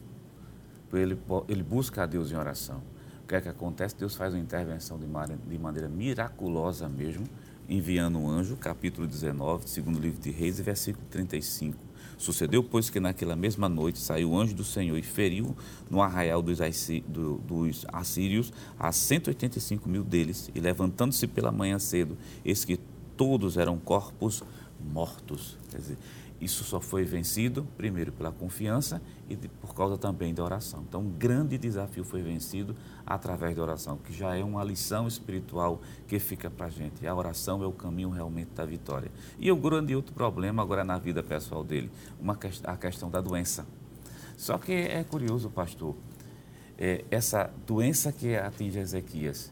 Ele, 0.93 1.17
ele 1.47 1.63
busca 1.63 2.03
a 2.03 2.05
Deus 2.05 2.31
em 2.31 2.35
oração. 2.35 2.83
O 3.23 3.27
que 3.27 3.33
é 3.33 3.41
que 3.41 3.49
acontece? 3.49 3.95
Deus 3.97 4.13
faz 4.13 4.35
uma 4.35 4.39
intervenção 4.39 4.99
de 4.99 5.07
maneira, 5.07 5.41
de 5.47 5.57
maneira 5.57 5.89
miraculosa 5.89 6.87
mesmo, 6.87 7.23
enviando 7.73 8.19
um 8.19 8.29
anjo, 8.29 8.55
capítulo 8.55 9.07
19, 9.07 9.67
segundo 9.67 9.99
livro 9.99 10.21
de 10.21 10.29
Reis, 10.29 10.59
versículo 10.59 11.03
35. 11.09 11.75
Sucedeu, 12.19 12.63
pois, 12.63 12.89
que 12.89 12.99
naquela 12.99 13.35
mesma 13.35 13.67
noite 13.67 13.97
saiu 13.99 14.31
o 14.31 14.39
anjo 14.39 14.53
do 14.53 14.63
Senhor 14.63 14.95
e 14.95 15.01
feriu 15.01 15.55
no 15.89 15.99
arraial 15.99 16.41
dos, 16.41 16.59
assírios 17.91 18.53
a 18.77 18.91
185 18.91 19.89
mil 19.89 20.03
deles, 20.03 20.51
e 20.53 20.59
levantando-se 20.59 21.25
pela 21.25 21.51
manhã 21.51 21.79
cedo, 21.79 22.15
eis 22.45 22.63
que 22.63 22.79
todos 23.17 23.57
eram 23.57 23.79
corpos 23.79 24.43
mortos. 24.79 25.57
Quer 25.71 25.77
dizer, 25.79 25.97
isso 26.43 26.63
só 26.63 26.79
foi 26.79 27.03
vencido, 27.05 27.65
primeiro, 27.77 28.11
pela 28.11 28.31
confiança 28.31 29.01
e 29.29 29.35
por 29.35 29.73
causa 29.73 29.97
também 29.97 30.33
da 30.33 30.43
oração. 30.43 30.83
Então, 30.87 31.01
um 31.01 31.09
grande 31.09 31.57
desafio 31.57 32.03
foi 32.03 32.21
vencido 32.21 32.75
através 33.05 33.55
da 33.55 33.61
oração, 33.61 33.97
que 33.97 34.13
já 34.13 34.35
é 34.35 34.43
uma 34.43 34.63
lição 34.63 35.07
espiritual 35.07 35.81
que 36.07 36.19
fica 36.19 36.49
para 36.49 36.65
a 36.65 36.69
gente. 36.69 37.07
A 37.07 37.15
oração 37.15 37.63
é 37.63 37.65
o 37.65 37.71
caminho 37.71 38.09
realmente 38.09 38.51
da 38.55 38.65
vitória. 38.65 39.11
E 39.39 39.51
o 39.51 39.55
grande 39.55 39.95
outro 39.95 40.13
problema 40.13 40.61
agora 40.61 40.83
na 40.83 40.97
vida 40.97 41.23
pessoal 41.23 41.63
dele, 41.63 41.89
uma, 42.19 42.37
a 42.65 42.77
questão 42.77 43.09
da 43.09 43.21
doença. 43.21 43.65
Só 44.35 44.57
que 44.57 44.73
é 44.73 45.03
curioso, 45.03 45.49
pastor, 45.49 45.95
é, 46.77 47.05
essa 47.09 47.49
doença 47.65 48.11
que 48.11 48.35
atinge 48.35 48.79
Ezequias, 48.79 49.51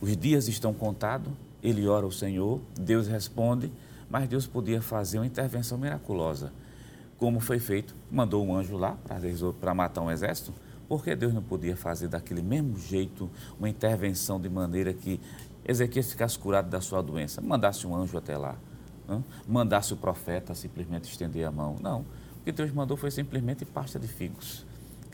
os 0.00 0.16
dias 0.16 0.48
estão 0.48 0.74
contados, 0.74 1.32
ele 1.62 1.86
ora 1.86 2.04
ao 2.04 2.12
Senhor, 2.12 2.60
Deus 2.78 3.08
responde, 3.08 3.72
mas 4.10 4.28
Deus 4.28 4.46
podia 4.46 4.80
fazer 4.80 5.18
uma 5.18 5.26
intervenção 5.26 5.78
miraculosa. 5.78 6.52
Como 7.18 7.40
foi 7.40 7.58
feito, 7.58 7.94
mandou 8.10 8.46
um 8.46 8.54
anjo 8.54 8.76
lá 8.76 8.96
para 9.60 9.74
matar 9.74 10.02
um 10.02 10.10
exército, 10.10 10.52
porque 10.88 11.14
Deus 11.14 11.34
não 11.34 11.42
podia 11.42 11.76
fazer 11.76 12.08
daquele 12.08 12.40
mesmo 12.40 12.78
jeito 12.78 13.28
uma 13.58 13.68
intervenção 13.68 14.40
de 14.40 14.48
maneira 14.48 14.92
que 14.94 15.20
Ezequias 15.66 16.10
ficasse 16.10 16.38
curado 16.38 16.70
da 16.70 16.80
sua 16.80 17.02
doença? 17.02 17.42
Mandasse 17.42 17.86
um 17.86 17.94
anjo 17.94 18.16
até 18.16 18.38
lá, 18.38 18.56
hein? 19.08 19.22
mandasse 19.46 19.92
o 19.92 19.96
profeta 19.96 20.54
simplesmente 20.54 21.04
estender 21.04 21.46
a 21.46 21.50
mão. 21.50 21.76
Não, 21.82 22.00
o 22.40 22.44
que 22.44 22.52
Deus 22.52 22.72
mandou 22.72 22.96
foi 22.96 23.10
simplesmente 23.10 23.64
pasta 23.64 23.98
de 23.98 24.08
figos. 24.08 24.64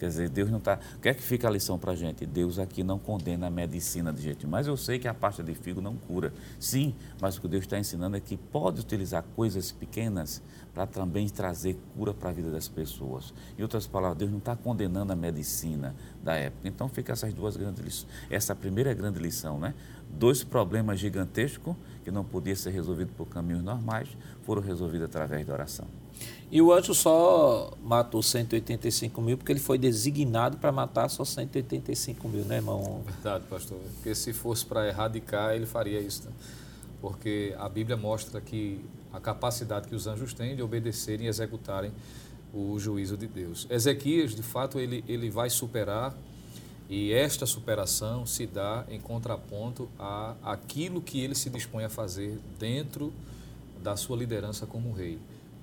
Quer 0.05 0.09
dizer, 0.09 0.29
Deus 0.29 0.51
não 0.51 0.59
está. 0.59 0.79
O 0.97 0.99
que 0.99 1.09
é 1.09 1.15
que 1.15 1.23
fica 1.23 1.49
a 1.49 1.51
lição 1.51 1.79
para 1.79 1.93
a 1.93 1.97
gente? 1.97 2.27
Deus 2.27 2.59
aqui 2.59 2.85
não 2.85 2.99
condena 2.99 3.47
a 3.47 3.51
medicina 3.51 4.13
de 4.13 4.21
jeito 4.21 4.47
Mas 4.47 4.67
eu 4.67 4.77
sei 4.77 4.99
que 4.99 5.09
a 5.09 5.15
pasta 5.15 5.43
de 5.43 5.55
figo 5.55 5.81
não 5.81 5.97
cura. 5.97 6.31
Sim, 6.61 6.95
mas 7.19 7.39
o 7.39 7.41
que 7.41 7.49
Deus 7.49 7.65
está 7.65 7.79
ensinando 7.79 8.15
é 8.15 8.21
que 8.21 8.37
pode 8.37 8.83
utilizar 8.83 9.25
coisas 9.35 9.73
pequenas 9.73 10.43
para 10.75 10.87
também 10.87 11.27
trazer 11.27 11.79
cura 11.97 12.13
para 12.13 12.29
a 12.29 12.33
vida 12.35 12.51
das 12.51 12.69
pessoas. 12.69 13.33
Em 13.59 13.63
outras 13.63 13.87
palavras, 13.87 14.19
Deus 14.19 14.31
não 14.31 14.41
está 14.41 14.55
condenando 14.55 15.11
a 15.11 15.17
medicina 15.17 15.95
da 16.23 16.35
época. 16.35 16.69
Então 16.69 16.87
fica 16.87 17.15
essas 17.15 17.33
duas 17.33 17.57
grandes 17.57 17.83
lições. 17.83 18.13
Essa 18.29 18.55
primeira 18.55 18.93
grande 18.93 19.19
lição, 19.19 19.59
né? 19.59 19.73
Dois 20.11 20.45
problemas 20.45 21.01
gigantescos 21.01 21.75
que 22.05 22.11
não 22.11 22.25
podiam 22.25 22.57
ser 22.57 22.73
resolvidos 22.73 23.15
por 23.17 23.27
caminhos 23.27 23.65
normais 23.65 24.09
foram 24.43 24.61
resolvidos 24.61 25.07
através 25.07 25.47
da 25.47 25.55
oração. 25.55 26.04
E 26.51 26.62
o 26.62 26.73
anjo 26.73 26.95
só 26.95 27.73
matou 27.83 28.23
185 28.23 29.21
mil 29.21 29.37
porque 29.37 29.51
ele 29.51 29.61
foi 29.61 29.77
designado 29.77 30.57
para 30.57 30.71
matar 30.71 31.09
só 31.09 31.25
185 31.25 32.29
mil, 32.29 32.45
né, 32.45 32.57
irmão? 32.57 33.03
Verdade, 33.05 33.45
pastor. 33.51 33.79
Porque 33.95 34.15
se 34.15 34.33
fosse 34.33 34.65
para 34.65 34.87
erradicar, 34.87 35.55
ele 35.55 35.67
faria 35.67 35.99
isso. 36.01 36.25
Né? 36.27 36.33
Porque 37.01 37.55
a 37.59 37.69
Bíblia 37.69 37.97
mostra 37.97 38.41
que 38.41 38.81
a 39.12 39.19
capacidade 39.19 39.89
que 39.89 39.95
os 39.95 40.07
anjos 40.07 40.33
têm 40.33 40.55
de 40.55 40.62
obedecerem 40.62 41.27
e 41.27 41.29
executarem 41.29 41.91
o 42.53 42.79
juízo 42.79 43.17
de 43.17 43.27
Deus. 43.27 43.67
Ezequias, 43.69 44.35
de 44.35 44.43
fato, 44.43 44.79
ele, 44.79 45.05
ele 45.09 45.31
vai 45.31 45.51
superar 45.51 46.17
e 46.89 47.12
esta 47.12 47.47
superação 47.47 48.27
se 48.27 48.47
dá 48.47 48.85
em 48.89 49.01
contraponto 49.01 49.89
a 49.99 50.37
aquilo 50.43 51.01
que 51.01 51.21
ele 51.21 51.35
se 51.35 51.51
dispõe 51.51 51.85
a 51.85 51.89
fazer 51.89 52.39
dentro 52.61 53.12
da 53.83 53.97
sua 53.97 54.17
liderança 54.17 54.67
como 54.67 54.93
rei 54.93 55.19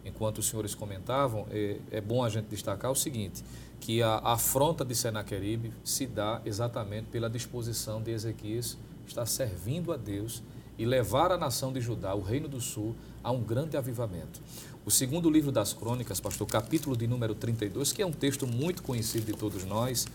enquanto 0.05 0.39
os 0.39 0.47
senhores 0.47 0.75
comentavam, 0.75 1.45
é, 1.51 1.77
é 1.91 2.01
bom 2.01 2.23
a 2.23 2.29
gente 2.29 2.45
destacar 2.45 2.91
o 2.91 2.95
seguinte, 2.95 3.43
que 3.79 4.01
a, 4.01 4.17
afronta 4.17 4.85
de 4.85 4.95
Senaqueribe 4.95 5.73
se 5.83 6.05
dá 6.05 6.41
exatamente 6.45 7.07
pela 7.07 7.29
disposição 7.29 8.01
de 8.01 8.11
Ezequias 8.11 8.77
estar 9.07 9.25
servindo 9.25 9.91
a 9.91 9.97
Deus 9.97 10.41
e 10.77 10.85
levar 10.85 11.31
a 11.31 11.37
nação 11.37 11.71
de 11.73 11.81
Judá, 11.81 12.15
o 12.15 12.21
reino 12.21 12.47
do 12.47 12.61
sul, 12.61 12.95
a 13.23 13.31
um 13.31 13.41
grande 13.41 13.77
avivamento. 13.77 14.41
O 14.85 14.89
segundo 14.89 15.29
livro 15.29 15.51
das 15.51 15.73
crônicas, 15.73 16.19
pastor, 16.19 16.47
capítulo 16.47 16.97
de 16.97 17.05
número 17.05 17.35
32, 17.35 17.91
que 17.91 18.01
é 18.01 18.05
um 18.05 18.11
texto 18.11 18.47
muito 18.47 18.81
conhecido 18.81 19.25
de 19.25 19.33
todos 19.33 19.63
nós, 19.63 20.07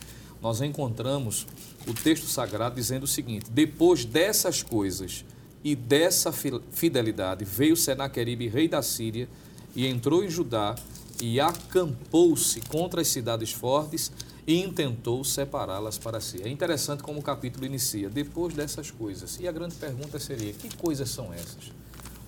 nós 0.43 0.61
encontramos 0.61 1.47
o 1.87 1.95
texto 1.95 2.27
sagrado 2.27 2.75
dizendo 2.75 3.05
o 3.05 3.07
seguinte: 3.07 3.51
Depois 3.51 4.05
dessas 4.05 4.63
coisas 4.63 5.25
e 5.63 5.75
dessa 5.75 6.33
fidelidade, 6.33 7.45
veio 7.45 7.77
Senaqueribe, 7.77 8.49
rei 8.49 8.69
da 8.69 8.83
Síria, 8.83 9.29
e 9.77 9.87
entrou 9.87 10.25
em 10.25 10.29
Judá 10.29 10.75
e 11.23 11.39
acampou-se 11.39 12.61
contra 12.63 13.03
as 13.03 13.09
cidades 13.09 13.53
fortes 13.53 14.11
e 14.47 14.63
intentou 14.63 15.23
separá-las 15.23 15.99
para 15.99 16.21
si. 16.21 16.43
É 16.43 16.49
interessante 16.49 17.03
como 17.03 17.21
o 17.21 17.23
capítulo 17.23 17.67
inicia, 17.67 18.09
depois 18.09 18.55
dessas 18.55 18.91
coisas. 18.91 19.39
E 19.39 19.47
a 19.47 19.53
grande 19.53 19.75
pergunta 19.75 20.19
seria: 20.19 20.53
que 20.53 20.75
coisas 20.77 21.11
são 21.11 21.33
essas? 21.33 21.73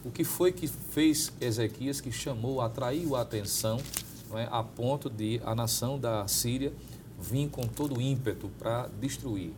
O 0.04 0.10
que 0.10 0.24
foi 0.24 0.52
que 0.52 0.68
fez 0.68 1.32
Ezequias 1.40 2.00
que 2.00 2.12
chamou, 2.12 2.60
atraiu 2.60 3.16
a 3.16 3.22
atenção 3.22 3.80
é, 4.34 4.46
a 4.50 4.62
ponto 4.62 5.08
de 5.08 5.40
a 5.44 5.54
nação 5.54 5.98
da 5.98 6.26
Síria 6.28 6.72
vir 7.18 7.48
com 7.48 7.62
todo 7.62 7.98
o 7.98 8.00
ímpeto 8.00 8.50
para 8.58 8.88
destruir? 9.00 9.52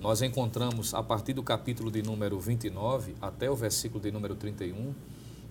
Nós 0.00 0.22
encontramos 0.22 0.92
a 0.92 1.02
partir 1.02 1.32
do 1.32 1.42
capítulo 1.42 1.90
de 1.90 2.02
número 2.02 2.38
29 2.38 3.14
até 3.20 3.50
o 3.50 3.56
versículo 3.56 4.00
de 4.00 4.10
número 4.10 4.34
31 4.34 4.94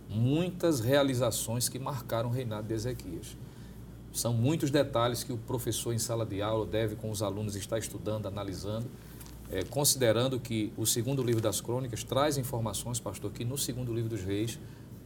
muitas 0.10 0.80
realizações 0.80 1.68
que 1.70 1.80
marcaram 1.80 2.30
o 2.30 2.32
reinado 2.32 2.68
de 2.68 2.74
Ezequias. 2.74 3.38
São 4.14 4.34
muitos 4.34 4.72
detalhes 4.72 5.24
que 5.24 5.34
o 5.34 5.38
professor 5.38 5.94
em 5.94 6.00
sala 6.00 6.26
de 6.26 6.42
aula 6.42 6.66
deve, 6.66 6.96
com 6.96 7.12
os 7.12 7.22
alunos, 7.22 7.56
estar 7.56 7.78
estudando, 7.78 8.28
analisando, 8.28 8.88
é, 9.52 9.64
considerando 9.64 10.40
que 10.40 10.72
o 10.78 10.86
segundo 10.86 11.22
livro 11.22 11.42
das 11.42 11.60
crônicas 11.60 12.04
traz 12.04 12.38
informações, 12.38 13.00
pastor, 13.00 13.32
que 13.32 13.44
no 13.44 13.58
segundo 13.58 13.94
livro 13.94 14.10
dos 14.10 14.22
reis 14.22 14.58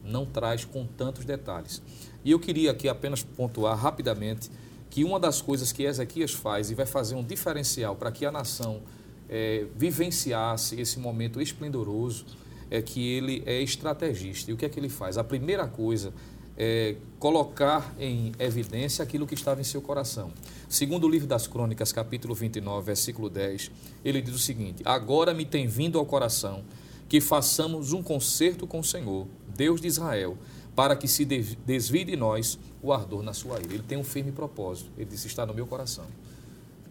não 0.04 0.24
traz 0.24 0.64
com 0.64 0.86
tantos 0.86 1.24
detalhes. 1.24 1.82
E 2.24 2.30
eu 2.30 2.38
queria 2.38 2.70
aqui 2.70 2.88
apenas 2.88 3.22
pontuar 3.22 3.76
rapidamente 3.76 4.50
que 4.88 5.04
uma 5.04 5.20
das 5.20 5.40
coisas 5.40 5.72
que 5.72 5.84
Ezequias 5.84 6.32
faz 6.32 6.70
e 6.70 6.74
vai 6.74 6.86
fazer 6.86 7.14
um 7.14 7.22
diferencial 7.22 7.94
para 7.96 8.10
que 8.10 8.26
a 8.26 8.32
nação 8.32 8.82
é, 9.28 9.66
vivenciasse 9.76 10.80
esse 10.80 10.98
momento 10.98 11.40
esplendoroso 11.40 12.26
é 12.70 12.80
que 12.80 13.06
ele 13.06 13.42
é 13.44 13.60
estrategista. 13.60 14.50
E 14.50 14.54
o 14.54 14.56
que 14.56 14.64
é 14.64 14.68
que 14.68 14.78
ele 14.78 14.88
faz? 14.88 15.18
A 15.18 15.24
primeira 15.24 15.66
coisa 15.66 16.12
é 16.56 16.96
colocar 17.18 17.94
em 17.98 18.32
evidência 18.38 19.02
aquilo 19.02 19.26
que 19.26 19.34
estava 19.34 19.60
em 19.60 19.64
seu 19.64 19.80
coração. 19.80 20.30
Segundo 20.68 21.04
o 21.04 21.08
livro 21.08 21.26
das 21.26 21.46
Crônicas, 21.46 21.90
capítulo 21.90 22.34
29, 22.34 22.84
versículo 22.84 23.30
10, 23.30 23.70
ele 24.04 24.20
diz 24.20 24.34
o 24.34 24.38
seguinte: 24.38 24.82
Agora 24.84 25.34
me 25.34 25.44
tem 25.44 25.66
vindo 25.66 25.98
ao 25.98 26.06
coração 26.06 26.62
que 27.08 27.20
façamos 27.20 27.92
um 27.92 28.02
concerto 28.02 28.66
com 28.66 28.80
o 28.80 28.84
Senhor, 28.84 29.26
Deus 29.56 29.80
de 29.80 29.88
Israel, 29.88 30.38
para 30.76 30.94
que 30.94 31.08
se 31.08 31.24
desvie 31.24 32.04
de 32.04 32.14
nós 32.14 32.58
o 32.82 32.92
ardor 32.92 33.22
na 33.22 33.32
sua 33.32 33.58
ira. 33.58 33.74
Ele 33.74 33.82
tem 33.82 33.98
um 33.98 34.04
firme 34.04 34.30
propósito. 34.30 34.90
Ele 34.96 35.08
disse: 35.10 35.26
Está 35.26 35.44
no 35.44 35.54
meu 35.54 35.66
coração. 35.66 36.06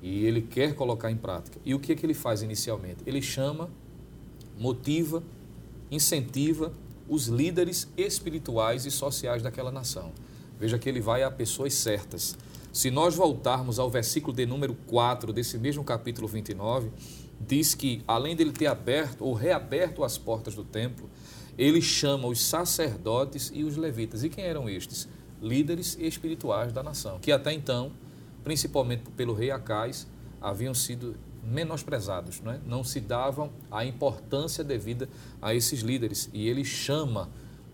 E 0.01 0.25
ele 0.25 0.41
quer 0.41 0.73
colocar 0.73 1.11
em 1.11 1.17
prática. 1.17 1.59
E 1.63 1.75
o 1.75 1.79
que 1.79 1.91
é 1.91 1.95
que 1.95 2.05
ele 2.05 2.13
faz 2.13 2.41
inicialmente? 2.41 3.03
Ele 3.05 3.21
chama, 3.21 3.69
motiva, 4.57 5.21
incentiva 5.91 6.73
os 7.07 7.27
líderes 7.27 7.87
espirituais 7.97 8.85
e 8.85 8.91
sociais 8.91 9.41
daquela 9.41 9.71
nação. 9.71 10.11
Veja 10.59 10.77
que 10.77 10.87
ele 10.87 11.01
vai 11.01 11.23
a 11.23 11.31
pessoas 11.31 11.73
certas. 11.73 12.37
Se 12.71 12.91
nós 12.91 13.15
voltarmos 13.15 13.79
ao 13.79 13.89
versículo 13.89 14.35
de 14.35 14.45
número 14.45 14.75
4 14.85 15.33
desse 15.33 15.57
mesmo 15.57 15.83
capítulo 15.83 16.27
29, 16.27 16.91
diz 17.39 17.73
que, 17.73 18.03
além 18.07 18.35
dele 18.35 18.51
ter 18.51 18.67
aberto 18.67 19.25
ou 19.25 19.33
reaberto 19.33 20.03
as 20.03 20.17
portas 20.17 20.53
do 20.53 20.63
templo, 20.63 21.09
ele 21.57 21.81
chama 21.81 22.27
os 22.27 22.41
sacerdotes 22.41 23.51
e 23.53 23.63
os 23.63 23.75
levitas. 23.75 24.23
E 24.23 24.29
quem 24.29 24.43
eram 24.43 24.69
estes? 24.69 25.07
Líderes 25.41 25.97
espirituais 25.99 26.71
da 26.71 26.83
nação, 26.83 27.17
que 27.19 27.31
até 27.31 27.51
então, 27.53 27.91
principalmente 28.43 29.03
pelo 29.15 29.33
rei 29.33 29.49
Acais, 29.49 30.05
haviam 30.41 30.73
sido 30.73 31.15
menosprezados, 31.43 32.41
não, 32.41 32.51
é? 32.51 32.59
não 32.65 32.83
se 32.83 32.99
davam 32.99 33.51
a 33.71 33.85
importância 33.85 34.63
devida 34.63 35.09
a 35.41 35.53
esses 35.53 35.81
líderes. 35.81 36.29
E 36.33 36.47
ele 36.47 36.63
chama, 36.63 37.29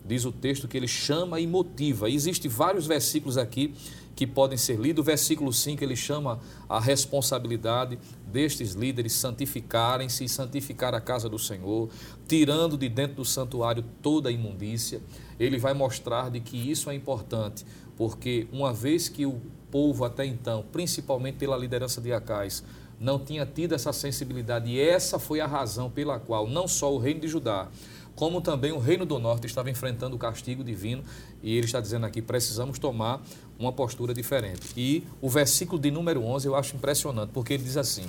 diz 0.05 0.25
o 0.25 0.31
texto 0.31 0.67
que 0.67 0.77
ele 0.77 0.87
chama 0.87 1.39
e 1.39 1.47
motiva. 1.47 2.09
Existem 2.09 2.49
vários 2.49 2.87
versículos 2.87 3.37
aqui 3.37 3.73
que 4.15 4.25
podem 4.25 4.57
ser 4.57 4.79
lidos. 4.79 5.01
O 5.01 5.05
versículo 5.05 5.51
5 5.51 5.83
ele 5.83 5.95
chama 5.95 6.39
a 6.69 6.79
responsabilidade 6.79 7.99
destes 8.25 8.73
líderes 8.73 9.13
santificarem-se 9.13 10.23
e 10.23 10.29
santificar 10.29 10.95
a 10.95 11.01
casa 11.01 11.27
do 11.27 11.37
Senhor, 11.37 11.89
tirando 12.27 12.77
de 12.77 12.87
dentro 12.87 13.17
do 13.17 13.25
santuário 13.25 13.83
toda 14.01 14.29
a 14.29 14.31
imundícia. 14.31 15.01
Ele 15.39 15.57
vai 15.57 15.73
mostrar 15.73 16.31
de 16.31 16.39
que 16.39 16.57
isso 16.57 16.89
é 16.89 16.95
importante, 16.95 17.65
porque 17.97 18.47
uma 18.51 18.73
vez 18.73 19.09
que 19.09 19.25
o 19.25 19.41
povo 19.69 20.05
até 20.05 20.25
então, 20.25 20.63
principalmente 20.71 21.35
pela 21.35 21.57
liderança 21.57 21.99
de 21.99 22.13
Acais, 22.13 22.63
não 22.99 23.19
tinha 23.19 23.45
tido 23.45 23.75
essa 23.75 23.91
sensibilidade 23.91 24.69
e 24.69 24.79
essa 24.79 25.19
foi 25.19 25.39
a 25.39 25.47
razão 25.47 25.89
pela 25.89 26.19
qual 26.19 26.47
não 26.47 26.67
só 26.67 26.93
o 26.93 26.97
reino 26.97 27.19
de 27.19 27.27
Judá, 27.27 27.67
como 28.15 28.39
também 28.39 28.71
o 28.71 28.79
reino 28.79 29.05
do 29.05 29.19
norte 29.19 29.45
estava 29.45 29.69
enfrentando 29.69 30.15
o 30.15 30.19
castigo 30.19 30.63
divino 30.63 31.03
e 31.43 31.55
ele 31.55 31.65
está 31.65 31.81
dizendo 31.81 32.05
aqui 32.05 32.21
precisamos 32.21 32.79
tomar 32.79 33.21
uma 33.59 33.71
postura 33.71 34.13
diferente. 34.13 34.67
E 34.75 35.03
o 35.21 35.29
versículo 35.29 35.79
de 35.79 35.91
número 35.91 36.23
11 36.23 36.47
eu 36.47 36.55
acho 36.55 36.75
impressionante, 36.75 37.31
porque 37.33 37.53
ele 37.53 37.63
diz 37.63 37.77
assim: 37.77 38.03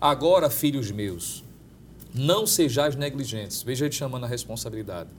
Agora, 0.00 0.50
filhos 0.50 0.90
meus, 0.90 1.44
não 2.14 2.46
sejais 2.46 2.96
negligentes. 2.96 3.62
Veja 3.62 3.84
ele 3.84 3.94
chamando 3.94 4.24
a 4.24 4.28
responsabilidade. 4.28 5.10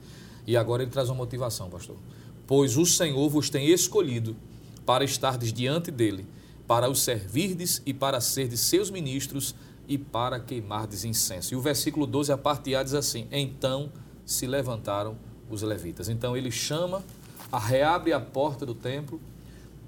E 0.46 0.58
agora 0.58 0.84
ele 0.84 0.92
traz 0.92 1.10
uma 1.10 1.16
motivação, 1.16 1.70
pastor. 1.70 1.96
Pois 2.46 2.76
o 2.78 2.86
Senhor 2.86 3.30
vos 3.30 3.50
tem 3.50 3.70
escolhido 3.70 4.36
para 4.86 5.06
estardes 5.06 5.54
diante 5.54 5.90
dele 5.90 6.26
para 6.68 6.90
os 6.90 7.02
servirdes 7.02 7.82
e 7.86 7.94
para 7.94 8.22
serdes 8.22 8.62
seus 8.62 8.90
ministros 8.90 9.56
e 9.88 9.98
para 9.98 10.40
queimardes 10.40 11.04
incenso. 11.04 11.54
E 11.54 11.58
o 11.58 11.62
versículo 11.62 12.06
12, 12.06 12.32
a 12.32 12.38
parte 12.38 12.74
A 12.76 12.84
diz 12.84 12.94
assim: 12.94 13.28
Então 13.32 13.92
se 14.26 14.48
levantaram 14.48 15.18
os 15.50 15.62
levitas. 15.62 16.10
Então 16.10 16.36
ele 16.36 16.52
chama, 16.52 17.04
a 17.52 17.60
reabre 17.60 18.14
a 18.14 18.20
porta 18.20 18.66
do 18.66 18.74
templo, 18.74 19.22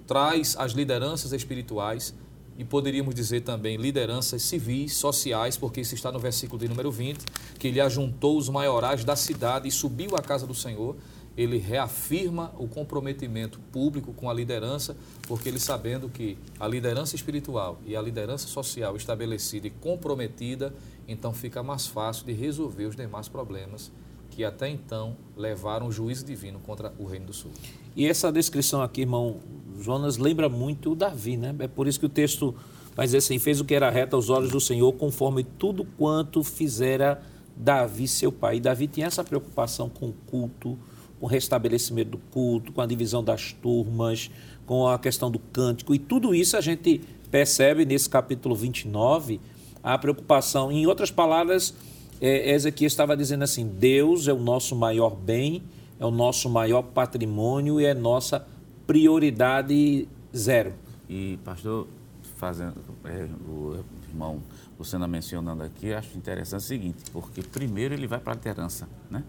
traz 0.05 0.55
as 0.57 0.73
lideranças 0.73 1.33
espirituais 1.33 2.13
e 2.57 2.63
poderíamos 2.63 3.13
dizer 3.13 3.41
também 3.41 3.75
lideranças 3.75 4.41
civis, 4.41 4.95
sociais, 4.95 5.57
porque 5.57 5.81
isso 5.81 5.93
está 5.93 6.11
no 6.11 6.19
versículo 6.19 6.59
de 6.59 6.69
número 6.69 6.91
20, 6.91 7.25
que 7.59 7.67
ele 7.67 7.81
ajuntou 7.81 8.37
os 8.37 8.47
maiorais 8.47 9.03
da 9.03 9.15
cidade 9.15 9.67
e 9.67 9.71
subiu 9.71 10.15
à 10.15 10.21
casa 10.21 10.47
do 10.47 10.53
Senhor 10.53 10.95
ele 11.37 11.57
reafirma 11.57 12.53
o 12.57 12.67
comprometimento 12.67 13.59
público 13.71 14.13
com 14.13 14.29
a 14.29 14.33
liderança, 14.33 14.95
porque 15.27 15.49
ele 15.49 15.59
sabendo 15.59 16.07
que 16.07 16.37
a 16.59 16.67
liderança 16.67 17.15
espiritual 17.15 17.79
e 17.85 17.95
a 17.95 18.01
liderança 18.01 18.47
social 18.47 18.95
estabelecida 18.95 19.67
e 19.67 19.69
comprometida, 19.69 20.73
então 21.07 21.33
fica 21.33 21.61
mais 21.61 21.87
fácil 21.87 22.25
de 22.25 22.33
resolver 22.33 22.85
os 22.85 22.95
demais 22.95 23.27
problemas 23.27 23.91
que 24.35 24.43
até 24.43 24.67
então 24.67 25.15
levaram 25.35 25.87
o 25.87 25.91
juízo 25.91 26.25
divino 26.25 26.59
contra 26.59 26.93
o 26.99 27.05
Reino 27.05 27.27
do 27.27 27.33
Sul. 27.33 27.51
E 27.95 28.05
essa 28.05 28.31
descrição 28.31 28.81
aqui, 28.81 29.01
irmão 29.01 29.39
Jonas, 29.79 30.17
lembra 30.17 30.49
muito 30.49 30.91
o 30.91 30.95
Davi, 30.95 31.37
né? 31.37 31.55
É 31.59 31.67
por 31.67 31.87
isso 31.87 31.99
que 31.99 32.05
o 32.05 32.09
texto 32.09 32.53
vai 32.93 33.05
dizer 33.05 33.19
assim: 33.19 33.39
fez 33.39 33.61
o 33.61 33.65
que 33.65 33.73
era 33.73 33.89
reto 33.89 34.15
aos 34.15 34.29
olhos 34.29 34.51
do 34.51 34.59
Senhor, 34.59 34.91
conforme 34.93 35.43
tudo 35.43 35.85
quanto 35.97 36.43
fizera 36.43 37.21
Davi, 37.55 38.07
seu 38.07 38.31
pai. 38.31 38.57
E 38.57 38.59
Davi 38.59 38.87
tinha 38.87 39.07
essa 39.07 39.23
preocupação 39.23 39.89
com 39.89 40.09
o 40.09 40.13
culto, 40.25 40.77
com 41.19 41.25
o 41.25 41.29
restabelecimento 41.29 42.11
do 42.11 42.17
culto, 42.17 42.71
com 42.71 42.81
a 42.81 42.85
divisão 42.85 43.23
das 43.23 43.53
turmas, 43.53 44.29
com 44.65 44.87
a 44.87 44.97
questão 44.97 45.29
do 45.29 45.39
cântico. 45.39 45.93
E 45.93 45.99
tudo 45.99 46.33
isso 46.33 46.57
a 46.57 46.61
gente 46.61 47.01
percebe 47.29 47.85
nesse 47.85 48.09
capítulo 48.09 48.55
29, 48.55 49.39
a 49.83 49.97
preocupação. 49.97 50.71
Em 50.71 50.85
outras 50.87 51.11
palavras, 51.11 51.73
é, 52.21 52.51
Ezequiel 52.51 52.87
estava 52.87 53.15
dizendo 53.15 53.43
assim: 53.43 53.67
Deus 53.67 54.27
é 54.27 54.33
o 54.33 54.39
nosso 54.39 54.75
maior 54.75 55.15
bem, 55.15 55.63
é 55.99 56.05
o 56.05 56.11
nosso 56.11 56.49
maior 56.49 56.81
patrimônio 56.81 57.79
e 57.79 57.85
é 57.85 57.93
nossa 57.93 58.45
prioridade 58.87 60.07
zero. 60.35 60.73
E, 61.09 61.37
pastor, 61.43 61.87
fazendo, 62.35 62.75
é, 63.05 63.27
o 63.47 63.77
irmão 64.09 64.41
Luciana 64.77 65.07
mencionando 65.07 65.63
aqui, 65.63 65.93
acho 65.93 66.17
interessante 66.17 66.61
o 66.61 66.65
seguinte, 66.65 67.03
porque 67.11 67.41
primeiro 67.41 67.93
ele 67.93 68.07
vai 68.07 68.19
para 68.19 68.33
a 68.33 68.35
liderança, 68.35 68.87
né? 69.09 69.23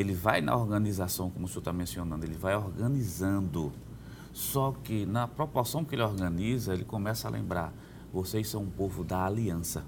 Ele 0.00 0.14
vai 0.14 0.40
na 0.40 0.56
organização, 0.56 1.30
como 1.30 1.44
o 1.44 1.48
senhor 1.48 1.60
está 1.60 1.72
mencionando, 1.72 2.24
ele 2.24 2.36
vai 2.36 2.56
organizando. 2.56 3.70
Só 4.32 4.74
que 4.82 5.04
na 5.04 5.28
proporção 5.28 5.84
que 5.84 5.94
ele 5.94 6.02
organiza, 6.02 6.72
ele 6.72 6.84
começa 6.84 7.28
a 7.28 7.30
lembrar: 7.30 7.72
vocês 8.12 8.48
são 8.48 8.62
um 8.62 8.70
povo 8.70 9.04
da 9.04 9.26
aliança. 9.26 9.84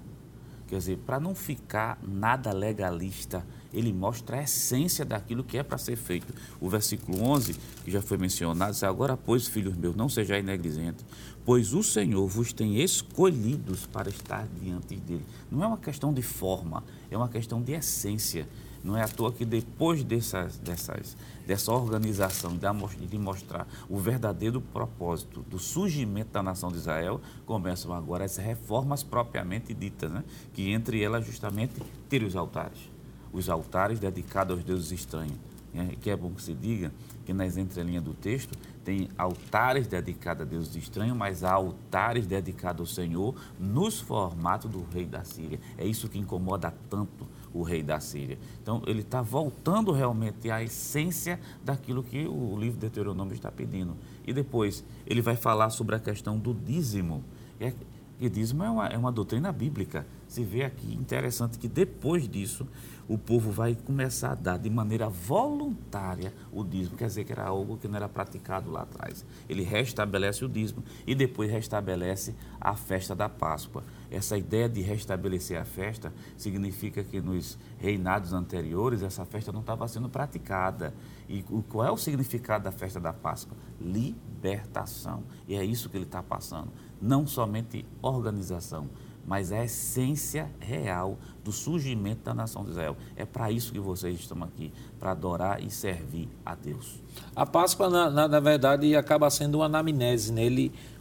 Quer 0.67 0.77
dizer, 0.77 0.97
para 0.99 1.19
não 1.19 1.35
ficar 1.35 1.99
nada 2.01 2.51
legalista, 2.51 3.45
ele 3.73 3.91
mostra 3.91 4.37
a 4.37 4.43
essência 4.43 5.03
daquilo 5.03 5.43
que 5.43 5.57
é 5.57 5.63
para 5.63 5.77
ser 5.77 5.95
feito. 5.95 6.33
O 6.61 6.69
versículo 6.69 7.21
11, 7.21 7.53
que 7.83 7.91
já 7.91 8.01
foi 8.01 8.17
mencionado, 8.17 8.71
diz: 8.71 8.83
Agora, 8.83 9.17
pois, 9.17 9.47
filhos 9.47 9.75
meus, 9.75 9.95
não 9.95 10.07
sejais 10.07 10.43
negligentes, 10.45 11.03
pois 11.43 11.73
o 11.73 11.81
Senhor 11.81 12.27
vos 12.27 12.53
tem 12.53 12.81
escolhidos 12.81 13.85
para 13.85 14.09
estar 14.09 14.47
diante 14.61 14.95
dele. 14.95 15.25
Não 15.51 15.63
é 15.63 15.67
uma 15.67 15.77
questão 15.77 16.13
de 16.13 16.21
forma, 16.21 16.83
é 17.09 17.17
uma 17.17 17.29
questão 17.29 17.61
de 17.61 17.73
essência. 17.73 18.47
Não 18.83 18.97
é 18.97 19.01
à 19.01 19.07
toa 19.07 19.31
que 19.31 19.45
depois 19.45 20.03
dessas, 20.03 20.57
dessas, 20.57 21.15
dessa 21.47 21.71
organização, 21.71 22.51
de 22.57 23.17
mostrar 23.17 23.65
o 23.89 23.97
verdadeiro 23.97 24.59
propósito 24.59 25.41
do 25.43 25.57
surgimento 25.57 26.31
da 26.31 26.43
nação 26.43 26.69
de 26.69 26.77
Israel, 26.77 27.21
começam 27.45 27.93
agora 27.93 28.25
as 28.25 28.35
reformas 28.35 29.01
propriamente 29.01 29.73
ditas, 29.73 30.11
né? 30.11 30.23
que 30.53 30.69
entre 30.71 31.01
elas 31.01 31.25
justamente 31.25 31.81
ter 32.09 32.23
os 32.23 32.35
altares. 32.35 32.91
Os 33.31 33.49
altares 33.49 33.99
dedicados 33.99 34.57
aos 34.57 34.65
deuses 34.65 34.91
estranhos. 34.91 35.37
Né? 35.73 35.95
Que 36.01 36.09
é 36.09 36.15
bom 36.15 36.31
que 36.31 36.41
se 36.41 36.53
diga 36.53 36.91
que 37.25 37.33
nas 37.33 37.55
entrelinhas 37.55 38.03
do 38.03 38.13
texto 38.13 38.55
tem 38.83 39.09
altares 39.17 39.87
dedicados 39.87 40.41
a 40.41 40.45
deuses 40.45 40.75
estranhos, 40.75 41.15
mas 41.15 41.43
há 41.43 41.53
altares 41.53 42.27
dedicados 42.27 42.81
ao 42.81 42.93
Senhor 42.93 43.33
nos 43.57 44.01
formatos 44.01 44.69
do 44.69 44.83
rei 44.93 45.05
da 45.05 45.23
Síria. 45.23 45.59
É 45.77 45.85
isso 45.85 46.09
que 46.09 46.19
incomoda 46.19 46.73
tanto 46.89 47.25
o 47.53 47.61
rei 47.61 47.83
da 47.83 47.99
Síria. 47.99 48.37
Então, 48.61 48.81
ele 48.87 49.01
está 49.01 49.21
voltando 49.21 49.91
realmente 49.91 50.49
à 50.49 50.63
essência 50.63 51.39
daquilo 51.63 52.03
que 52.03 52.25
o 52.27 52.57
livro 52.57 52.73
de 52.73 52.81
Deuteronômio 52.81 53.33
está 53.33 53.51
pedindo. 53.51 53.95
E 54.25 54.33
depois, 54.33 54.83
ele 55.05 55.21
vai 55.21 55.35
falar 55.35 55.69
sobre 55.69 55.95
a 55.95 55.99
questão 55.99 56.37
do 56.37 56.53
dízimo. 56.53 57.23
É, 57.59 57.73
e 58.19 58.29
dízimo 58.29 58.63
é 58.63 58.69
uma, 58.69 58.87
é 58.87 58.97
uma 58.97 59.11
doutrina 59.11 59.51
bíblica. 59.51 60.05
se 60.27 60.43
vê 60.43 60.63
aqui 60.63 60.93
interessante 60.93 61.59
que 61.59 61.67
depois 61.67 62.27
disso 62.27 62.67
o 63.07 63.17
povo 63.17 63.51
vai 63.51 63.75
começar 63.75 64.31
a 64.31 64.35
dar 64.35 64.57
de 64.57 64.69
maneira 64.69 65.09
voluntária 65.09 66.33
o 66.51 66.63
dízimo, 66.63 66.95
quer 66.95 67.07
dizer 67.07 67.25
que 67.25 67.33
era 67.33 67.43
algo 67.43 67.77
que 67.77 67.87
não 67.87 67.97
era 67.97 68.07
praticado 68.07 68.71
lá 68.71 68.83
atrás. 68.83 69.25
Ele 69.49 69.63
restabelece 69.63 70.45
o 70.45 70.49
dízimo 70.49 70.83
e 71.05 71.13
depois 71.13 71.51
restabelece 71.51 72.33
a 72.59 72.75
festa 72.75 73.13
da 73.13 73.27
Páscoa. 73.27 73.83
Essa 74.13 74.37
ideia 74.37 74.69
de 74.69 74.79
restabelecer 74.81 75.59
a 75.59 75.65
festa 75.65 76.13
significa 76.37 77.03
que 77.03 77.19
nos 77.19 77.57
reinados 77.79 78.31
anteriores 78.31 79.01
essa 79.01 79.25
festa 79.25 79.51
não 79.51 79.61
estava 79.61 79.87
sendo 79.87 80.07
praticada. 80.07 80.93
E 81.27 81.43
qual 81.69 81.87
é 81.87 81.91
o 81.91 81.97
significado 81.97 82.65
da 82.65 82.71
festa 82.71 82.99
da 82.99 83.11
Páscoa? 83.11 83.57
Libertação. 83.81 85.23
E 85.47 85.55
é 85.55 85.65
isso 85.65 85.89
que 85.89 85.97
ele 85.97 86.05
está 86.05 86.21
passando. 86.21 86.69
Não 87.01 87.25
somente 87.25 87.85
organização, 88.03 88.87
mas 89.25 89.51
a 89.51 89.63
essência 89.63 90.51
real 90.59 91.17
do 91.43 91.51
surgimento 91.51 92.23
da 92.23 92.33
nação 92.33 92.63
de 92.63 92.71
Israel. 92.71 92.95
É 93.15 93.25
para 93.25 93.51
isso 93.51 93.71
que 93.71 93.79
vocês 93.79 94.19
estão 94.19 94.43
aqui, 94.43 94.71
para 94.99 95.11
adorar 95.11 95.61
e 95.61 95.69
servir 95.69 96.29
a 96.45 96.55
Deus. 96.55 97.01
A 97.35 97.45
Páscoa, 97.45 97.89
na, 97.89 98.09
na, 98.09 98.27
na 98.27 98.39
verdade, 98.39 98.95
acaba 98.95 99.29
sendo 99.29 99.55
uma 99.55 99.65
anamnese, 99.65 100.31
né? 100.31 100.43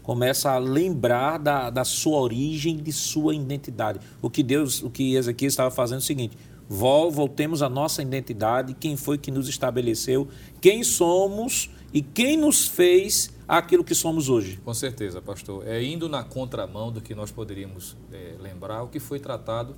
Começa 0.03 0.51
a 0.51 0.59
lembrar 0.59 1.39
da, 1.39 1.71
da 1.71 1.85
sua 1.85 2.21
origem, 2.21 2.77
de 2.77 2.93
sua 2.93 3.35
identidade. 3.35 4.01
O 4.21 4.29
que 4.29 4.43
Deus, 4.43 4.83
o 4.83 4.91
que 4.91 5.15
Ezequiel 5.15 5.49
estava 5.49 5.71
fazendo 5.71 5.99
é 5.99 6.01
o 6.01 6.05
seguinte, 6.05 6.37
voltemos 6.69 7.63
à 7.63 7.69
nossa 7.69 8.03
identidade, 8.03 8.75
quem 8.75 8.97
foi 8.97 9.19
que 9.19 9.31
nos 9.31 9.49
estabeleceu, 9.49 10.29
quem 10.61 10.83
somos 10.83 11.71
e 11.93 12.01
quem 12.01 12.37
nos 12.37 12.67
fez 12.67 13.31
aquilo 13.47 13.85
que 13.85 13.95
somos 13.95 14.29
hoje. 14.29 14.59
Com 14.65 14.73
certeza, 14.73 15.21
pastor. 15.21 15.67
É 15.67 15.83
indo 15.83 16.09
na 16.09 16.25
contramão 16.25 16.91
do 16.91 17.01
que 17.01 17.15
nós 17.15 17.31
poderíamos 17.31 17.97
é, 18.13 18.37
lembrar, 18.41 18.83
o 18.83 18.89
que 18.89 18.99
foi 18.99 19.21
tratado 19.21 19.77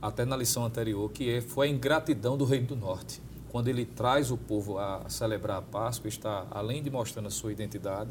até 0.00 0.26
na 0.26 0.36
lição 0.36 0.66
anterior, 0.66 1.10
que 1.10 1.30
é, 1.30 1.40
foi 1.40 1.68
a 1.68 1.70
ingratidão 1.70 2.36
do 2.36 2.44
Reino 2.44 2.66
do 2.66 2.76
Norte. 2.76 3.22
Quando 3.48 3.68
ele 3.68 3.86
traz 3.86 4.30
o 4.30 4.36
povo 4.36 4.78
a 4.78 5.08
celebrar 5.08 5.58
a 5.58 5.62
Páscoa, 5.62 6.08
está, 6.08 6.46
além 6.50 6.82
de 6.82 6.90
mostrando 6.90 7.28
a 7.28 7.30
sua 7.30 7.52
identidade, 7.52 8.10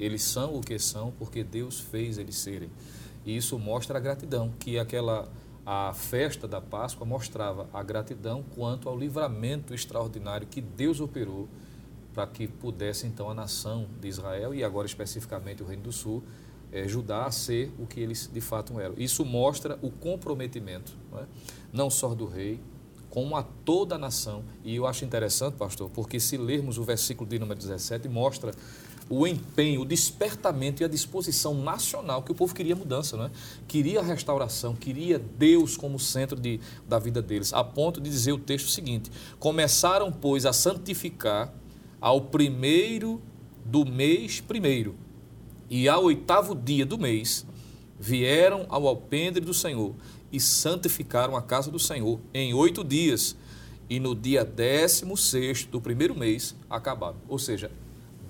eles 0.00 0.22
são 0.22 0.56
o 0.56 0.60
que 0.60 0.78
são 0.78 1.12
porque 1.12 1.44
Deus 1.44 1.78
fez 1.78 2.18
eles 2.18 2.36
serem. 2.36 2.70
E 3.24 3.36
isso 3.36 3.58
mostra 3.58 3.98
a 3.98 4.00
gratidão, 4.00 4.52
que 4.58 4.78
aquela 4.78 5.28
a 5.64 5.92
festa 5.92 6.48
da 6.48 6.60
Páscoa 6.60 7.06
mostrava 7.06 7.68
a 7.72 7.82
gratidão 7.82 8.42
quanto 8.54 8.88
ao 8.88 8.98
livramento 8.98 9.74
extraordinário 9.74 10.46
que 10.46 10.60
Deus 10.60 11.00
operou 11.00 11.48
para 12.14 12.26
que 12.26 12.48
pudesse 12.48 13.06
então 13.06 13.30
a 13.30 13.34
nação 13.34 13.86
de 14.00 14.08
Israel 14.08 14.54
e 14.54 14.64
agora 14.64 14.86
especificamente 14.86 15.62
o 15.62 15.66
Reino 15.66 15.82
do 15.82 15.92
Sul 15.92 16.24
é, 16.72 16.88
Judá 16.88 17.26
a 17.26 17.30
ser 17.30 17.72
o 17.78 17.86
que 17.86 18.00
eles 18.00 18.28
de 18.32 18.40
fato 18.40 18.80
eram. 18.80 18.94
Isso 18.96 19.24
mostra 19.24 19.78
o 19.82 19.90
comprometimento, 19.90 20.92
não, 21.10 21.18
é? 21.18 21.24
não 21.72 21.90
só 21.90 22.14
do 22.14 22.26
rei, 22.26 22.60
como 23.10 23.36
a 23.36 23.42
toda 23.42 23.96
a 23.96 23.98
nação. 23.98 24.44
E 24.64 24.76
eu 24.76 24.86
acho 24.86 25.04
interessante, 25.04 25.54
pastor, 25.54 25.90
porque 25.90 26.20
se 26.20 26.36
lermos 26.36 26.78
o 26.78 26.84
versículo 26.84 27.28
de 27.28 27.38
número 27.38 27.58
17, 27.58 28.08
mostra 28.08 28.54
o 29.12 29.26
empenho, 29.26 29.80
o 29.80 29.84
despertamento 29.84 30.82
e 30.82 30.84
a 30.84 30.88
disposição 30.88 31.52
nacional 31.52 32.22
que 32.22 32.30
o 32.30 32.34
povo 32.34 32.54
queria 32.54 32.76
mudança, 32.76 33.16
não 33.16 33.24
é? 33.24 33.30
queria 33.66 34.00
restauração, 34.00 34.72
queria 34.76 35.18
Deus 35.18 35.76
como 35.76 35.98
centro 35.98 36.38
de, 36.38 36.60
da 36.88 36.96
vida 37.00 37.20
deles, 37.20 37.52
a 37.52 37.64
ponto 37.64 38.00
de 38.00 38.08
dizer 38.08 38.30
o 38.30 38.38
texto 38.38 38.68
seguinte: 38.68 39.10
começaram, 39.40 40.12
pois, 40.12 40.46
a 40.46 40.52
santificar 40.52 41.52
ao 42.00 42.20
primeiro 42.20 43.20
do 43.64 43.84
mês 43.84 44.40
primeiro 44.40 44.94
e 45.68 45.88
ao 45.88 46.04
oitavo 46.04 46.54
dia 46.54 46.86
do 46.86 46.96
mês 46.96 47.44
vieram 47.98 48.64
ao 48.68 48.86
alpendre 48.86 49.44
do 49.44 49.52
Senhor 49.52 49.92
e 50.32 50.38
santificaram 50.38 51.36
a 51.36 51.42
casa 51.42 51.68
do 51.68 51.80
Senhor 51.80 52.20
em 52.32 52.54
oito 52.54 52.84
dias 52.84 53.36
e 53.88 53.98
no 53.98 54.14
dia 54.14 54.44
décimo 54.44 55.16
sexto 55.16 55.68
do 55.68 55.80
primeiro 55.80 56.14
mês 56.14 56.54
acabaram. 56.70 57.16
Ou 57.28 57.38
seja, 57.38 57.70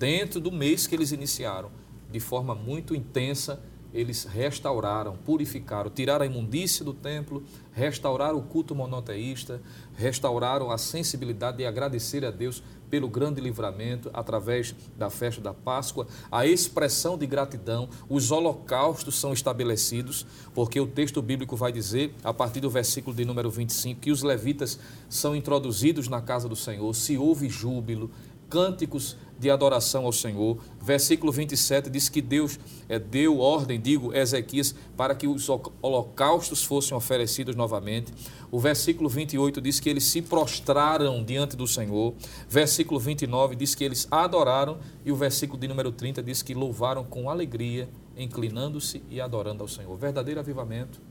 dentro 0.01 0.39
do 0.39 0.51
mês 0.51 0.87
que 0.87 0.95
eles 0.95 1.11
iniciaram, 1.11 1.69
de 2.11 2.19
forma 2.19 2.55
muito 2.55 2.95
intensa, 2.95 3.61
eles 3.93 4.23
restauraram, 4.23 5.15
purificaram, 5.15 5.91
tiraram 5.91 6.23
a 6.23 6.25
imundícia 6.25 6.83
do 6.83 6.91
templo, 6.91 7.43
restauraram 7.71 8.39
o 8.39 8.41
culto 8.41 8.73
monoteísta, 8.73 9.61
restauraram 9.93 10.71
a 10.71 10.77
sensibilidade 10.79 11.57
de 11.57 11.67
agradecer 11.67 12.25
a 12.25 12.31
Deus 12.31 12.63
pelo 12.89 13.07
grande 13.07 13.39
livramento 13.39 14.09
através 14.11 14.73
da 14.97 15.09
festa 15.11 15.39
da 15.39 15.53
Páscoa, 15.53 16.07
a 16.31 16.47
expressão 16.47 17.15
de 17.15 17.27
gratidão, 17.27 17.87
os 18.09 18.31
holocaustos 18.31 19.19
são 19.19 19.31
estabelecidos, 19.31 20.25
porque 20.51 20.79
o 20.79 20.87
texto 20.87 21.21
bíblico 21.21 21.55
vai 21.55 21.71
dizer, 21.71 22.15
a 22.23 22.33
partir 22.33 22.59
do 22.59 22.71
versículo 22.71 23.15
de 23.15 23.23
número 23.23 23.51
25, 23.51 24.01
que 24.01 24.11
os 24.11 24.23
levitas 24.23 24.79
são 25.07 25.35
introduzidos 25.35 26.07
na 26.07 26.21
casa 26.21 26.49
do 26.49 26.55
Senhor, 26.55 26.91
se 26.95 27.17
houve 27.17 27.47
júbilo, 27.49 28.09
cânticos 28.51 29.15
de 29.41 29.49
adoração 29.49 30.05
ao 30.05 30.13
Senhor. 30.13 30.57
Versículo 30.79 31.31
27 31.31 31.89
diz 31.89 32.07
que 32.07 32.21
Deus 32.21 32.59
é, 32.87 32.99
deu 32.99 33.39
ordem, 33.39 33.81
digo, 33.81 34.13
Ezequias, 34.15 34.75
para 34.95 35.15
que 35.15 35.27
os 35.27 35.49
holocaustos 35.81 36.63
fossem 36.63 36.95
oferecidos 36.95 37.55
novamente. 37.55 38.13
O 38.51 38.59
versículo 38.59 39.09
28 39.09 39.59
diz 39.59 39.79
que 39.79 39.89
eles 39.89 40.03
se 40.03 40.21
prostraram 40.21 41.23
diante 41.23 41.57
do 41.57 41.65
Senhor. 41.65 42.13
Versículo 42.47 42.99
29 42.99 43.55
diz 43.55 43.73
que 43.73 43.83
eles 43.83 44.07
adoraram. 44.11 44.77
E 45.03 45.11
o 45.11 45.15
versículo 45.15 45.59
de 45.59 45.67
número 45.67 45.91
30 45.91 46.21
diz 46.21 46.43
que 46.43 46.53
louvaram 46.53 47.03
com 47.03 47.27
alegria, 47.27 47.89
inclinando-se 48.15 49.01
e 49.09 49.19
adorando 49.19 49.63
ao 49.63 49.67
Senhor. 49.67 49.97
Verdadeiro 49.97 50.39
avivamento, 50.39 51.01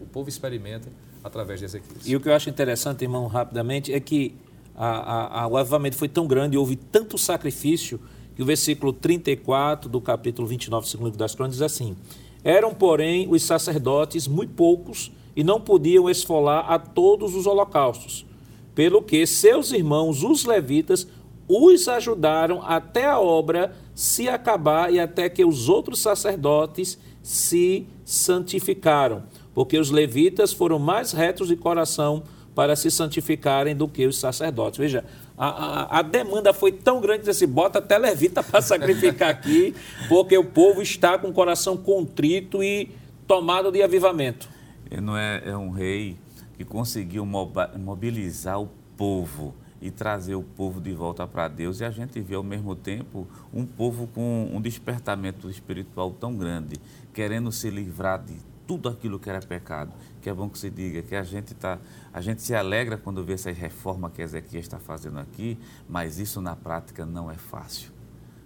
o 0.00 0.06
povo 0.06 0.30
experimenta 0.30 0.88
através 1.22 1.60
de 1.60 1.66
Ezequias. 1.66 2.06
E 2.06 2.16
o 2.16 2.20
que 2.20 2.30
eu 2.30 2.34
acho 2.34 2.48
interessante, 2.48 3.02
irmão, 3.02 3.26
rapidamente, 3.26 3.92
é 3.92 4.00
que 4.00 4.34
a, 4.76 5.42
a, 5.42 5.46
o 5.46 5.56
avivamento 5.56 5.96
foi 5.96 6.08
tão 6.08 6.26
grande, 6.26 6.56
houve 6.56 6.76
tanto 6.76 7.16
sacrifício, 7.16 8.00
que 8.34 8.42
o 8.42 8.46
versículo 8.46 8.92
34 8.92 9.88
do 9.88 10.00
capítulo 10.00 10.48
29, 10.48 10.88
segundo 10.88 11.06
livro 11.06 11.18
das 11.18 11.34
crônicas, 11.34 11.58
diz 11.58 11.62
assim: 11.62 11.96
Eram, 12.42 12.74
porém, 12.74 13.28
os 13.30 13.42
sacerdotes 13.42 14.26
muito 14.26 14.52
poucos 14.54 15.12
e 15.36 15.44
não 15.44 15.60
podiam 15.60 16.10
esfolar 16.10 16.70
a 16.70 16.78
todos 16.78 17.34
os 17.34 17.46
holocaustos, 17.46 18.26
pelo 18.74 19.02
que 19.02 19.24
seus 19.26 19.72
irmãos, 19.72 20.22
os 20.24 20.44
levitas, 20.44 21.06
os 21.46 21.88
ajudaram 21.88 22.62
até 22.62 23.06
a 23.06 23.20
obra 23.20 23.76
se 23.94 24.28
acabar 24.28 24.92
e 24.92 24.98
até 24.98 25.28
que 25.28 25.44
os 25.44 25.68
outros 25.68 26.00
sacerdotes 26.00 26.98
se 27.22 27.86
santificaram, 28.04 29.22
porque 29.54 29.78
os 29.78 29.90
levitas 29.90 30.52
foram 30.52 30.78
mais 30.78 31.12
retos 31.12 31.48
de 31.48 31.56
coração 31.56 32.24
para 32.54 32.76
se 32.76 32.90
santificarem 32.90 33.74
do 33.74 33.88
que 33.88 34.06
os 34.06 34.18
sacerdotes. 34.18 34.78
Veja, 34.78 35.04
a, 35.36 35.48
a, 35.48 35.98
a 35.98 36.02
demanda 36.02 36.52
foi 36.52 36.72
tão 36.72 37.00
grande 37.00 37.24
que 37.24 37.30
assim, 37.30 37.46
bota 37.46 37.78
até 37.78 37.98
levita 37.98 38.42
para 38.42 38.62
sacrificar 38.62 39.30
aqui, 39.30 39.74
porque 40.08 40.38
o 40.38 40.44
povo 40.44 40.80
está 40.80 41.18
com 41.18 41.28
o 41.28 41.32
coração 41.32 41.76
contrito 41.76 42.62
e 42.62 42.90
tomado 43.26 43.72
de 43.72 43.82
avivamento. 43.82 44.48
Ele 44.90 45.00
não 45.00 45.16
é, 45.16 45.42
é 45.44 45.56
um 45.56 45.70
rei 45.70 46.16
que 46.56 46.64
conseguiu 46.64 47.26
mobilizar 47.26 48.60
o 48.60 48.68
povo 48.96 49.54
e 49.82 49.90
trazer 49.90 50.34
o 50.34 50.42
povo 50.42 50.80
de 50.80 50.92
volta 50.92 51.26
para 51.26 51.48
Deus. 51.48 51.80
E 51.80 51.84
a 51.84 51.90
gente 51.90 52.20
vê 52.20 52.34
ao 52.34 52.42
mesmo 52.42 52.74
tempo 52.74 53.26
um 53.52 53.66
povo 53.66 54.06
com 54.06 54.48
um 54.52 54.60
despertamento 54.60 55.50
espiritual 55.50 56.10
tão 56.12 56.36
grande, 56.36 56.76
querendo 57.12 57.50
se 57.50 57.68
livrar 57.68 58.22
de 58.22 58.34
tudo 58.66 58.88
aquilo 58.88 59.18
que 59.18 59.28
era 59.28 59.40
pecado. 59.40 59.92
Que 60.20 60.30
é 60.30 60.34
bom 60.34 60.48
que 60.48 60.58
se 60.58 60.70
diga 60.70 61.02
que 61.02 61.14
a 61.14 61.22
gente 61.22 61.54
tá, 61.54 61.78
a 62.12 62.20
gente 62.20 62.42
se 62.42 62.54
alegra 62.54 62.96
quando 62.96 63.24
vê 63.24 63.34
essa 63.34 63.50
reforma 63.50 64.10
que 64.10 64.22
Ezequiel 64.22 64.60
está 64.60 64.78
fazendo 64.78 65.18
aqui, 65.18 65.58
mas 65.88 66.18
isso 66.18 66.40
na 66.40 66.56
prática 66.56 67.04
não 67.04 67.30
é 67.30 67.36
fácil. 67.36 67.90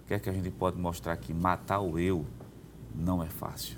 O 0.03 0.07
que 0.07 0.13
é 0.13 0.19
que 0.19 0.29
a 0.29 0.33
gente 0.33 0.49
pode 0.49 0.77
mostrar 0.77 1.13
aqui? 1.13 1.33
Matar 1.33 1.79
o 1.79 1.99
eu 1.99 2.25
não 2.93 3.23
é 3.23 3.27
fácil. 3.27 3.77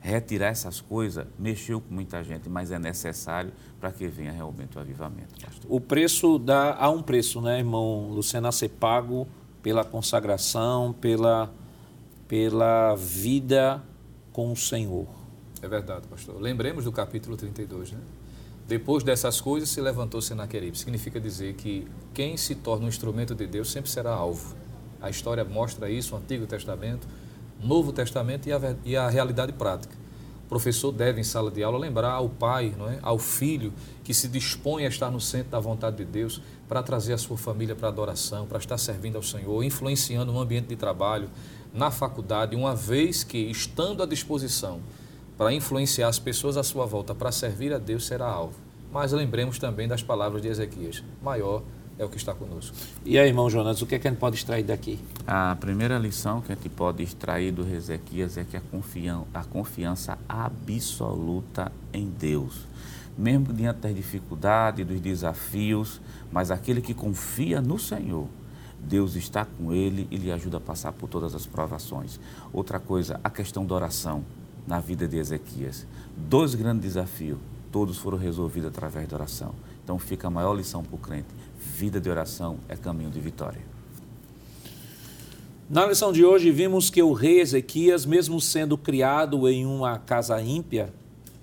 Retirar 0.00 0.48
essas 0.48 0.80
coisas 0.80 1.26
mexeu 1.38 1.80
com 1.80 1.92
muita 1.92 2.22
gente, 2.22 2.48
mas 2.48 2.70
é 2.70 2.78
necessário 2.78 3.52
para 3.80 3.90
que 3.90 4.06
venha 4.06 4.32
realmente 4.32 4.76
o 4.78 4.80
avivamento. 4.80 5.34
Pastor. 5.40 5.66
O 5.68 5.80
preço 5.80 6.38
dá 6.38 6.76
há 6.76 6.88
um 6.88 7.02
preço, 7.02 7.40
né, 7.40 7.58
irmão 7.58 8.10
Luciano, 8.10 8.46
a 8.46 8.52
ser 8.52 8.68
pago 8.68 9.26
pela 9.62 9.84
consagração, 9.84 10.92
pela 10.92 11.52
pela 12.28 12.94
vida 12.96 13.82
com 14.32 14.52
o 14.52 14.56
Senhor. 14.56 15.06
É 15.66 15.68
verdade, 15.68 16.06
pastor. 16.06 16.40
Lembremos 16.40 16.84
do 16.84 16.92
capítulo 16.92 17.36
32, 17.36 17.90
né? 17.90 17.98
Depois 18.68 19.02
dessas 19.02 19.40
coisas 19.40 19.68
se 19.68 19.80
levantou 19.80 20.22
Senaqueribe. 20.22 20.78
Significa 20.78 21.18
dizer 21.18 21.54
que 21.54 21.88
quem 22.14 22.36
se 22.36 22.54
torna 22.54 22.84
um 22.84 22.88
instrumento 22.88 23.34
de 23.34 23.48
Deus 23.48 23.72
sempre 23.72 23.90
será 23.90 24.12
alvo. 24.12 24.54
A 25.02 25.10
história 25.10 25.44
mostra 25.44 25.90
isso, 25.90 26.14
o 26.14 26.18
Antigo 26.18 26.46
Testamento, 26.46 27.08
Novo 27.60 27.92
Testamento 27.92 28.48
e 28.48 28.52
a, 28.52 28.76
e 28.84 28.96
a 28.96 29.08
realidade 29.08 29.52
prática. 29.54 29.92
O 30.44 30.48
professor 30.48 30.92
deve, 30.92 31.20
em 31.20 31.24
sala 31.24 31.50
de 31.50 31.64
aula, 31.64 31.78
lembrar 31.78 32.12
ao 32.12 32.28
pai, 32.28 32.72
não 32.78 32.88
é? 32.88 33.00
ao 33.02 33.18
filho, 33.18 33.72
que 34.04 34.14
se 34.14 34.28
dispõe 34.28 34.84
a 34.84 34.88
estar 34.88 35.10
no 35.10 35.20
centro 35.20 35.50
da 35.50 35.58
vontade 35.58 35.96
de 35.96 36.04
Deus 36.04 36.40
para 36.68 36.80
trazer 36.80 37.14
a 37.14 37.18
sua 37.18 37.36
família 37.36 37.74
para 37.74 37.88
adoração, 37.88 38.46
para 38.46 38.58
estar 38.58 38.78
servindo 38.78 39.16
ao 39.16 39.22
Senhor, 39.24 39.64
influenciando 39.64 40.32
no 40.32 40.38
ambiente 40.38 40.68
de 40.68 40.76
trabalho, 40.76 41.28
na 41.74 41.90
faculdade, 41.90 42.54
uma 42.54 42.76
vez 42.76 43.24
que, 43.24 43.38
estando 43.38 44.00
à 44.00 44.06
disposição, 44.06 44.80
para 45.36 45.52
influenciar 45.52 46.08
as 46.08 46.18
pessoas 46.18 46.56
à 46.56 46.62
sua 46.62 46.86
volta 46.86 47.14
para 47.14 47.30
servir 47.30 47.72
a 47.72 47.78
Deus 47.78 48.06
será 48.06 48.26
alvo. 48.26 48.54
Mas 48.92 49.12
lembremos 49.12 49.58
também 49.58 49.86
das 49.86 50.02
palavras 50.02 50.40
de 50.40 50.48
Ezequias: 50.48 51.02
maior 51.22 51.62
é 51.98 52.04
o 52.04 52.08
que 52.08 52.16
está 52.16 52.34
conosco. 52.34 52.76
E 53.04 53.18
aí, 53.18 53.28
irmão 53.28 53.48
Jonas, 53.48 53.80
o 53.80 53.86
que, 53.86 53.94
é 53.94 53.98
que 53.98 54.06
a 54.06 54.10
gente 54.10 54.20
pode 54.20 54.36
extrair 54.36 54.64
daqui? 54.64 54.98
A 55.26 55.56
primeira 55.58 55.98
lição 55.98 56.40
que 56.40 56.52
a 56.52 56.54
gente 56.54 56.68
pode 56.68 57.02
extrair 57.02 57.52
do 57.52 57.66
Ezequias 57.66 58.36
é 58.36 58.44
que 58.44 58.56
a, 58.56 58.60
confian 58.60 59.22
a 59.32 59.44
confiança 59.44 60.18
absoluta 60.28 61.72
em 61.92 62.08
Deus. 62.08 62.66
Mesmo 63.16 63.52
diante 63.52 63.78
das 63.80 63.94
dificuldades, 63.94 64.86
dos 64.86 65.00
desafios, 65.00 66.00
mas 66.30 66.50
aquele 66.50 66.82
que 66.82 66.92
confia 66.92 67.62
no 67.62 67.78
Senhor, 67.78 68.28
Deus 68.78 69.16
está 69.16 69.46
com 69.46 69.72
ele 69.72 70.06
e 70.10 70.16
lhe 70.16 70.30
ajuda 70.30 70.58
a 70.58 70.60
passar 70.60 70.92
por 70.92 71.08
todas 71.08 71.34
as 71.34 71.46
provações. 71.46 72.20
Outra 72.52 72.78
coisa, 72.78 73.18
a 73.24 73.30
questão 73.30 73.64
da 73.64 73.74
oração 73.74 74.22
na 74.66 74.80
vida 74.80 75.06
de 75.06 75.16
Ezequias. 75.16 75.86
Dois 76.16 76.54
grandes 76.54 76.82
desafios, 76.82 77.38
todos 77.70 77.98
foram 77.98 78.18
resolvidos 78.18 78.68
através 78.68 79.06
da 79.08 79.16
oração. 79.16 79.54
Então 79.84 79.98
fica 79.98 80.26
a 80.26 80.30
maior 80.30 80.54
lição 80.54 80.82
para 80.82 80.94
o 80.94 80.98
crente: 80.98 81.28
vida 81.58 82.00
de 82.00 82.10
oração 82.10 82.58
é 82.68 82.76
caminho 82.76 83.10
de 83.10 83.20
vitória. 83.20 83.60
Na 85.68 85.84
lição 85.84 86.12
de 86.12 86.24
hoje, 86.24 86.50
vimos 86.52 86.90
que 86.90 87.02
o 87.02 87.12
rei 87.12 87.40
Ezequias, 87.40 88.06
mesmo 88.06 88.40
sendo 88.40 88.78
criado 88.78 89.48
em 89.48 89.66
uma 89.66 89.98
casa 89.98 90.40
ímpia, 90.40 90.92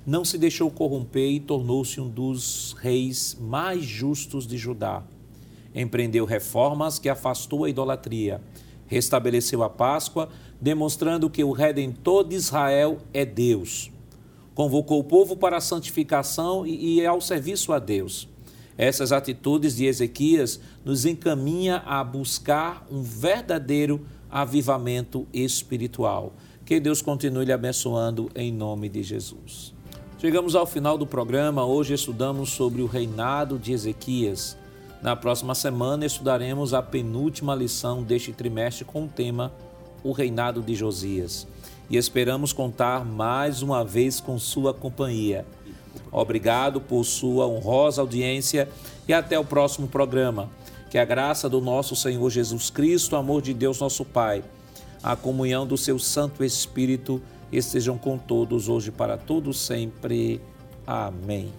não 0.06 0.24
se 0.24 0.38
deixou 0.38 0.72
corromper 0.72 1.30
e 1.30 1.40
tornou-se 1.40 2.00
um 2.00 2.10
dos 2.10 2.74
reis 2.80 3.38
mais 3.40 3.84
justos 3.84 4.48
de 4.48 4.58
Judá. 4.58 5.04
Empreendeu 5.76 6.24
reformas 6.24 7.00
que 7.00 7.10
afastou 7.10 7.66
a 7.66 7.70
idolatria, 7.70 8.42
restabeleceu 8.88 9.64
a 9.64 9.70
Páscoa, 9.70 10.30
demonstrando 10.64 11.30
que 11.30 11.44
o 11.44 11.52
redentor 11.52 12.24
de 12.28 12.36
Israel 12.36 12.98
é 13.14 13.24
Deus. 13.24 13.92
Convocou 14.56 15.00
o 15.00 15.04
povo 15.04 15.36
para 15.36 15.58
a 15.58 15.62
santificação 15.62 16.66
e, 16.66 17.06
ao 17.06 17.22
serviço 17.22 17.72
a 17.72 17.78
Deus 17.78 18.28
essas 18.78 19.12
atitudes 19.12 19.76
de 19.76 19.86
Ezequias 19.86 20.60
nos 20.84 21.06
encaminha 21.06 21.78
a 21.86 22.04
buscar 22.04 22.86
um 22.92 23.02
verdadeiro 23.02 24.06
avivamento 24.30 25.28
espiritual. 25.34 26.34
Que 26.66 26.80
Deus 26.80 27.02
continue 27.02 27.46
lhe 27.46 27.52
abençoando 27.52 28.30
em 28.34 28.52
nome 28.52 28.90
de 28.90 29.04
Jesus. 29.04 29.74
Chegamos 30.18 30.56
ao 30.56 30.66
final 30.66 30.98
do 30.98 31.06
programa. 31.06 31.66
Hoje 31.66 31.94
estudamos 31.94 32.50
sobre 32.52 32.82
o 32.82 32.88
reinado 32.88 33.60
de 33.60 33.74
Ezequias. 33.74 34.58
Na 35.02 35.16
próxima 35.16 35.54
semana 35.54 36.06
estudaremos 36.06 36.74
a 36.74 36.82
penúltima 36.82 37.54
lição 37.54 38.02
deste 38.02 38.32
trimestre 38.32 38.86
com 38.86 39.04
o 39.04 39.08
tema 39.08 39.52
O 40.04 40.12
reinado 40.12 40.62
de 40.62 40.76
Josias. 40.76 41.48
E 41.90 41.98
esperamos 41.98 42.52
contar 42.54 43.06
mais 43.06 43.62
uma 43.62 43.84
vez 43.84 44.20
com 44.20 44.38
sua 44.40 44.74
companhia. 44.74 45.46
Obrigado 46.12 46.80
por 46.80 47.04
sua 47.04 47.48
honrosa 47.48 48.02
audiência 48.02 48.70
e 49.08 49.14
até 49.14 49.38
o 49.38 49.44
próximo 49.44 49.88
programa. 49.88 50.50
Que 50.90 50.98
a 50.98 51.06
graça 51.06 51.50
do 51.50 51.60
nosso 51.60 51.96
Senhor 51.96 52.30
Jesus 52.30 52.70
Cristo, 52.70 53.14
o 53.14 53.18
amor 53.18 53.42
de 53.42 53.54
Deus 53.54 53.80
nosso 53.80 54.06
Pai, 54.06 54.44
a 55.02 55.16
comunhão 55.16 55.66
do 55.66 55.78
seu 55.78 55.98
Santo 55.98 56.44
Espírito 56.44 57.22
estejam 57.52 57.98
com 57.98 58.18
todos 58.18 58.70
hoje 58.70 58.92
para 58.92 59.18
todos 59.18 59.60
sempre. 59.60 60.40
Amém. 60.86 61.52